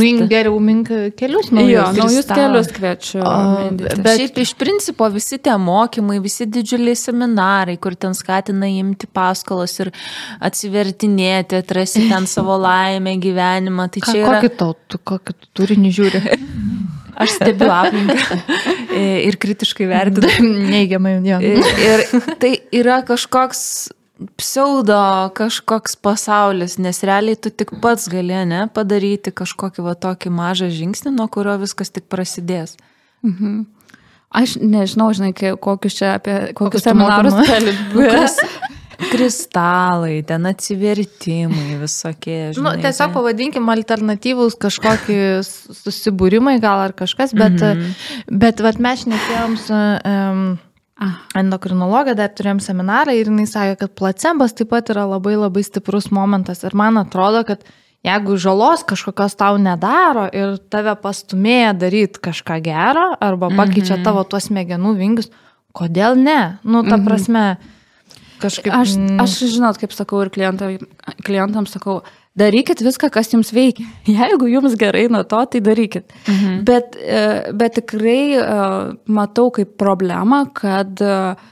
mink 0.00 0.26
geriau, 0.32 0.58
mink 0.58 0.90
kelius 1.20 1.52
naujus. 1.54 1.70
Jo, 1.70 1.86
naujus 1.94 2.26
kelius 2.32 2.72
kviečiu. 2.74 3.22
O, 3.22 3.70
bet, 3.78 4.02
bet 4.02 4.24
šiaip 4.24 4.42
iš 4.42 4.56
principo 4.58 5.06
visi 5.14 5.38
tie 5.46 5.54
mokymai, 5.62 6.18
visi 6.26 6.50
didžiuliai 6.50 6.98
seminarai, 6.98 7.78
kur 7.78 7.94
ten 7.94 8.18
skatina 8.18 8.66
imti 8.80 9.06
paskolas 9.06 9.78
ir 9.78 9.94
atsivertinėti, 10.42 11.62
atrasti 11.62 12.08
ten 12.10 12.26
savo 12.26 12.58
laimę, 12.66 13.14
gyvenimą. 13.22 13.86
Tai 13.94 14.08
čia 14.10 14.18
Ką, 14.18 14.20
yra... 14.24 14.38
Kokį 14.42 14.56
tau, 14.58 14.74
tu, 14.90 15.06
kokį 15.14 15.38
turinį 15.54 15.98
žiūri? 16.02 16.24
Aš 17.18 17.34
stebiu 17.34 17.70
aplinką 17.74 18.36
ir 19.28 19.38
kritiškai 19.42 19.88
vertinu. 19.90 20.50
Neigiamai, 20.70 21.16
jo. 21.26 21.38
Ir 21.42 22.04
tai 22.38 22.52
yra 22.78 23.00
kažkoks 23.06 23.62
pseudo 24.38 25.30
kažkoks 25.38 25.96
pasaulis, 26.02 26.76
nes 26.82 27.02
realiai 27.06 27.38
tu 27.38 27.50
tik 27.54 27.76
pats 27.82 28.08
gali, 28.10 28.34
ne, 28.50 28.64
padaryti 28.74 29.30
kažkokį 29.34 29.84
va 29.86 29.94
tokį 29.98 30.32
mažą 30.34 30.70
žingsnį, 30.74 31.14
nuo 31.14 31.28
kurio 31.30 31.54
viskas 31.62 31.92
tik 31.94 32.08
prasidės. 32.10 32.76
Mhm. 33.26 33.66
Aš 34.38 34.58
nežinau, 34.60 35.08
žinai, 35.16 35.30
kokius 35.32 35.94
čia 35.96 36.10
apie 36.18 36.34
kokius 36.56 36.84
seminarus 36.84 37.38
kalbės. 37.48 38.36
kristalai, 38.98 40.22
ten 40.26 40.46
atsivertimai 40.50 41.78
visokie. 41.78 42.38
Nu, 42.50 42.56
žinai, 42.58 42.76
nu, 42.76 42.82
tiesiog 42.82 43.06
tai... 43.06 43.14
pavadinkim 43.14 43.70
alternatyvus 43.70 44.58
kažkokį 44.60 45.18
susibūrimai 45.46 46.58
gal 46.62 46.82
ar 46.88 46.94
kažkas, 46.98 47.34
bet, 47.36 47.60
mm 47.60 47.82
-hmm. 47.82 48.38
bet 48.42 48.60
vat, 48.64 48.80
mes 48.82 49.06
nekėjom 49.06 49.56
su 49.62 49.78
um, 49.78 50.58
endokrinologą, 51.38 52.16
dar 52.18 52.34
turėjom 52.34 52.60
seminarą 52.60 53.14
ir 53.14 53.30
jinai 53.30 53.46
sakė, 53.46 53.76
kad 53.84 53.94
placebas 53.94 54.52
taip 54.58 54.72
pat 54.74 54.90
yra 54.90 55.06
labai 55.06 55.36
labai 55.36 55.62
stiprus 55.62 56.10
momentas 56.10 56.64
ir 56.64 56.74
man 56.74 56.98
atrodo, 56.98 57.44
kad 57.44 57.62
jeigu 58.02 58.36
žalos 58.36 58.82
kažkokios 58.82 59.36
tau 59.36 59.58
nedaro 59.58 60.28
ir 60.32 60.58
tave 60.70 60.96
pastumėja 60.96 61.72
daryti 61.72 62.18
kažką 62.18 62.60
gerą 62.62 63.14
arba 63.20 63.48
pakeičia 63.48 63.94
mm 63.94 64.00
-hmm. 64.00 64.04
tavo 64.04 64.24
tuos 64.24 64.44
smegenų 64.50 64.96
vingius, 64.96 65.30
kodėl 65.72 66.14
ne? 66.16 66.58
Nu, 66.64 66.82
ta 66.82 66.96
mhm. 66.96 67.04
prasme, 67.04 67.40
mm 67.40 67.54
-hmm 67.54 67.77
Kažkaip. 68.38 68.72
Aš, 68.74 68.94
mm. 68.98 69.18
aš 69.22 69.36
žinot, 69.54 69.78
kaip 69.80 69.94
sakau 69.96 70.22
ir 70.24 70.30
klientam, 70.34 70.78
klientams 71.26 71.74
sakau, 71.74 72.00
darykit 72.38 72.82
viską, 72.84 73.10
kas 73.14 73.32
jums 73.34 73.52
veikia. 73.54 73.86
Jeigu 74.18 74.48
jums 74.50 74.76
gerai 74.78 75.06
nuo 75.12 75.24
to, 75.28 75.42
tai 75.52 75.62
darykit. 75.64 76.14
Mhm. 76.26 76.58
Bet, 76.68 76.98
e, 76.98 77.22
bet 77.58 77.78
tikrai 77.80 78.22
e, 78.38 78.48
matau 79.10 79.50
kaip 79.54 79.74
problemą, 79.80 80.44
kad 80.56 81.02
uh, 81.04 81.48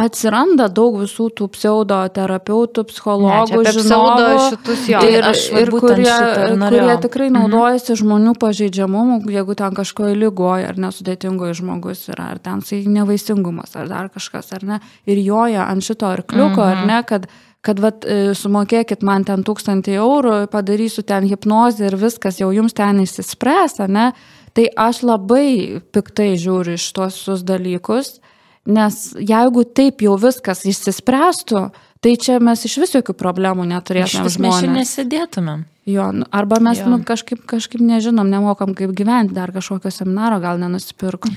atsiranda 0.00 0.66
daug 0.72 0.96
visų 1.02 1.28
tų 1.38 1.48
pseudoterapeutų, 1.54 2.84
psichologų, 2.90 3.62
ne, 3.62 3.72
žinovų, 3.76 4.26
šitus, 4.50 4.84
jo, 4.90 5.00
ir, 5.06 5.28
ir 5.60 5.72
kurie, 5.72 6.10
kurie 6.58 6.96
tikrai 7.04 7.28
mhm. 7.30 7.38
naudojasi 7.38 7.92
mhm. 7.92 8.00
žmonių 8.02 8.34
pažeidžiamumu, 8.42 9.20
jeigu 9.34 9.56
ten 9.58 9.78
kažkoje 9.78 10.18
lygoje 10.18 10.68
ar 10.70 10.80
nesudėtingoje 10.86 11.58
žmogus 11.60 12.06
yra, 12.10 12.32
ar 12.34 12.42
ten 12.42 12.62
tai 12.66 12.82
nevaisingumas, 12.90 13.74
ar 13.78 13.90
dar 13.90 14.12
kažkas, 14.14 14.52
ar 14.56 14.68
ne, 14.74 14.80
ir 15.06 15.20
joja 15.22 15.68
ant 15.70 15.86
šito 15.86 16.10
arkliuko, 16.10 16.62
mhm. 16.62 16.70
ar 16.70 16.86
ne, 16.90 17.02
kad 17.08 17.28
kad 17.64 17.78
vat, 17.80 18.04
e, 18.04 18.34
sumokėkit 18.36 19.00
man 19.08 19.22
ten 19.24 19.40
tūkstantį 19.40 19.94
eurų, 19.96 20.34
padarysiu 20.52 21.00
ten 21.08 21.24
hipnozę 21.24 21.86
ir 21.88 21.94
viskas 21.96 22.36
jau 22.36 22.50
jums 22.52 22.76
ten 22.76 23.00
įsispręs, 23.00 23.78
ne? 23.88 24.10
Tai 24.52 24.66
aš 24.84 25.00
labai 25.08 25.80
piktai 25.96 26.34
žiūriu 26.36 26.76
iš 26.76 26.90
tuos 26.92 27.40
dalykus 27.40 28.18
Nes 28.64 29.00
jeigu 29.20 29.66
taip 29.76 30.00
jau 30.00 30.14
viskas 30.16 30.64
išsispręstų, 30.64 31.66
tai 32.00 32.16
čia 32.20 32.38
mes 32.40 32.64
iš 32.64 32.78
vis 32.80 32.94
jokių 32.96 33.12
problemų 33.20 33.66
neturėtumėm. 33.68 34.28
Mes 34.40 34.60
čia 34.62 34.72
nesėdėtumėm. 34.72 35.64
Jo, 35.84 36.06
nu, 36.16 36.24
arba 36.32 36.56
mes 36.64 36.80
jo. 36.80 36.88
nu, 36.88 37.02
kažkaip, 37.04 37.42
kažkaip 37.44 37.82
nežinom, 37.84 38.28
nemokam 38.32 38.72
kaip 38.76 38.94
gyventi, 38.96 39.36
dar 39.36 39.52
kažkokio 39.52 39.92
seminaro 39.92 40.38
gal 40.40 40.56
nenusipirkom. 40.62 41.34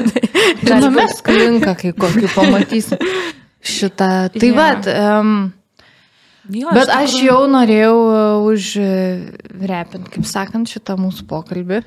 Žinoma, 0.64 0.94
mes 0.96 1.20
klinka, 1.26 1.74
kai 1.76 1.92
kokį 1.92 2.30
pamatysim 2.32 3.02
šitą. 3.60 4.08
Tai 4.32 4.48
yeah. 4.48 4.56
vad, 4.56 4.88
um, 4.88 5.34
jo, 6.48 6.72
bet 6.72 6.88
aš, 6.88 7.18
jau 7.20 7.42
norėjau 7.52 7.98
uh, 8.00 8.48
užrepinti, 8.48 10.14
kaip 10.16 10.30
sakant, 10.30 10.72
šitą 10.72 10.96
mūsų 10.96 11.28
pokalbį. 11.28 11.82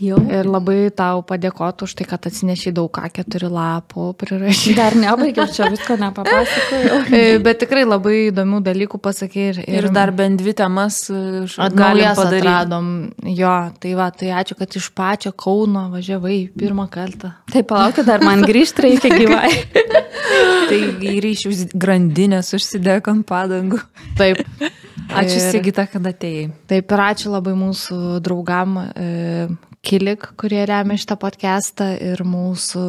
Jau. 0.00 0.16
Ir 0.32 0.46
labai 0.48 0.88
tau 0.96 1.20
padėkotų 1.28 1.84
už 1.84 1.92
tai, 1.98 2.06
kad 2.08 2.24
atsinešiai 2.30 2.72
daug 2.72 2.88
A4 2.96 3.50
lapų 3.52 4.06
prirašyti. 4.20 4.72
Dar 4.78 4.94
nebaigiau, 4.96 5.44
čia 5.52 5.68
visko 5.72 5.96
nepapasakojau. 6.00 7.00
Bet 7.46 7.60
tikrai 7.60 7.82
labai 7.84 8.14
įdomių 8.30 8.62
dalykų 8.64 9.00
pasakė 9.04 9.44
ir, 9.50 9.60
Ir 9.68 9.88
dar 9.92 10.12
bent 10.16 10.40
dvi 10.40 10.54
temas 10.56 11.02
e, 11.12 11.44
padaryti. 11.52 12.24
atradom. 12.40 12.88
Jo, 13.28 13.52
tai 13.82 13.92
va, 13.98 14.08
tai 14.14 14.32
ačiū, 14.40 14.56
kad 14.56 14.72
iš 14.80 14.88
pačio 14.96 15.34
Kauno 15.36 15.86
važiavai 15.92 16.38
pirmą 16.56 16.88
kartą. 16.92 17.34
Tai 17.52 17.62
palaukit, 17.68 18.08
dar 18.08 18.24
man 18.24 18.40
grįžti 18.48 18.86
reikia 18.88 19.12
gyvai. 19.20 19.52
Tai 20.70 20.80
į 21.10 21.16
ryšių 21.24 21.52
grandinės 21.80 22.54
užsidėk 22.56 23.08
ant 23.12 23.26
padangų. 23.28 23.80
Taip. 24.18 24.40
Ačiū 25.10 25.36
Ir- 25.40 25.48
Sigita, 25.50 25.84
kad 25.90 26.04
atėjai. 26.06 26.48
Taip 26.70 26.92
ir 26.94 27.00
ačiū 27.10 27.32
labai 27.34 27.52
mūsų 27.58 28.20
draugam 28.22 28.76
e, 28.94 29.48
Kilik, 29.80 30.20
kurie 30.36 30.60
remia 30.68 30.98
šitą 31.00 31.16
podcastą 31.20 31.86
ir 32.04 32.20
mūsų 32.28 32.82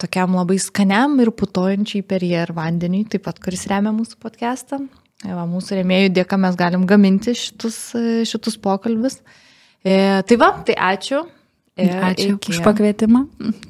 tokiam 0.00 0.32
labai 0.38 0.56
skaniam 0.62 1.18
ir 1.20 1.30
putojančiai 1.36 2.00
per 2.08 2.24
jį 2.24 2.38
ir 2.46 2.52
vandeniui, 2.56 3.04
taip 3.12 3.26
pat, 3.26 3.38
kuris 3.44 3.66
remia 3.70 3.92
mūsų 3.94 4.16
podcastą. 4.24 4.80
E, 5.24 5.34
Va, 5.36 5.44
mūsų 5.48 5.78
remėjų 5.82 6.14
dėka 6.16 6.38
mes 6.40 6.56
galim 6.56 6.86
gaminti 6.88 7.36
šitus, 7.36 7.76
e, 8.00 8.24
šitus 8.28 8.56
pokalbius. 8.56 9.20
E, 9.84 10.22
tai 10.24 10.40
va, 10.40 10.50
tai 10.64 10.78
ačiū. 10.92 11.22
Ir 11.76 11.90
Ačiū 12.06 12.36
iki- 12.36 12.52
už 12.54 12.60
pakvietimą. 12.62 13.24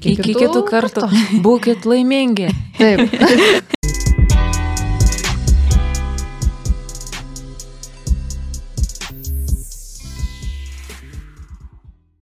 Iki 0.05 0.35
kitų 0.37 0.63
kartų. 0.69 1.09
Būkit 1.43 1.87
laimingi. 1.89 2.51
Taip. 2.77 3.09